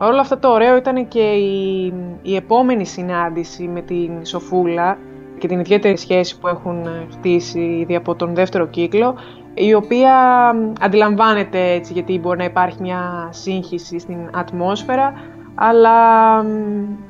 Παρ' 0.00 0.10
όλα 0.10 0.20
αυτά 0.20 0.38
το 0.38 0.48
ωραίο 0.48 0.76
ήταν 0.76 1.08
και 1.08 1.32
η, 1.32 1.92
η 2.22 2.36
επόμενη 2.36 2.86
συνάντηση 2.86 3.62
με 3.62 3.80
την 3.80 4.24
Σοφούλα 4.24 4.98
και 5.38 5.48
την 5.48 5.60
ιδιαίτερη 5.60 5.96
σχέση 5.96 6.38
που 6.38 6.48
έχουν 6.48 6.86
χτίσει 7.10 7.60
ήδη 7.60 7.96
από 7.96 8.14
τον 8.14 8.34
δεύτερο 8.34 8.66
κύκλο, 8.66 9.14
η 9.54 9.74
οποία 9.74 10.14
αντιλαμβάνεται 10.80 11.70
έτσι 11.72 11.92
γιατί 11.92 12.18
μπορεί 12.18 12.38
να 12.38 12.44
υπάρχει 12.44 12.80
μια 12.80 13.28
σύγχυση 13.30 13.98
στην 13.98 14.30
ατμόσφαιρα, 14.32 15.12
αλλά 15.54 16.38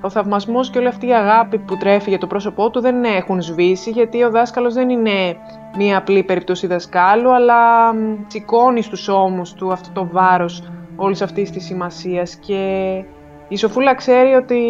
ο 0.01 0.11
θαυμασμός 0.11 0.70
και 0.70 0.78
όλη 0.78 0.88
αυτή 0.88 1.07
η 1.07 1.14
αγάπη 1.14 1.59
που 1.59 1.76
τρέφει 1.76 2.09
για 2.09 2.18
το 2.18 2.26
πρόσωπό 2.26 2.70
του 2.70 2.80
δεν 2.80 3.05
έχουν 3.05 3.43
σβήσει, 3.43 3.91
γιατί 3.91 4.22
ο 4.22 4.30
δάσκαλος 4.30 4.74
δεν 4.74 4.88
είναι 4.88 5.36
μία 5.76 5.99
απλή 5.99 6.22
περίπτωση 6.22 6.66
δασκάλου, 6.66 7.34
αλλά 7.34 7.93
σηκώνει 8.26 8.82
στους 8.82 9.09
ώμους 9.09 9.53
του 9.53 9.72
αυτό 9.72 9.88
το 9.93 10.09
βάρος 10.12 10.62
όλης 11.01 11.22
αυτής 11.22 11.51
της 11.51 11.64
σημασίας 11.64 12.34
και 12.34 13.05
η 13.48 13.57
Σοφούλα 13.57 13.94
ξέρει 13.94 14.34
ότι 14.34 14.61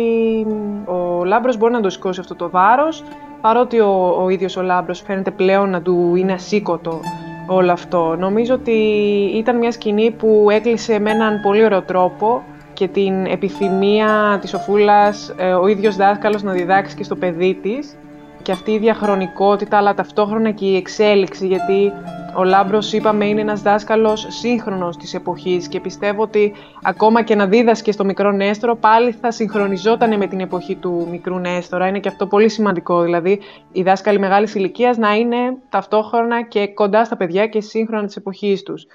ο 0.85 1.25
Λάμπρος 1.25 1.57
μπορεί 1.57 1.73
να 1.73 1.81
το 1.81 1.91
σηκώσει 1.91 2.21
αυτό 2.21 2.35
το 2.35 2.51
βάρος, 2.51 3.05
παρότι 3.41 3.81
ο, 3.81 4.17
ο 4.23 4.29
ίδιος 4.29 4.57
ο 4.57 4.63
Λάμπρος 4.63 5.01
φαίνεται 5.01 5.31
πλέον 5.31 5.71
να 5.71 5.83
του 5.83 6.15
είναι 6.15 6.33
ασήκωτο 6.33 7.01
όλο 7.47 7.73
αυτό. 7.73 8.17
Νομίζω 8.19 8.55
ότι 8.55 8.71
ήταν 9.35 9.57
μια 9.57 9.73
σκηνή 9.73 10.11
που 10.11 10.47
έκλεισε 10.51 10.99
με 10.99 11.11
έναν 11.11 11.41
πολύ 11.41 11.65
ωραίο 11.65 11.83
τρόπο 11.83 12.43
και 12.73 12.89
την 12.89 13.27
επιθυμία 13.27 14.39
της 14.41 14.51
Σοφούλας 14.51 15.35
ε, 15.37 15.53
ο 15.53 15.67
ίδιος 15.67 15.97
δάσκαλος 15.97 16.43
να 16.43 16.53
διδάξει 16.53 16.97
και 16.97 17.05
στο 17.05 17.17
παιδί 17.17 17.59
της 17.63 17.97
και 18.51 18.57
αυτή 18.57 18.71
η 18.71 18.79
διαχρονικότητα 18.79 19.77
αλλά 19.77 19.95
ταυτόχρονα 19.95 20.51
και 20.51 20.67
η 20.67 20.77
εξέλιξη 20.77 21.47
γιατί 21.47 21.93
ο 22.37 22.45
Λάμπρος 22.45 22.93
είπαμε 22.93 23.27
είναι 23.27 23.41
ένας 23.41 23.63
δάσκαλος 23.63 24.27
σύγχρονος 24.29 24.97
της 24.97 25.15
εποχής 25.15 25.69
και 25.69 25.81
πιστεύω 25.81 26.23
ότι 26.23 26.55
ακόμα 26.83 27.23
και 27.23 27.35
να 27.35 27.47
δίδασκε 27.47 27.93
στο 27.93 28.05
μικρό 28.05 28.31
Νέστορο 28.33 28.77
πάλι 28.77 29.13
θα 29.13 29.31
συγχρονιζόταν 29.31 30.17
με 30.17 30.27
την 30.27 30.41
εποχή 30.41 30.77
του 30.77 31.09
μικρού 31.11 31.39
Νέστορα. 31.39 31.87
Είναι 31.87 32.01
και 32.01 32.09
αυτό 32.09 32.27
πολύ 32.27 32.49
σημαντικό, 32.49 33.03
δηλαδή 33.03 33.41
οι 33.73 33.83
δάσκαλοι 33.83 34.19
μεγάλης 34.19 34.55
ηλικίας 34.55 34.97
να 34.97 35.15
είναι 35.15 35.37
ταυτόχρονα 35.69 36.43
και 36.43 36.67
κοντά 36.67 37.05
στα 37.05 37.17
παιδιά 37.17 37.47
και 37.47 37.61
σύγχρονα 37.61 38.07
της 38.07 38.17
εποχής 38.17 38.63
τους. 38.63 38.87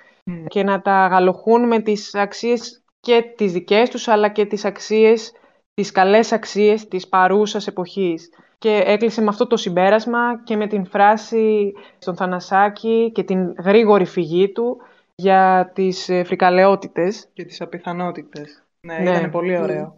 Και 0.47 0.63
να 0.63 0.81
τα 0.81 1.07
γαλοχούν 1.07 1.67
με 1.67 1.79
τις 1.79 2.15
αξίες 2.15 2.83
και 2.99 3.23
τις 3.35 3.51
δικές 3.51 3.89
τους 3.89 4.07
αλλά 4.07 4.29
και 4.29 4.45
τις 4.45 4.65
αξίες, 4.65 5.31
τις 5.73 5.91
καλές 5.91 6.31
αξίες 6.31 6.87
της 6.87 7.07
παρούσας 7.07 7.67
εποχής 7.67 8.29
και 8.65 8.83
έκλεισε 8.85 9.21
με 9.21 9.27
αυτό 9.27 9.47
το 9.47 9.57
συμπέρασμα 9.57 10.43
και 10.43 10.55
με 10.55 10.67
την 10.67 10.85
φράση 10.85 11.73
στον 11.97 12.15
Θανασάκη 12.15 13.11
και 13.13 13.23
την 13.23 13.53
γρήγορη 13.63 14.05
φυγή 14.05 14.51
του 14.51 14.77
για 15.15 15.71
τις 15.73 16.09
ε, 16.09 16.23
φρικαλαιότητες 16.23 17.27
και 17.33 17.45
τις 17.45 17.61
απιθανότητες. 17.61 18.63
Ναι, 18.79 18.97
Ναι. 18.97 19.09
ήταν 19.09 19.29
πολύ 19.29 19.57
ωραίο. 19.57 19.97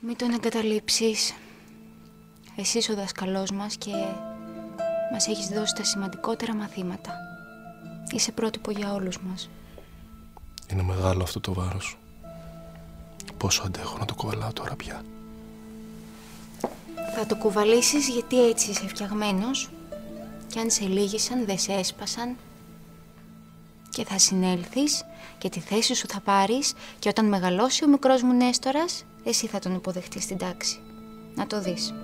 Μην 0.00 0.16
τον 0.16 0.30
εγκαταλείψεις. 0.30 1.34
Εσύ 2.56 2.78
είσαι 2.78 2.92
ο 2.92 2.94
δασκαλός 2.94 3.50
μας 3.50 3.76
και 3.76 3.90
μας 5.12 5.28
έχεις 5.28 5.46
δώσει 5.48 5.74
τα 5.74 5.84
σημαντικότερα 5.84 6.54
μαθήματα. 6.54 7.12
Είσαι 8.14 8.32
πρότυπο 8.32 8.70
για 8.70 8.92
όλους 8.92 9.20
μας. 9.22 9.50
Είναι 10.72 10.82
μεγάλο 10.82 11.22
αυτό 11.22 11.40
το 11.40 11.52
βάρος. 11.52 11.98
Πόσο 13.36 13.62
αντέχω 13.66 13.98
να 13.98 14.04
το 14.04 14.14
κουβαλάω 14.14 14.52
τώρα 14.52 14.76
πια. 14.76 15.02
Θα 17.14 17.26
το 17.26 17.36
κουβαλήσεις 17.36 18.08
γιατί 18.08 18.48
έτσι 18.48 18.70
είσαι 18.70 18.86
φτιαγμένος 18.88 19.70
και 20.46 20.60
αν 20.60 20.70
σε 20.70 20.84
λύγησαν 20.84 21.44
δεν 21.46 21.58
σε 21.58 21.72
έσπασαν 21.72 22.36
και 23.90 24.04
θα 24.04 24.18
συνέλθεις 24.18 25.04
και 25.38 25.48
τη 25.48 25.60
θέση 25.60 25.94
σου 25.94 26.06
θα 26.08 26.20
πάρεις 26.24 26.74
και 26.98 27.08
όταν 27.08 27.28
μεγαλώσει 27.28 27.84
ο 27.84 27.88
μικρός 27.88 28.22
μου 28.22 28.32
Νέστορας 28.32 29.04
εσύ 29.24 29.46
θα 29.46 29.58
τον 29.58 29.74
υποδεχτείς 29.74 30.22
στην 30.22 30.36
τάξη. 30.36 30.78
Να 31.34 31.46
το 31.46 31.60
δεις. 31.60 31.94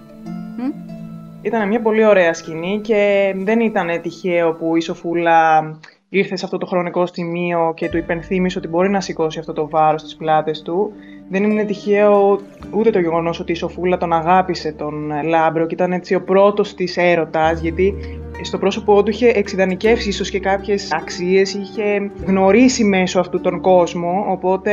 Ήταν 1.43 1.69
μια 1.69 1.81
πολύ 1.81 2.05
ωραία 2.05 2.35
σκηνή 2.35 2.81
και 2.81 3.33
δεν 3.37 3.61
ήταν 3.61 4.01
τυχαίο 4.03 4.55
που 4.55 4.77
η 4.77 4.81
Σοφούλα 4.81 5.63
ήρθε 6.09 6.37
σε 6.37 6.45
αυτό 6.45 6.59
το 6.59 6.67
χρονικό 6.67 7.07
σημείο 7.07 7.73
και 7.77 7.89
του 7.89 7.97
υπενθύμησε 7.97 8.59
ότι 8.59 8.69
μπορεί 8.69 8.89
να 8.89 9.01
σηκώσει 9.01 9.39
αυτό 9.39 9.53
το 9.53 9.69
βάρος 9.69 10.01
στις 10.01 10.17
πλάτες 10.17 10.63
του. 10.63 10.93
Δεν 11.31 11.43
είναι 11.43 11.65
τυχαίο 11.65 12.41
ούτε 12.71 12.91
το 12.91 12.99
γεγονός 12.99 13.41
ότι 13.41 13.53
η 13.53 13.55
Σοφούλα 13.55 13.97
τον 13.97 14.13
αγάπησε 14.13 14.73
τον 14.73 15.13
Λάμπρο 15.25 15.67
και 15.67 15.75
ήταν 15.75 15.93
έτσι 15.93 16.15
ο 16.15 16.23
πρώτος 16.23 16.75
της 16.75 16.97
έρωτας, 16.97 17.61
γιατί 17.61 17.95
στο 18.43 18.59
πρόσωπό 18.59 19.03
του 19.03 19.11
είχε 19.11 19.29
εξιδανικεύσει 19.29 20.09
ίσως 20.09 20.31
και 20.31 20.41
κάποιες 20.41 20.93
αξίες, 20.93 21.55
είχε 21.55 22.11
γνωρίσει 22.27 22.85
μέσω 22.85 23.21
αυτού 23.21 23.41
τον 23.41 23.61
κόσμο, 23.61 24.25
οπότε 24.29 24.73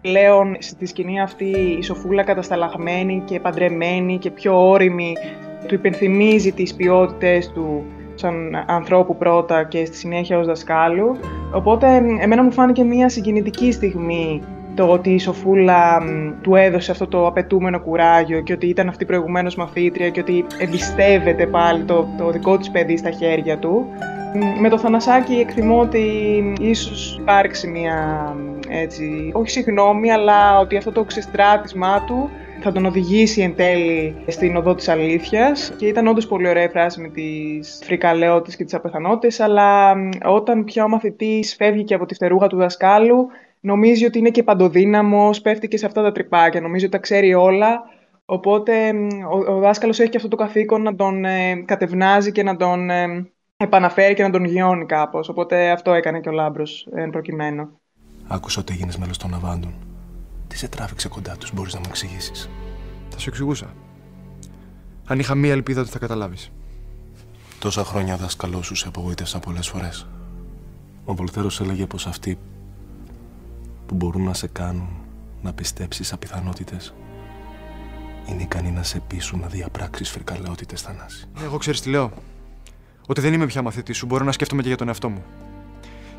πλέον 0.00 0.56
στη 0.58 0.86
σκηνή 0.86 1.20
αυτή 1.20 1.50
η 1.78 1.82
Σοφούλα 1.82 2.22
κατασταλαγμένη 2.22 3.22
και 3.24 3.40
παντρεμένη 3.40 4.18
και 4.18 4.30
πιο 4.30 4.68
ώριμη 4.68 5.16
του 5.66 5.74
υπενθυμίζει 5.74 6.52
τις 6.52 6.74
ποιότητες 6.74 7.50
του 7.50 7.84
σαν 8.14 8.64
ανθρώπου 8.66 9.16
πρώτα 9.16 9.64
και 9.64 9.84
στη 9.84 9.96
συνέχεια 9.96 10.38
ως 10.38 10.46
δασκάλου. 10.46 11.16
Οπότε 11.52 12.02
εμένα 12.20 12.42
μου 12.42 12.52
φάνηκε 12.52 12.84
μια 12.84 13.08
συγκινητική 13.08 13.72
στιγμή 13.72 14.42
το 14.74 14.88
ότι 14.88 15.10
η 15.10 15.18
Σοφούλα 15.18 16.02
μ, 16.02 16.40
του 16.40 16.54
έδωσε 16.54 16.90
αυτό 16.90 17.06
το 17.06 17.26
απαιτούμενο 17.26 17.80
κουράγιο 17.80 18.40
και 18.40 18.52
ότι 18.52 18.66
ήταν 18.66 18.88
αυτή 18.88 19.04
προηγουμένως 19.04 19.56
μαθήτρια 19.56 20.08
και 20.08 20.20
ότι 20.20 20.44
εμπιστεύεται 20.58 21.46
πάλι 21.46 21.82
το, 21.82 22.08
το 22.18 22.30
δικό 22.30 22.58
της 22.58 22.70
παιδί 22.70 22.96
στα 22.96 23.10
χέρια 23.10 23.58
του. 23.58 23.86
Μ, 24.34 24.60
Με 24.60 24.68
το 24.68 24.78
Θανασάκι 24.78 25.34
εκτιμώ 25.34 25.80
ότι 25.80 26.06
ίσως 26.60 27.18
υπάρξει 27.20 27.66
μια 27.66 28.34
έτσι, 28.68 29.30
όχι 29.34 29.50
συγγνώμη, 29.50 30.12
αλλά 30.12 30.58
ότι 30.58 30.76
αυτό 30.76 30.92
το 30.92 31.04
ξεστράτισμά 31.04 32.04
του 32.06 32.30
θα 32.62 32.72
τον 32.72 32.86
οδηγήσει 32.86 33.42
εν 33.42 33.54
τέλει 33.56 34.14
στην 34.26 34.56
οδό 34.56 34.74
της 34.74 34.88
αλήθειας 34.88 35.72
και 35.76 35.86
ήταν 35.86 36.06
όντως 36.06 36.26
πολύ 36.26 36.48
ωραία 36.48 36.64
η 36.64 36.68
φράση 36.68 37.00
με 37.00 37.08
τις 37.08 37.80
φρικαλαιότητες 37.84 38.56
και 38.56 38.64
τις 38.64 38.74
απεθανότητες 38.74 39.40
αλλά 39.40 39.96
μ, 39.96 40.08
όταν 40.24 40.64
πια 40.64 40.84
ο 40.84 40.88
μαθητής 40.88 41.54
φεύγει 41.54 41.84
και 41.84 41.94
από 41.94 42.06
τη 42.06 42.14
φτερούγα 42.14 42.46
του 42.46 42.56
δασκάλου 42.56 43.26
νομίζει 43.60 44.04
ότι 44.04 44.18
είναι 44.18 44.30
και 44.30 44.42
παντοδύναμος, 44.42 45.40
πέφτει 45.40 45.68
και 45.68 45.76
σε 45.76 45.86
αυτά 45.86 46.02
τα 46.02 46.12
τρυπάκια, 46.12 46.60
νομίζει 46.60 46.84
ότι 46.84 46.92
τα 46.92 46.98
ξέρει 46.98 47.34
όλα 47.34 47.80
οπότε 48.24 48.92
μ, 48.92 49.06
ο, 49.30 49.54
ο 49.54 49.58
δάσκαλος 49.58 50.00
έχει 50.00 50.10
και 50.10 50.16
αυτό 50.16 50.28
το 50.28 50.36
καθήκον 50.36 50.82
να 50.82 50.94
τον 50.94 51.24
ε, 51.24 51.54
κατευνάζει 51.64 52.32
και 52.32 52.42
να 52.42 52.56
τον 52.56 52.90
ε, 52.90 53.30
επαναφέρει 53.56 54.14
και 54.14 54.22
να 54.22 54.30
τον 54.30 54.44
γιώνει 54.44 54.86
κάπως 54.86 55.28
οπότε 55.28 55.70
αυτό 55.70 55.92
έκανε 55.92 56.20
και 56.20 56.28
ο 56.28 56.32
Λάμπρος 56.32 56.88
εν 56.94 57.10
προκειμένου. 57.10 57.80
Άκουσα 58.28 58.60
ότι 58.60 58.72
έγινες 58.72 58.96
μέλος 58.96 59.18
των 59.18 59.34
Αβάντων. 59.34 59.74
Τι 60.48 60.56
σε 60.56 60.68
τράβηξε 60.68 61.08
κοντά 61.08 61.36
τους, 61.36 61.52
μπορείς 61.54 61.74
να 61.74 61.78
μου 61.78 61.86
εξηγήσεις; 61.88 62.50
Θα 63.08 63.18
σου 63.18 63.28
εξηγούσα. 63.28 63.74
Αν 65.06 65.18
είχα 65.18 65.34
μία 65.34 65.52
ελπίδα 65.52 65.80
ότι 65.80 65.90
θα 65.90 65.98
καταλάβεις. 65.98 66.52
Τόσα 67.58 67.84
χρόνια 67.84 68.16
δάσκαλός 68.16 68.66
σου 68.66 68.74
σε 68.74 68.88
απογοήτευσα 68.88 69.38
πολλές 69.38 69.68
φορές. 69.68 70.06
Ο 71.04 71.14
Βολθέρος 71.14 71.60
έλεγε 71.60 71.86
πως 71.86 72.06
αυτοί 72.06 72.38
που 73.90 73.96
μπορούν 73.96 74.22
να 74.22 74.34
σε 74.34 74.46
κάνουν 74.46 74.88
να 75.42 75.52
πιστέψεις 75.52 76.12
απιθανότητες 76.12 76.94
είναι 78.26 78.42
ικανοί 78.42 78.70
να 78.70 78.82
σε 78.82 79.02
πείσουν 79.06 79.40
να 79.40 79.46
διαπράξεις 79.46 80.10
φρικαλαιότητες 80.10 80.80
θανάση. 80.80 81.24
Εγώ 81.44 81.56
ξέρεις 81.56 81.80
τι 81.80 81.90
λέω. 81.90 82.12
Ότι 83.06 83.20
δεν 83.20 83.32
είμαι 83.32 83.46
πια 83.46 83.62
μαθητής 83.62 83.96
σου. 83.96 84.06
Μπορώ 84.06 84.24
να 84.24 84.32
σκέφτομαι 84.32 84.62
και 84.62 84.68
για 84.68 84.76
τον 84.76 84.88
εαυτό 84.88 85.08
μου. 85.08 85.24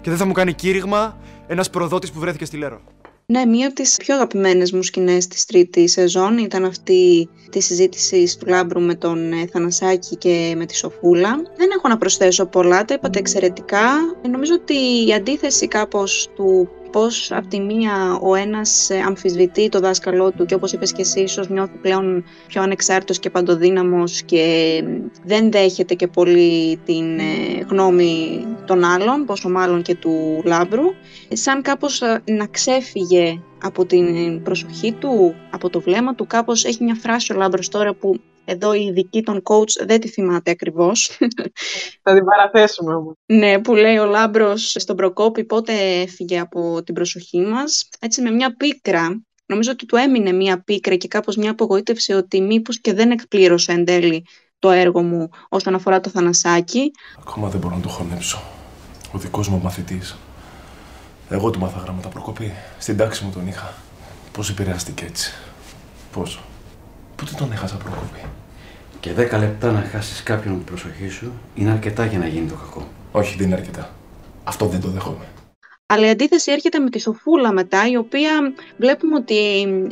Και 0.02 0.10
δεν 0.10 0.20
θα 0.20 0.26
μου 0.26 0.32
κάνει 0.32 0.54
κήρυγμα 0.54 1.18
ένας 1.48 1.70
προδότης 1.70 2.12
που 2.12 2.20
βρέθηκε 2.20 2.46
στη 2.46 2.58
Λέρο. 2.58 2.82
Ναι, 3.26 3.46
μία 3.46 3.66
από 3.66 3.76
τις 3.76 3.98
πιο 3.98 4.16
αγαπημένες 4.16 4.72
μου 4.72 4.82
σκηνές 4.84 5.28
της 5.28 5.46
τρίτης 5.46 5.92
σεζόν 5.92 6.38
ήταν 6.38 6.66
αυτή 6.66 7.30
τη 7.50 7.62
συζήτηση 7.62 8.38
του 8.40 8.46
Λάμπρου 8.48 8.82
με 8.82 8.96
τον 8.96 9.32
ε, 9.32 9.46
Θανασάκη 9.46 10.16
και 10.16 10.54
με 10.58 10.66
τη 10.66 10.76
Σοφούλα. 10.76 11.30
Δεν 11.58 11.70
έχω 11.78 11.88
να 11.88 11.98
προσθέσω 11.98 12.46
πολλά, 12.46 12.86
τα 12.86 12.94
είπατε 12.94 13.20
εξαιρετικά. 13.20 13.86
Ε, 14.22 14.28
Νομίζω 14.28 14.54
ότι 14.54 15.08
η 15.08 15.14
αντίθεση 15.14 15.68
κάπως 15.68 16.30
του 16.36 16.70
πώς 16.92 17.32
από 17.32 17.48
τη 17.48 17.60
μία 17.60 18.20
ο 18.22 18.36
ένας 18.36 18.90
ε, 18.90 19.00
αμφισβητεί 19.00 19.70
το 19.70 19.80
δάσκαλό 19.80 20.32
του 20.32 20.46
και 20.46 20.54
όπως 20.54 20.72
είπες 20.72 20.92
και 20.92 21.02
εσύ 21.02 21.20
ίσως 21.20 21.50
νιώθει 21.50 21.78
πλέον 21.82 22.24
πιο 22.48 22.62
ανεξάρτητος 22.62 23.20
και 23.20 23.30
παντοδύναμος 23.30 24.22
και 24.22 24.84
δεν 25.26 25.52
δέχεται 25.52 25.94
και 25.94 26.08
πολύ 26.08 26.80
την 26.86 27.20
ε, 27.20 27.66
γνώμη 27.70 28.46
των 28.66 28.84
άλλων, 28.84 29.26
πόσο 29.26 29.50
μάλλον 29.50 29.82
και 29.82 29.96
του 29.96 30.42
Λάμπρου, 30.46 30.94
σαν 31.30 31.62
κάπως 31.62 32.02
ε, 32.02 32.22
να 32.26 32.48
ξέφυγε 32.48 33.42
από 33.64 33.86
την 33.86 34.42
προσοχή 34.44 34.92
του, 34.92 35.36
από 35.50 35.70
το 35.70 35.80
βλέμμα 35.80 36.16
του, 36.16 36.28
κάπως 36.28 36.66
έχει 36.66 36.84
μια 36.84 36.96
φράση 36.96 37.34
ο 37.34 37.36
Λάμπρος 37.36 37.70
τώρα 37.70 37.94
που 37.94 38.20
εδώ 38.52 38.74
η 38.74 38.86
ειδική 38.86 39.24
των 39.24 39.42
coach 39.44 39.86
δεν 39.86 40.00
τη 40.00 40.08
θυμάται 40.08 40.52
ακριβώς. 40.52 41.18
Θα 42.04 42.14
την 42.14 42.26
παραθέσουμε 42.26 42.94
όμως. 42.94 43.14
Ναι, 43.26 43.60
που 43.60 43.76
λέει 43.76 43.98
ο 43.98 44.06
Λάμπρος 44.06 44.76
στον 44.80 44.96
Προκόπη 44.96 45.44
πότε 45.44 45.74
έφυγε 46.02 46.40
από 46.40 46.84
την 46.84 46.94
προσοχή 46.94 47.42
μας; 47.42 47.90
Έτσι 48.00 48.22
με 48.22 48.32
μια 48.32 48.56
πίκρα, 48.56 49.22
νομίζω 49.46 49.72
ότι 49.72 49.86
του 49.86 49.96
έμεινε 49.96 50.32
μια 50.32 50.64
πίκρα 50.64 50.96
και 50.96 51.08
κάπως 51.08 51.36
μια 51.36 51.52
απογοήτευση 51.52 52.14
ότι 52.14 52.42
μήπως 52.42 52.82
και 52.82 52.94
δεν 52.94 53.12
εκπλήρωσα 53.12 53.74
εν 53.74 53.86
τέλει 53.86 54.26
το 54.60 54.70
έργο 54.70 55.02
μου 55.02 55.30
όσον 55.50 55.76
αφορά 55.76 56.00
το 56.00 56.10
Θανασάκι. 56.10 56.92
Ακόμα 57.20 57.50
δεν 57.50 57.60
μπορώ 57.60 57.76
να 57.76 57.82
το 57.82 57.90
χωνέψω. 57.90 58.42
Ο 59.14 59.18
δικός 59.18 59.48
μου 59.48 59.62
μαθητής. 59.62 60.18
Εγώ 61.30 61.50
του 61.50 61.60
μάθα 61.60 61.80
γράμματα 61.80 62.10
προκοπή. 62.10 62.54
Στην 62.80 62.98
τάξη 62.98 63.24
μου 63.24 63.32
τον 63.32 63.48
είχα. 63.48 63.74
Πώς 64.32 64.50
επηρεάστηκε 64.50 65.06
έτσι. 65.06 65.34
Πώς. 66.12 66.42
Πότε 67.16 67.32
τον 67.38 67.52
έχασα 67.52 67.76
προκοπή. 67.76 68.20
Και 69.02 69.12
10 69.18 69.40
λεπτά 69.40 69.72
να 69.72 69.82
χάσεις 69.82 70.24
κάποιον 70.24 70.56
την 70.56 70.64
προσοχή 70.64 71.10
σου 71.10 71.32
είναι 71.56 71.72
αρκετά 71.72 72.06
για 72.06 72.20
να 72.20 72.28
γίνει 72.28 72.48
το 72.50 72.56
κακό. 72.56 72.88
Όχι, 73.12 73.36
δεν 73.38 73.48
είναι 73.48 73.56
αρκετά. 73.56 73.90
Αυτό 74.44 74.66
δεν 74.66 74.82
το 74.82 74.88
δέχομαι. 74.88 75.26
Αλλά 75.86 76.08
η 76.08 76.10
αντίθεση 76.10 76.52
έρχεται 76.52 76.80
με 76.80 76.90
τη 76.90 77.00
Σοφούλα 77.00 77.54
μετά, 77.54 77.90
η 77.90 77.98
οποία 77.98 78.32
βλέπουμε 78.78 79.16
ότι 79.16 79.38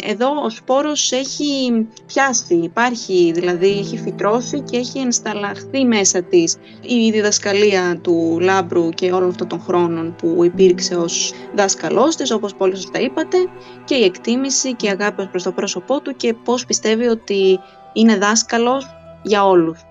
εδώ 0.03 0.29
ο 0.45 0.49
σπόρος 0.49 1.11
έχει 1.11 1.71
πιάσει, 2.05 2.55
υπάρχει, 2.55 3.31
δηλαδή 3.35 3.67
έχει 3.67 3.97
φυτρώσει 3.97 4.59
και 4.59 4.77
έχει 4.77 4.99
ενσταλλαχθεί 4.99 5.85
μέσα 5.85 6.23
της 6.23 6.57
η 6.81 7.11
διδασκαλία 7.11 7.99
του 8.01 8.37
Λάμπρου 8.41 8.89
και 8.89 9.11
όλων 9.11 9.29
αυτών 9.29 9.47
των 9.47 9.61
χρόνων 9.61 10.15
που 10.15 10.43
υπήρξε 10.43 10.95
ως 10.95 11.33
δάσκαλός 11.55 12.15
της, 12.15 12.31
όπως 12.31 12.55
πολύ 12.55 12.75
σωστά 12.75 12.99
είπατε, 12.99 13.37
και 13.85 13.95
η 13.95 14.03
εκτίμηση 14.03 14.75
και 14.75 14.87
η 14.87 14.89
αγάπη 14.89 15.27
προς 15.27 15.43
το 15.43 15.51
πρόσωπό 15.51 16.01
του 16.01 16.15
και 16.15 16.33
πώς 16.33 16.65
πιστεύει 16.65 17.07
ότι 17.07 17.59
είναι 17.93 18.17
δάσκαλος 18.17 18.98
για 19.21 19.45
όλους. 19.45 19.83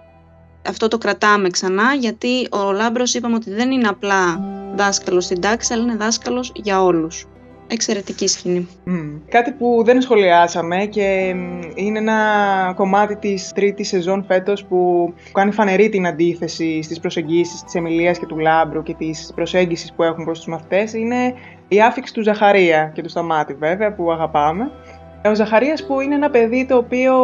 Αυτό 0.69 0.89
το 0.89 0.99
κρατάμε 0.99 1.49
ξανά 1.49 1.95
γιατί 1.95 2.49
ο 2.51 2.73
Λάμπρος 2.73 3.15
είπαμε 3.15 3.35
ότι 3.35 3.51
δεν 3.51 3.71
είναι 3.71 3.89
απλά 3.89 4.41
δάσκαλος 4.75 5.25
στην 5.25 5.41
τάξη 5.41 5.73
αλλά 5.73 5.83
είναι 5.83 5.97
δάσκαλος 5.97 6.53
για 6.55 6.83
όλους. 6.83 7.27
εξαιρετική 7.71 8.27
σκηνή. 8.27 8.69
Κάτι 9.29 9.53
που 9.53 9.83
δεν 9.85 10.01
σχολιάσαμε 10.01 10.77
και 10.77 11.35
είναι 11.75 11.99
ένα 11.99 12.73
κομμάτι 12.77 13.17
της 13.17 13.53
τρίτης 13.55 13.89
σεζόν 13.89 14.25
φέτος 14.25 14.65
που 14.65 15.13
κάνει 15.33 15.53
φανερή 15.53 15.89
την 15.89 16.07
αντίθεση 16.07 16.83
στις 16.83 17.01
προσεγγίσεις 17.01 17.63
της 17.63 17.75
Εμιλίας 17.75 18.19
και 18.19 18.27
του 18.27 18.39
Λάμπρου 18.39 18.83
και 18.83 18.95
της 18.95 19.33
προσέγγισης 19.35 19.93
που 19.93 20.03
έχουν 20.03 20.25
προς 20.25 20.39
τους 20.39 20.49
μαθητές 20.49 20.93
είναι 20.93 21.35
η 21.69 21.83
άφηξη 21.83 22.13
του 22.15 22.23
Ζαχαρία 22.23 22.91
και 22.95 23.03
του 23.03 23.09
Σταμάτη 23.09 23.55
βέβαια 23.55 23.95
που 23.95 24.13
αγαπάμε. 24.13 24.71
Ο 25.25 25.35
Ζαχαρίας 25.35 25.87
που 25.87 26.01
είναι 26.01 26.15
ένα 26.15 26.31
παιδί 26.31 26.67
το 26.67 26.77
οποίο 26.77 27.15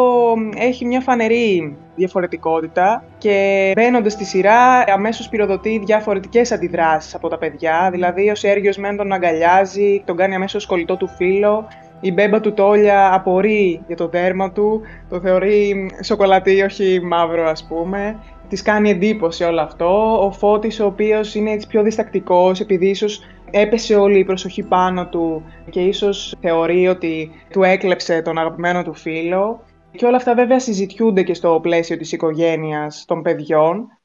έχει 0.57 0.84
μια 0.84 1.01
φανερή 1.01 1.76
διαφορετικότητα 1.95 3.05
και 3.18 3.72
μπαίνοντα 3.74 4.09
στη 4.09 4.24
σειρά 4.24 4.84
αμέσως 4.95 5.28
πυροδοτεί 5.28 5.82
διαφορετικές 5.84 6.53
αντιδράσεις 6.53 7.14
από 7.14 7.28
τα 7.28 7.38
παιδιά. 7.38 7.88
Δηλαδή 7.92 8.30
ο 8.30 8.34
Σέργιος 8.34 8.76
Μεν 8.76 8.97
τον 8.97 9.12
αγκαλιάζει, 9.12 10.03
τον 10.07 10.16
κάνει 10.16 10.34
αμέσως 10.34 10.66
κολλητό 10.66 10.97
του 10.97 11.09
φίλο. 11.09 11.66
Η 12.01 12.12
μπέμπα 12.12 12.40
του 12.40 12.53
Τόλια 12.53 13.14
απορεί 13.14 13.82
για 13.86 13.97
το 13.97 14.09
δέρμα 14.09 14.53
του, 14.53 14.80
το 15.09 15.20
θεωρεί 15.20 15.90
σοκολατή, 16.03 16.62
όχι 16.62 17.01
μαύρο 17.03 17.49
ας 17.49 17.66
πούμε. 17.68 18.18
Της 18.49 18.62
κάνει 18.62 18.90
εντύπωση 18.90 19.45
όλο 19.45 19.61
αυτό. 19.61 20.24
Ο 20.26 20.30
Φώτης 20.30 20.80
ο 20.80 20.86
οποίος 20.86 21.34
είναι 21.34 21.57
πιο 21.68 21.82
διστακτικός 21.82 22.61
επειδή 22.61 22.86
ίσως 22.88 23.20
έπεσε 23.57 23.94
όλη 23.94 24.18
η 24.18 24.24
προσοχή 24.24 24.62
πάνω 24.62 25.07
του 25.07 25.44
και 25.70 25.80
ίσως 25.80 26.34
θεωρεί 26.40 26.88
ότι 26.88 27.30
του 27.50 27.62
έκλεψε 27.62 28.22
τον 28.22 28.38
αγαπημένο 28.38 28.82
του 28.82 28.94
φίλο. 28.94 29.64
Και 29.96 30.07
όλα 30.07 30.16
αυτά 30.16 30.34
βέβαια 30.34 30.61
συζητιούνται 30.61 31.22
και 31.22 31.34
στο 31.34 31.59
πλαίσιο 31.62 31.96
της 31.96 32.12
οικογένειας 32.12 33.05
των 33.07 33.22
παιδιών. 33.22 33.98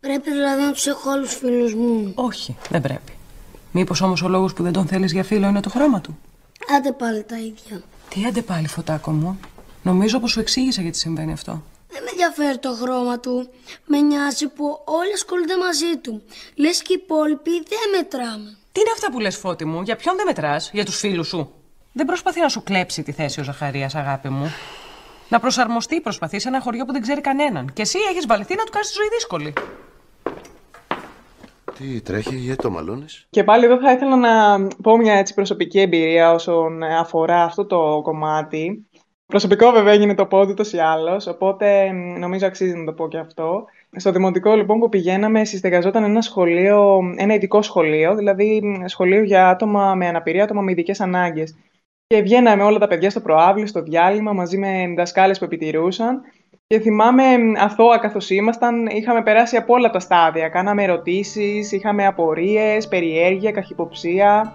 Πρέπει 0.00 0.30
δηλαδή 0.30 0.62
να 0.62 0.72
τους 0.72 0.86
έχω 0.86 1.10
άλλους 1.10 1.34
φίλους 1.34 1.74
μου. 1.74 2.12
Όχι, 2.14 2.56
δεν 2.70 2.80
πρέπει. 2.80 3.12
Μήπως 3.72 4.00
όμως 4.00 4.22
ο 4.22 4.28
λόγος 4.28 4.52
που 4.52 4.62
δεν 4.62 4.72
τον 4.72 4.86
θέλεις 4.86 5.12
για 5.12 5.24
φίλο 5.24 5.48
είναι 5.48 5.60
το 5.60 5.70
χρώμα 5.70 6.00
του; 6.00 6.18
Άντε 6.76 6.92
πάλι 6.92 7.22
τα 7.22 7.38
ίδια. 7.38 7.82
Τι 8.08 8.24
άντε 8.24 8.42
πάλι 8.42 8.68
φωτάκο 8.68 9.10
μου. 9.10 9.38
Νομίζω 9.82 10.20
πως 10.20 10.30
σου 10.30 10.40
εξήγησα 10.40 10.82
γιατί 10.82 10.98
συμβαίνει 10.98 11.32
αυτό. 11.32 11.62
Δεν 11.88 12.02
με 12.02 12.10
ενδιαφέρει 12.10 12.58
το 12.58 12.72
χρώμα 12.72 13.20
του. 13.20 13.48
Με 13.86 14.00
νοιάζει 14.00 14.46
που 14.48 14.64
όλοι 14.84 15.12
ασχολούνται 15.14 15.56
μαζί 15.56 15.96
του. 16.02 16.22
Λες 16.54 16.82
και 16.82 16.92
οι 16.92 17.00
υπόλοιποι 17.02 17.50
δεν 17.50 17.86
μετράμε. 17.96 18.56
Τι 18.76 18.82
είναι 18.82 18.90
αυτά 18.94 19.10
που 19.10 19.20
λες 19.20 19.36
φώτη 19.36 19.64
μου, 19.64 19.82
για 19.82 19.96
ποιον 19.96 20.16
δεν 20.16 20.26
μετράς, 20.26 20.70
για 20.72 20.84
τους 20.84 20.98
φίλους 20.98 21.28
σου; 21.28 21.52
Δεν 21.92 22.06
προσπαθεί 22.06 22.40
να 22.40 22.48
σου 22.48 22.62
κλέψει 22.62 23.02
τη 23.02 23.12
θέση 23.12 23.40
ο 23.40 23.42
Ζαχαρίας, 23.42 23.94
αγάπη 23.94 24.28
μου. 24.28 24.52
Να 25.28 25.40
προσαρμοστεί 25.40 26.00
προσπαθεί 26.00 26.38
σε 26.38 26.48
ένα 26.48 26.60
χωριό 26.60 26.84
που 26.84 26.92
δεν 26.92 27.02
ξέρει 27.02 27.20
κανέναν. 27.20 27.72
Και 27.72 27.82
εσύ 27.82 27.98
έχεις 28.10 28.26
βαλθεί 28.26 28.54
να 28.56 28.64
του 28.64 28.70
κάνεις 28.70 28.88
τη 28.88 28.94
ζωή 28.94 29.08
δύσκολη. 29.08 29.52
Τι 31.78 32.00
τρέχει, 32.00 32.36
γιατί 32.36 32.62
το 32.62 32.70
μαλώνεις; 32.70 33.26
Και 33.30 33.44
πάλι 33.44 33.64
εδώ 33.64 33.78
θα 33.78 33.92
ήθελα 33.92 34.16
να 34.16 34.66
πω 34.82 34.96
μια 34.96 35.14
έτσι 35.14 35.34
προσωπική 35.34 35.80
εμπειρία 35.80 36.32
όσον 36.32 36.82
αφορά 36.82 37.42
αυτό 37.42 37.66
το 37.66 38.00
κομμάτι. 38.02 38.86
Προσωπικό 39.26 39.70
βέβαια 39.70 39.92
έγινε 39.92 40.14
το 40.14 40.26
πόδι 40.26 40.54
τόσο 40.54 40.76
ή 40.76 40.80
άλλως, 40.80 41.26
οπότε 41.26 41.90
νομίζω 41.92 42.46
αξίζει 42.46 42.74
να 42.74 42.84
το 42.84 42.92
πω 42.92 43.08
και 43.08 43.18
αυτό. 43.18 43.64
Στο 43.96 44.12
δημοτικό 44.12 44.54
λοιπόν 44.54 44.78
που 44.78 44.88
πηγαίναμε 44.88 45.44
συστεγαζόταν 45.44 46.04
ένα 46.04 46.20
σχολείο, 46.20 47.00
ένα 47.16 47.34
ειδικό 47.34 47.62
σχολείο, 47.62 48.14
δηλαδή 48.14 48.62
σχολείο 48.84 49.22
για 49.22 49.48
άτομα 49.48 49.94
με 49.94 50.06
αναπηρία, 50.06 50.44
άτομα 50.44 50.60
με 50.60 50.70
ειδικές 50.70 51.00
ανάγκες. 51.00 51.56
Και 52.06 52.22
βγαίναμε 52.22 52.62
όλα 52.62 52.78
τα 52.78 52.86
παιδιά 52.86 53.10
στο 53.10 53.20
προάβλιο, 53.20 53.66
στο 53.66 53.82
διάλειμμα, 53.82 54.32
μαζί 54.32 54.58
με 54.58 54.94
δασκάλες 54.96 55.38
που 55.38 55.44
επιτηρούσαν. 55.44 56.20
Και 56.66 56.80
θυμάμαι 56.80 57.24
αθώα 57.56 57.98
καθώς 57.98 58.30
ήμασταν, 58.30 58.86
είχαμε 58.86 59.22
περάσει 59.22 59.56
από 59.56 59.74
όλα 59.74 59.90
τα 59.90 59.98
στάδια. 59.98 60.48
Κάναμε 60.48 60.82
ερωτήσεις, 60.82 61.72
είχαμε 61.72 62.06
απορίες, 62.06 62.88
περιέργεια, 62.88 63.50
καχυποψία, 63.50 64.52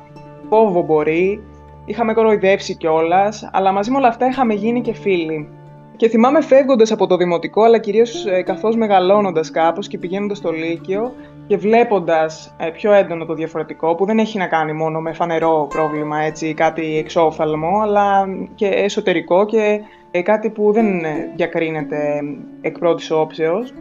φόβο 0.49 0.81
μπορεί. 0.81 1.43
Είχαμε 1.85 2.13
κοροϊδέψει 2.13 2.75
κιόλας, 2.75 3.49
αλλά 3.53 3.71
μαζί 3.71 3.91
με 3.91 3.97
όλα 3.97 4.07
αυτά 4.07 4.27
είχαμε 4.27 4.53
γίνει 4.53 4.81
και 4.81 4.93
φίλοι. 4.93 5.60
Και 6.01 6.09
θυμάμαι 6.09 6.41
φεύγοντας 6.41 6.91
από 6.91 7.07
το 7.07 7.17
δημοτικό, 7.17 7.61
αλλά 7.63 7.77
κυρίως 7.77 8.25
ε, 8.25 8.41
καθώς 8.41 8.75
μεγαλώνοντας 8.75 9.51
κάπως 9.51 9.87
και 9.87 9.97
πηγαίνοντας 9.97 10.37
στο 10.37 10.51
Λύκειο, 10.51 11.13
και 11.47 11.57
βλέποντας 11.57 12.55
ε, 12.57 12.69
πιο 12.69 12.93
έντονο 12.93 13.25
το 13.25 13.33
διαφορετικό, 13.33 13.95
που 13.95 14.05
δεν 14.05 14.19
έχει 14.19 14.37
να 14.37 14.47
κάνει 14.47 14.73
μόνο 14.73 14.99
με 14.99 15.13
φανερό 15.13 15.67
πρόβλημα, 15.69 16.19
έτσι, 16.19 16.53
κάτι 16.53 16.97
εξώφαλμο, 16.97 17.79
αλλά 17.81 18.27
και 18.55 18.67
εσωτερικό 18.67 19.45
και 19.45 19.79
ε, 20.11 20.21
κάτι 20.21 20.49
που 20.49 20.71
δεν 20.71 21.03
ε, 21.03 21.33
διακρίνεται 21.35 22.21
εκ 22.61 22.79
πρώτης 22.79 23.11
όψεως, 23.11 23.73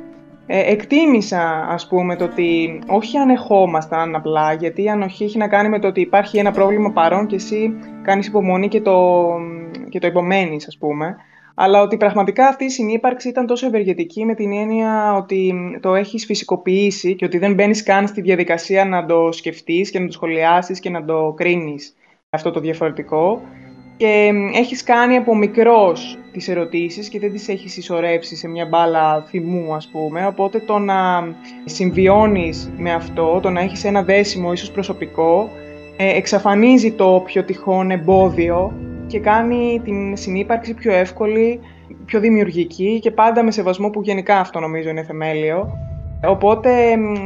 εκτίμησα, 0.46 1.66
ας 1.68 1.88
πούμε, 1.88 2.16
το 2.16 2.24
ότι 2.24 2.80
όχι 2.86 3.16
ανεχόμασταν 3.16 4.14
απλά, 4.14 4.52
γιατί 4.52 4.82
η 4.82 4.88
ανοχή 4.88 5.24
έχει 5.24 5.38
να 5.38 5.48
κάνει 5.48 5.68
με 5.68 5.78
το 5.78 5.88
ότι 5.88 6.00
υπάρχει 6.00 6.38
ένα 6.38 6.50
πρόβλημα 6.50 6.90
παρόν 6.90 7.26
και 7.26 7.36
εσύ 7.36 7.74
κάνεις 8.02 8.26
υπομονή 8.26 8.68
και 8.68 8.80
το, 8.80 9.26
και 9.88 9.98
το 9.98 10.06
υπομένεις, 10.06 10.66
ας 10.66 10.78
πούμε 10.78 11.16
αλλά 11.54 11.82
ότι 11.82 11.96
πραγματικά 11.96 12.46
αυτή 12.46 12.64
η 12.64 12.70
συνύπαρξη 12.70 13.28
ήταν 13.28 13.46
τόσο 13.46 13.66
ευεργετική 13.66 14.24
με 14.24 14.34
την 14.34 14.52
έννοια 14.52 15.14
ότι 15.14 15.54
το 15.80 15.94
έχεις 15.94 16.24
φυσικοποιήσει 16.24 17.14
και 17.14 17.24
ότι 17.24 17.38
δεν 17.38 17.54
μπαίνεις 17.54 17.82
καν 17.82 18.06
στη 18.06 18.20
διαδικασία 18.20 18.84
να 18.84 19.06
το 19.06 19.32
σκεφτείς 19.32 19.90
και 19.90 19.98
να 19.98 20.06
το 20.06 20.12
σχολιάσεις 20.12 20.80
και 20.80 20.90
να 20.90 21.04
το 21.04 21.34
κρίνεις 21.36 21.94
αυτό 22.30 22.50
το 22.50 22.60
διαφορετικό. 22.60 23.42
Και 23.96 24.30
έχεις 24.54 24.82
κάνει 24.82 25.16
από 25.16 25.36
μικρός 25.36 26.18
τις 26.32 26.48
ερωτήσεις 26.48 27.08
και 27.08 27.18
δεν 27.18 27.32
τις 27.32 27.48
έχεις 27.48 27.76
ισορρεύσει 27.76 28.36
σε 28.36 28.48
μια 28.48 28.66
μπάλα 28.66 29.24
θυμού 29.28 29.74
ας 29.74 29.88
πούμε. 29.88 30.26
Οπότε 30.26 30.58
το 30.58 30.78
να 30.78 31.28
συμβιώνεις 31.64 32.72
με 32.76 32.92
αυτό, 32.92 33.40
το 33.42 33.50
να 33.50 33.60
έχεις 33.60 33.84
ένα 33.84 34.02
δέσιμο 34.02 34.52
ίσως 34.52 34.70
προσωπικό 34.70 35.50
ε, 35.96 36.16
εξαφανίζει 36.16 36.92
το 36.92 37.14
όποιο 37.14 37.44
τυχόν 37.44 37.90
εμπόδιο 37.90 38.72
και 39.10 39.20
κάνει 39.20 39.80
την 39.84 40.16
συνύπαρξη 40.16 40.74
πιο 40.74 40.92
εύκολη, 40.92 41.60
πιο 42.04 42.20
δημιουργική 42.20 42.98
και 42.98 43.10
πάντα 43.10 43.42
με 43.42 43.50
σεβασμό 43.50 43.90
που 43.90 44.00
γενικά 44.02 44.38
αυτό 44.38 44.60
νομίζω 44.60 44.88
είναι 44.88 45.02
θεμέλιο. 45.02 45.72
Οπότε, 46.24 46.70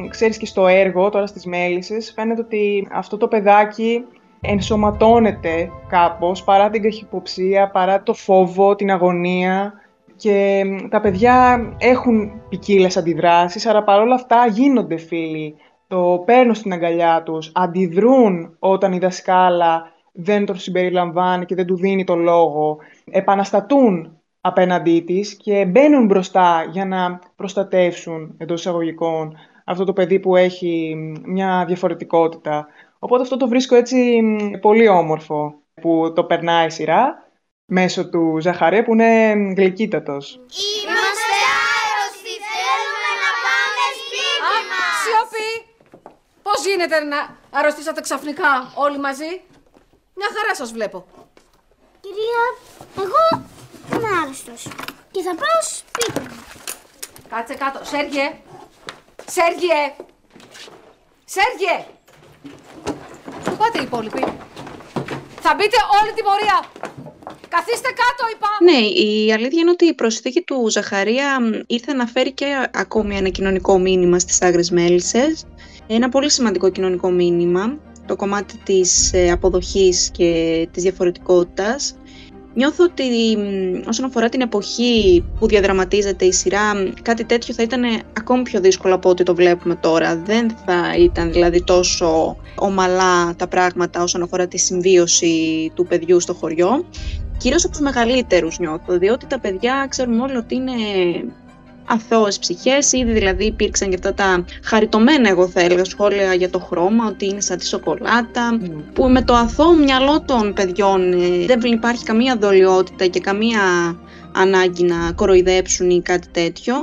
ξέρεις 0.09 0.37
και 0.37 0.47
στο 0.47 0.67
έργο, 0.67 1.09
τώρα 1.09 1.27
στις 1.27 1.47
μέλισσες, 1.47 2.13
φαίνεται 2.17 2.41
ότι 2.41 2.89
αυτό 2.93 3.17
το 3.17 3.29
παιδάκι 3.29 4.05
ενσωματώνεται 4.41 5.71
κάπως 5.89 6.45
παρά 6.45 6.71
την 6.71 6.83
καχυποψία, 6.83 7.71
παρά 7.71 8.03
το 8.03 8.15
φόβο, 8.15 8.75
την 8.75 8.91
αγωνία 8.91 9.73
και 10.17 10.65
τα 10.91 11.01
παιδιά 11.01 11.67
έχουν 11.79 12.33
ποικίλες 12.49 12.97
αντιδράσεις, 12.97 13.67
αλλά 13.67 13.83
παρόλα 13.85 14.15
αυτά 14.15 14.47
γίνονται 14.47 14.97
φίλοι. 14.97 15.55
Το 15.89 16.23
παίρνουν 16.27 16.55
στην 16.55 16.73
αγκαλιά 16.73 17.23
τους, 17.25 17.53
αντιδρούν 17.55 18.57
όταν 18.59 18.93
η 18.93 18.99
δασκάλα 18.99 19.93
δεν 20.17 20.47
τον 20.47 20.59
συμπεριλαμβάνει 20.59 21.45
και 21.45 21.55
δεν 21.55 21.67
του 21.67 21.77
δίνει 21.77 22.05
το 22.05 22.15
λόγο, 22.15 22.79
επαναστατούν 23.11 24.19
απέναντί 24.41 25.01
της 25.01 25.35
και 25.35 25.65
μπαίνουν 25.65 26.07
μπροστά 26.07 26.67
για 26.71 26.85
να 26.85 27.19
προστατεύσουν 27.37 28.35
εντός 28.39 28.61
εισαγωγικών 28.61 29.37
αυτό 29.65 29.85
το 29.85 29.93
παιδί 29.93 30.21
που 30.21 30.37
έχει 30.37 30.95
μια 31.25 31.65
διαφορετικότητα. 31.67 32.67
Οπότε 32.99 33.23
αυτό 33.23 33.37
το 33.37 33.49
βρίσκω 33.49 33.77
έτσι 33.77 34.21
πολύ 34.61 34.89
όμορφο 34.89 35.55
που 35.81 36.13
το 36.15 36.25
περνάει 36.25 36.67
η 36.67 36.71
σειρά 36.71 37.29
μέσω 37.65 38.09
του 38.09 38.37
Ζαχαρέ 38.41 38.83
που 38.83 38.93
είναι 38.93 39.33
γλυκύτατος. 39.57 40.33
Είμαστε 40.35 41.37
άρρωστοι, 41.81 42.35
θέλουμε 42.47 43.11
να 43.25 43.31
πάμε 43.45 43.85
σπίτι 44.01 44.59
μας. 44.71 44.95
Σιωπή! 45.03 45.51
Πώς 46.43 46.67
γίνεται 46.67 47.05
να 47.05 47.19
αρρωστήσατε 47.59 48.01
ξαφνικά 48.01 48.73
όλοι 48.75 48.99
μαζί; 48.99 49.41
Μια 50.15 50.29
χαρά 50.37 50.55
σας 50.55 50.73
βλέπω. 50.73 51.07
Κυρία, 52.01 52.45
εγώ 53.05 53.45
είμαι 53.93 54.09
άρρωστος 54.23 54.69
και 55.11 55.23
θα 55.23 55.35
πάω 55.35 55.61
σπίτι 55.75 56.21
μου. 56.21 56.45
Κάτσε 57.29 57.55
κάτω. 57.55 57.85
Σέργιε! 57.85 58.27
Σέργιε! 59.27 59.81
Σέργιε! 61.25 61.77
Πού 63.45 63.57
πάτε 63.57 63.79
οι 63.81 63.83
υπόλοιποι. 63.83 64.25
Θα 65.41 65.55
μπείτε 65.55 65.77
όλη 66.01 66.13
την 66.13 66.25
πορεία. 66.25 66.59
Καθίστε 67.49 67.89
κάτω, 67.89 68.31
είπα. 68.33 68.49
Ναι, 68.63 68.87
η 68.87 69.33
αλήθεια 69.33 69.61
είναι 69.61 69.71
ότι 69.71 69.85
η 69.85 69.95
προσθήκη 69.95 70.43
του 70.43 70.69
Ζαχαρία 70.71 71.39
ήρθε 71.67 71.93
να 71.93 72.07
φέρει 72.07 72.33
και 72.33 72.69
ακόμη 72.75 73.17
ένα 73.17 73.29
κοινωνικό 73.29 73.79
μήνυμα 73.79 74.19
στις 74.19 74.43
Άγρες 74.43 74.71
Μέλισσες. 74.71 75.47
Ένα 75.87 76.09
πολύ 76.09 76.31
σημαντικό 76.31 76.71
κοινωνικό 76.71 77.11
μήνυμα 77.11 77.79
το 78.07 78.17
κομμάτι 78.17 78.59
της 78.65 79.13
ε, 79.13 79.31
αποδοχής 79.31 80.11
και 80.11 80.69
της 80.71 80.83
διαφορετικότητας. 80.83 81.97
Νιώθω 82.55 82.85
ότι 82.85 83.03
όσον 83.89 84.05
αφορά 84.05 84.29
την 84.29 84.41
εποχή 84.41 85.25
που 85.39 85.47
διαδραματίζεται 85.47 86.25
η 86.25 86.33
σειρά, 86.33 86.73
κάτι 87.03 87.25
τέτοιο 87.25 87.55
θα 87.55 87.63
ήταν 87.63 87.83
ακόμη 88.19 88.43
πιο 88.43 88.61
δύσκολο 88.61 88.95
από 88.95 89.09
ό,τι 89.09 89.23
το 89.23 89.35
βλέπουμε 89.35 89.75
τώρα. 89.75 90.17
Δεν 90.17 90.51
θα 90.67 90.97
ήταν 90.99 91.33
δηλαδή 91.33 91.65
τόσο 91.65 92.37
ομαλά 92.55 93.35
τα 93.37 93.47
πράγματα 93.47 94.03
όσον 94.03 94.23
αφορά 94.23 94.47
τη 94.47 94.59
συμβίωση 94.59 95.71
του 95.75 95.87
παιδιού 95.87 96.21
στο 96.21 96.35
χωριό. 96.35 96.85
Κυρίως 97.39 97.65
από 97.65 97.73
τους 97.73 97.83
μεγαλύτερους 97.83 98.59
νιώθω, 98.59 98.99
διότι 98.99 99.27
τα 99.27 99.41
παιδιά 99.41 99.87
ξέρουμε 99.89 100.23
όλοι 100.23 100.37
ότι 100.37 100.55
είναι 100.55 100.73
αθώες 101.87 102.39
ψυχές. 102.39 102.93
Ήδη 102.93 103.13
δηλαδή 103.13 103.45
υπήρξαν 103.45 103.89
και 103.89 103.95
αυτά 103.95 104.15
τα 104.15 104.45
χαριτωμένα, 104.63 105.29
εγώ 105.29 105.49
θα 105.49 105.61
έλεγα, 105.61 105.85
σχόλια 105.85 106.35
για 106.35 106.51
το 106.51 106.59
χρώμα, 106.59 107.07
ότι 107.07 107.27
είναι 107.27 107.41
σαν 107.41 107.59
τη 107.59 107.67
σοκολάτα, 107.67 108.61
που 108.93 109.09
με 109.09 109.23
το 109.23 109.35
αθώο 109.35 109.77
μυαλό 109.77 110.23
των 110.23 110.53
παιδιών 110.53 111.13
ε, 111.13 111.47
δεν 111.47 111.61
υπάρχει 111.73 112.05
καμία 112.05 112.37
δολιότητα 112.37 113.07
και 113.07 113.21
καμία 113.21 113.61
ανάγκη 114.35 114.85
να 114.85 115.13
κοροϊδέψουν 115.13 115.91
ή 115.91 116.03
κάτι 116.03 116.29
τέτοιο. 116.29 116.75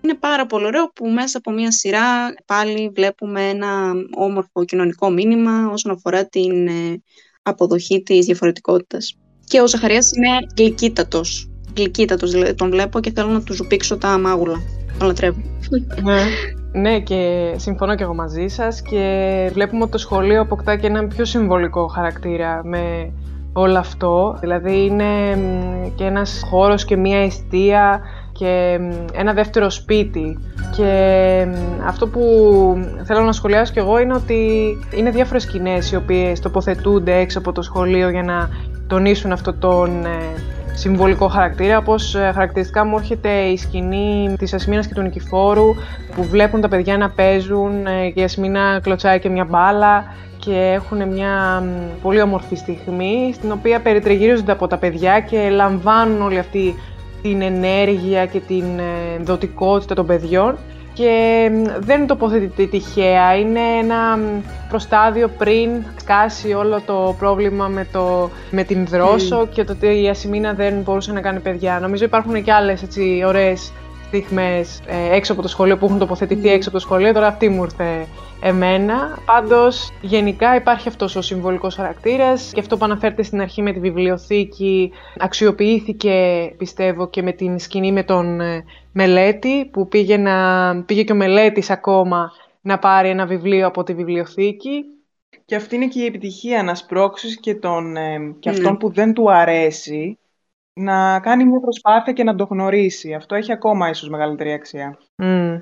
Είναι 0.00 0.14
πάρα 0.14 0.46
πολύ 0.46 0.64
ωραίο 0.66 0.90
που 0.94 1.08
μέσα 1.08 1.38
από 1.38 1.50
μια 1.50 1.72
σειρά 1.72 2.34
πάλι 2.46 2.92
βλέπουμε 2.94 3.48
ένα 3.48 3.92
όμορφο 4.14 4.64
κοινωνικό 4.64 5.10
μήνυμα 5.10 5.70
όσον 5.72 5.92
αφορά 5.92 6.26
την 6.26 6.66
ε, 6.66 7.02
αποδοχή 7.42 8.02
της 8.02 8.26
διαφορετικότητας. 8.26 9.16
Και 9.44 9.60
ο 9.60 9.66
Ζαχαρίας 9.66 10.10
είναι 10.16 10.28
γλυκύτατος. 10.56 11.50
Γλυκύτατος 11.78 12.30
δηλαδή 12.30 12.54
τον 12.54 12.70
βλέπω 12.70 13.00
και 13.00 13.12
θέλω 13.14 13.28
να 13.28 13.42
τους 13.42 13.56
ζουπήξω 13.56 13.96
τα 13.98 14.18
μάγουλα. 14.18 14.62
Τον 14.98 15.06
λατρεύω. 15.06 15.38
Ναι. 16.02 16.20
Ναι, 16.72 17.00
και 17.00 17.52
συμφωνώ 17.56 17.94
και 17.94 18.02
εγώ 18.02 18.14
μαζί 18.14 18.46
σας 18.46 18.82
και 18.82 19.50
βλέπουμε 19.52 19.82
ότι 19.82 19.90
το 19.90 19.98
σχολείο 19.98 20.40
αποκτά 20.40 20.76
και 20.76 20.86
έναν 20.86 21.08
πιο 21.08 21.24
συμβολικό 21.24 21.86
χαρακτήρα 21.86 22.60
με 22.64 23.12
όλο 23.52 23.78
αυτό. 23.78 24.36
Δηλαδή 24.40 24.84
είναι 24.84 25.38
και 25.94 26.04
ένας 26.04 26.42
χώρος 26.50 26.84
και 26.84 26.96
μία 26.96 27.18
αιστεία 27.18 28.00
και 28.32 28.78
ένα 29.12 29.32
δεύτερο 29.32 29.70
σπίτι. 29.70 30.38
Και 30.76 31.46
αυτό 31.86 32.08
που 32.08 32.22
θέλω 33.04 33.20
να 33.20 33.32
σχολιάσω 33.32 33.72
κι 33.72 33.78
εγώ 33.78 33.98
είναι 33.98 34.14
ότι 34.14 34.46
είναι 34.94 35.10
διάφορες 35.10 35.42
σκηνές 35.42 35.90
οι 35.92 35.96
οποίες 35.96 36.40
τοποθετούνται 36.40 37.16
έξω 37.16 37.38
από 37.38 37.52
το 37.52 37.62
σχολείο 37.62 38.10
για 38.10 38.22
να 38.22 38.48
τονίσουν 38.86 39.32
αυτό 39.32 39.52
τον 39.52 40.04
ε, 40.04 40.18
συμβολικό 40.78 41.28
χαρακτήρα, 41.28 41.78
όπως 41.78 42.14
ε, 42.14 42.30
χαρακτηριστικά 42.34 42.84
μου 42.84 42.96
έρχεται 42.98 43.30
η 43.30 43.56
σκηνή 43.56 44.34
της 44.38 44.54
Ασμίνας 44.54 44.86
και 44.86 44.94
του 44.94 45.00
Νικηφόρου 45.00 45.74
που 46.14 46.24
βλέπουν 46.24 46.60
τα 46.60 46.68
παιδιά 46.68 46.96
να 46.96 47.10
παίζουν 47.10 47.86
ε, 47.86 48.10
και 48.10 48.20
η 48.20 48.24
Ασμίνα 48.24 48.80
κλωτσάει 48.82 49.18
και 49.18 49.28
μια 49.28 49.44
μπάλα 49.44 50.04
και 50.38 50.72
έχουν 50.74 51.08
μια 51.08 51.62
πολύ 52.02 52.20
όμορφη 52.20 52.54
στιγμή 52.54 53.32
στην 53.34 53.52
οποία 53.52 53.80
περιτριγυρίζονται 53.80 54.52
από 54.52 54.66
τα 54.66 54.76
παιδιά 54.76 55.20
και 55.20 55.48
λαμβάνουν 55.50 56.22
όλη 56.22 56.38
αυτή 56.38 56.74
την 57.22 57.42
ενέργεια 57.42 58.26
και 58.26 58.40
την 58.40 58.64
δοτικότητα 59.20 59.94
των 59.94 60.06
παιδιών 60.06 60.56
και 60.98 61.50
δεν 61.78 62.06
τοποθετείται 62.06 62.66
τυχαία. 62.66 63.36
Είναι 63.36 63.60
ένα 63.82 64.18
προστάδιο 64.68 65.28
πριν 65.28 65.70
σκάσει 66.00 66.52
όλο 66.52 66.80
το 66.86 67.14
πρόβλημα 67.18 67.68
με, 67.68 67.86
το, 67.92 68.30
με 68.50 68.62
την 68.64 68.86
δρόσο 68.86 69.46
και 69.46 69.64
το 69.64 69.72
ότι 69.72 70.02
η 70.02 70.08
Ασημίνα 70.08 70.52
δεν 70.52 70.74
μπορούσε 70.80 71.12
να 71.12 71.20
κάνει 71.20 71.40
παιδιά. 71.40 71.78
Νομίζω 71.80 72.04
υπάρχουν 72.04 72.42
και 72.42 72.52
άλλες 72.52 72.82
έτσι, 72.82 73.22
ωραίες 73.26 73.72
στιγμές 74.08 74.80
ε, 74.86 75.16
έξω 75.16 75.32
από 75.32 75.42
το 75.42 75.48
σχολείο 75.48 75.78
που 75.78 75.84
έχουν 75.84 75.98
τοποθετηθεί 75.98 76.48
έξω 76.48 76.68
από 76.68 76.78
το 76.78 76.84
σχολείο. 76.84 77.12
Τώρα 77.12 77.26
αυτή 77.26 77.48
μου 77.48 77.62
ήρθε 77.62 78.06
εμένα. 78.40 79.18
Πάντως, 79.24 79.92
γενικά 80.00 80.54
υπάρχει 80.54 80.88
αυτός 80.88 81.16
ο 81.16 81.22
συμβολικός 81.22 81.74
χαρακτήρας 81.74 82.50
και 82.54 82.60
αυτό 82.60 82.76
που 82.76 82.84
αναφέρεται 82.84 83.22
στην 83.22 83.40
αρχή 83.40 83.62
με 83.62 83.72
τη 83.72 83.80
βιβλιοθήκη 83.80 84.92
αξιοποιήθηκε, 85.18 86.50
πιστεύω, 86.58 87.08
και 87.08 87.22
με 87.22 87.32
την 87.32 87.58
σκηνή 87.58 87.92
με 87.92 88.02
τον 88.02 88.40
ε, 88.40 88.64
Μελέτη, 88.92 89.64
που 89.64 89.88
πήγε, 89.88 90.16
να, 90.16 90.36
πήγε 90.82 91.02
και 91.02 91.12
ο 91.12 91.16
Μελέτης 91.16 91.70
ακόμα 91.70 92.32
να 92.60 92.78
πάρει 92.78 93.08
ένα 93.08 93.26
βιβλίο 93.26 93.66
από 93.66 93.82
τη 93.82 93.94
βιβλιοθήκη. 93.94 94.84
Και 95.44 95.54
αυτή 95.54 95.74
είναι 95.74 95.86
και 95.86 96.00
η 96.00 96.04
επιτυχία 96.04 96.62
να 96.62 96.74
σπρώξεις 96.74 97.40
και, 97.40 97.54
τον, 97.54 97.96
ε, 97.96 98.34
και 98.38 98.48
αυτόν 98.48 98.72
ναι. 98.72 98.78
που 98.78 98.92
δεν 98.92 99.12
του 99.12 99.30
αρέσει 99.32 100.18
να 100.78 101.20
κάνει 101.20 101.44
μια 101.44 101.60
προσπάθεια 101.60 102.12
και 102.12 102.24
να 102.24 102.34
το 102.34 102.46
γνωρίσει. 102.50 103.14
Αυτό 103.14 103.34
έχει 103.34 103.52
ακόμα 103.52 103.88
ίσως 103.88 104.08
μεγαλύτερη 104.08 104.52
αξία. 104.52 104.98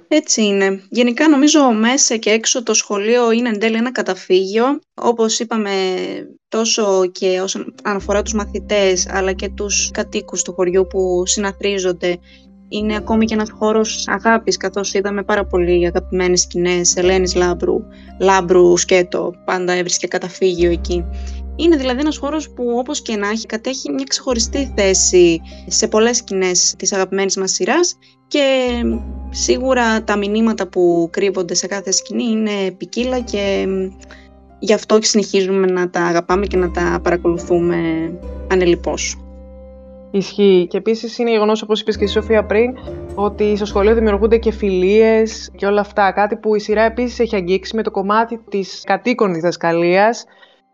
Έτσι 0.09 0.45
είναι. 0.45 0.81
Γενικά 0.91 1.29
νομίζω 1.29 1.73
μέσα 1.73 2.17
και 2.17 2.31
έξω 2.31 2.62
το 2.62 2.75
σχολείο 2.75 3.31
είναι 3.31 3.49
εν 3.49 3.59
τέλει 3.59 3.77
ένα 3.77 3.93
καταφύγιο. 3.93 4.64
Όπως 4.95 5.39
είπαμε 5.39 5.71
τόσο 6.49 7.07
και 7.12 7.41
όσον 7.41 7.75
αφορά 7.85 8.23
τους 8.23 8.35
μαθητές 8.35 9.09
αλλά 9.09 9.33
και 9.33 9.49
τους 9.49 9.91
κατοίκους 9.91 10.43
του 10.43 10.53
χωριού 10.53 10.87
που 10.87 11.27
συναθρίζονται 11.27 12.19
είναι 12.69 12.97
ακόμη 12.97 13.25
και 13.25 13.35
ένας 13.35 13.51
χώρος 13.51 14.05
αγάπης, 14.09 14.57
καθώς 14.57 14.95
είδαμε 14.95 15.23
πάρα 15.23 15.47
πολύ 15.47 15.87
αγαπημένες 15.87 16.41
σκηνές 16.41 16.97
Ελένης 16.97 17.35
Λάμπρου, 17.35 17.85
Λάμπρου 18.21 18.77
Σκέτο, 18.77 19.35
πάντα 19.45 19.73
έβρισκε 19.73 20.07
καταφύγιο 20.07 20.71
εκεί. 20.71 21.05
Είναι 21.57 21.77
δηλαδή 21.77 22.01
ένας 22.01 22.19
χώρος 22.19 22.51
που 22.51 22.65
όπως 22.79 23.03
και 23.03 23.17
να 23.17 23.29
έχει 23.29 23.47
κατέχει 23.47 23.93
μια 23.93 24.05
ξεχωριστή 24.09 24.73
θέση 24.77 25.41
σε 25.67 25.89
πολλές 25.89 26.17
σκηνές 26.17 26.75
της 26.79 26.93
αγαπημένης 26.93 27.37
μας 27.37 27.53
σειράς 27.53 27.99
και 28.29 28.69
σίγουρα 29.31 30.05
τα 30.05 30.17
μηνύματα 30.17 30.69
που 30.69 31.09
κρύβονται 31.13 31.55
σε 31.55 31.67
κάθε 31.67 31.91
σκηνή 31.93 32.25
είναι 32.25 32.71
ποικίλα 32.77 33.21
και 33.21 33.67
γι' 34.59 34.73
αυτό 34.73 34.99
και 34.99 35.07
συνεχίζουμε 35.07 35.67
να 35.67 35.91
τα 35.91 36.01
αγαπάμε 36.01 36.47
και 36.47 36.57
να 36.57 36.71
τα 36.71 37.01
παρακολουθούμε 37.03 37.77
ανελιπώς. 38.51 39.21
Ισχύει. 40.11 40.67
Και 40.71 40.77
επίσης 40.77 41.19
είναι 41.19 41.31
γεγονός, 41.31 41.63
όπως 41.63 41.81
είπες 41.81 41.97
και 41.97 42.05
η 42.05 42.07
Σοφία 42.07 42.45
πριν, 42.45 42.77
ότι 43.15 43.57
στο 43.57 43.65
σχολείο 43.65 43.95
δημιουργούνται 43.95 44.39
και 44.39 44.53
φιλίες 44.53 45.51
και 45.57 45.67
όλα 45.67 45.81
αυτά. 45.81 46.13
Κάτι 46.13 46.37
που 46.37 46.55
η 46.55 46.61
σειρά 46.61 46.83
επίσης 46.83 47.19
έχει 47.19 47.37
αγγίξει 47.37 47.77
με 47.77 47.83
το 47.83 47.91
κομμάτι 47.91 48.41
της 48.51 48.83
κατοίκων 48.85 49.35
διδασκαλία 49.35 50.15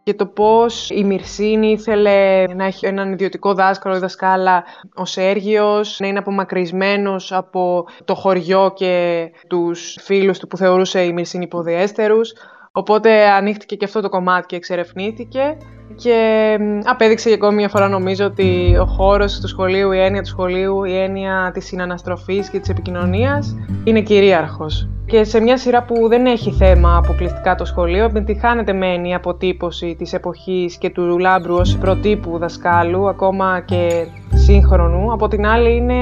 και 0.02 0.14
το 0.14 0.26
πώς 0.26 0.90
η 0.90 1.04
Μυρσίνη 1.04 1.70
ήθελε 1.70 2.46
να 2.46 2.64
έχει 2.64 2.86
έναν 2.86 3.12
ιδιωτικό 3.12 3.54
δάσκαλο 3.54 3.96
ή 3.96 3.98
δασκάλα 3.98 4.64
ο 4.94 5.04
Σέργιος, 5.04 5.96
να 6.00 6.06
είναι 6.06 6.18
απομακρυσμένος 6.18 7.32
από 7.32 7.86
το 8.04 8.14
χωριό 8.14 8.72
και 8.74 9.26
τους 9.46 9.96
φίλους 10.00 10.38
του 10.38 10.46
που 10.46 10.56
θεωρούσε 10.56 11.04
η 11.04 11.12
Μυρσίνη 11.12 11.44
υποδιέστερους. 11.44 12.32
Οπότε 12.72 13.28
ανοίχτηκε 13.28 13.76
και 13.76 13.84
αυτό 13.84 14.00
το 14.00 14.08
κομμάτι 14.08 14.46
και 14.46 14.56
εξερευνήθηκε 14.56 15.56
και 16.02 16.58
απέδειξε 16.84 17.28
για 17.28 17.36
ακόμη 17.36 17.54
μια 17.54 17.68
φορά 17.68 17.88
νομίζω 17.88 18.24
ότι 18.24 18.76
ο 18.80 18.84
χώρος 18.84 19.40
του 19.40 19.48
σχολείου, 19.48 19.92
η 19.92 20.00
έννοια 20.00 20.22
του 20.22 20.28
σχολείου, 20.28 20.84
η 20.84 20.96
έννοια 20.98 21.50
της 21.54 21.66
συναναστροφής 21.66 22.50
και 22.50 22.58
της 22.58 22.68
επικοινωνίας 22.68 23.56
είναι 23.84 24.00
κυρίαρχος. 24.00 24.88
Και 25.06 25.24
σε 25.24 25.40
μια 25.40 25.56
σειρά 25.56 25.82
που 25.82 26.08
δεν 26.08 26.26
έχει 26.26 26.50
θέμα 26.50 26.96
αποκλειστικά 26.96 27.54
το 27.54 27.64
σχολείο, 27.64 28.04
επιτυχάνεται 28.04 28.72
μεν 28.72 29.04
η 29.04 29.14
αποτύπωση 29.14 29.94
της 29.98 30.12
εποχής 30.12 30.76
και 30.78 30.90
του 30.90 31.18
λάμπρου 31.18 31.54
ως 31.54 31.78
προτύπου 31.78 32.38
δασκάλου, 32.38 33.08
ακόμα 33.08 33.60
και 33.60 34.06
σύγχρονου. 34.34 35.12
Από 35.12 35.28
την 35.28 35.46
άλλη 35.46 35.76
είναι 35.76 35.94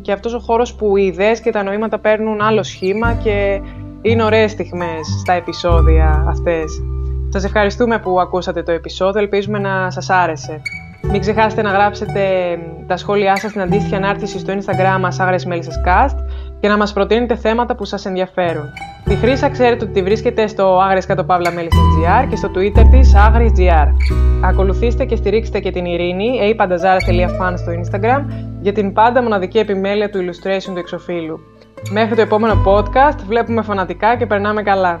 και 0.00 0.12
αυτός 0.12 0.34
ο 0.34 0.38
χώρος 0.38 0.74
που 0.74 0.96
οι 0.96 1.04
ιδέες 1.04 1.40
και 1.40 1.50
τα 1.50 1.62
νοήματα 1.62 1.98
παίρνουν 1.98 2.40
άλλο 2.40 2.62
σχήμα 2.62 3.12
και 3.12 3.60
είναι 4.02 4.22
ωραίες 4.22 4.50
στιγμές 4.50 5.18
στα 5.20 5.32
επεισόδια 5.32 6.24
αυτές. 6.28 6.93
Σας 7.34 7.44
ευχαριστούμε 7.44 7.98
που 7.98 8.20
ακούσατε 8.20 8.62
το 8.62 8.72
επεισόδιο, 8.72 9.20
ελπίζουμε 9.20 9.58
να 9.58 9.90
σας 9.90 10.10
άρεσε. 10.10 10.60
Μην 11.02 11.20
ξεχάσετε 11.20 11.62
να 11.62 11.70
γράψετε 11.70 12.20
τα 12.86 12.96
σχόλιά 12.96 13.36
σας 13.36 13.50
στην 13.50 13.62
αντίστοιχη 13.62 13.94
ανάρτηση 13.94 14.38
στο 14.38 14.52
Instagram 14.52 15.00
μας 15.00 15.20
Άγρες 15.20 15.46
Cast 15.86 16.16
και 16.60 16.68
να 16.68 16.76
μας 16.76 16.92
προτείνετε 16.92 17.36
θέματα 17.36 17.74
που 17.74 17.84
σας 17.84 18.06
ενδιαφέρουν. 18.06 18.72
Τη 19.04 19.14
Χρύσα 19.14 19.48
ξέρετε 19.48 19.84
ότι 19.84 19.92
τη 19.92 20.02
βρίσκεται 20.02 20.46
στο 20.46 20.80
Άγρες 20.80 21.06
κάτω 21.06 21.24
παύλα 21.24 21.50
και 22.30 22.36
στο 22.36 22.50
Twitter 22.54 22.88
της 22.90 23.14
Άγρες.gr. 23.14 23.88
Ακολουθήστε 24.44 25.04
και 25.04 25.16
στηρίξτε 25.16 25.60
και 25.60 25.70
την 25.70 25.84
Ειρήνη, 25.84 26.56
apandazara.fan 26.58 27.54
στο 27.56 27.72
Instagram, 27.72 28.24
για 28.60 28.72
την 28.72 28.92
πάντα 28.92 29.22
μοναδική 29.22 29.58
επιμέλεια 29.58 30.10
του 30.10 30.18
illustration 30.18 30.72
του 30.72 30.78
εξοφίλου. 30.78 31.40
Μέχρι 31.90 32.14
το 32.14 32.20
επόμενο 32.20 32.54
podcast, 32.66 33.18
βλέπουμε 33.26 33.62
φανατικά 33.62 34.16
και 34.16 34.26
περνάμε 34.26 34.62
καλά. 34.62 35.00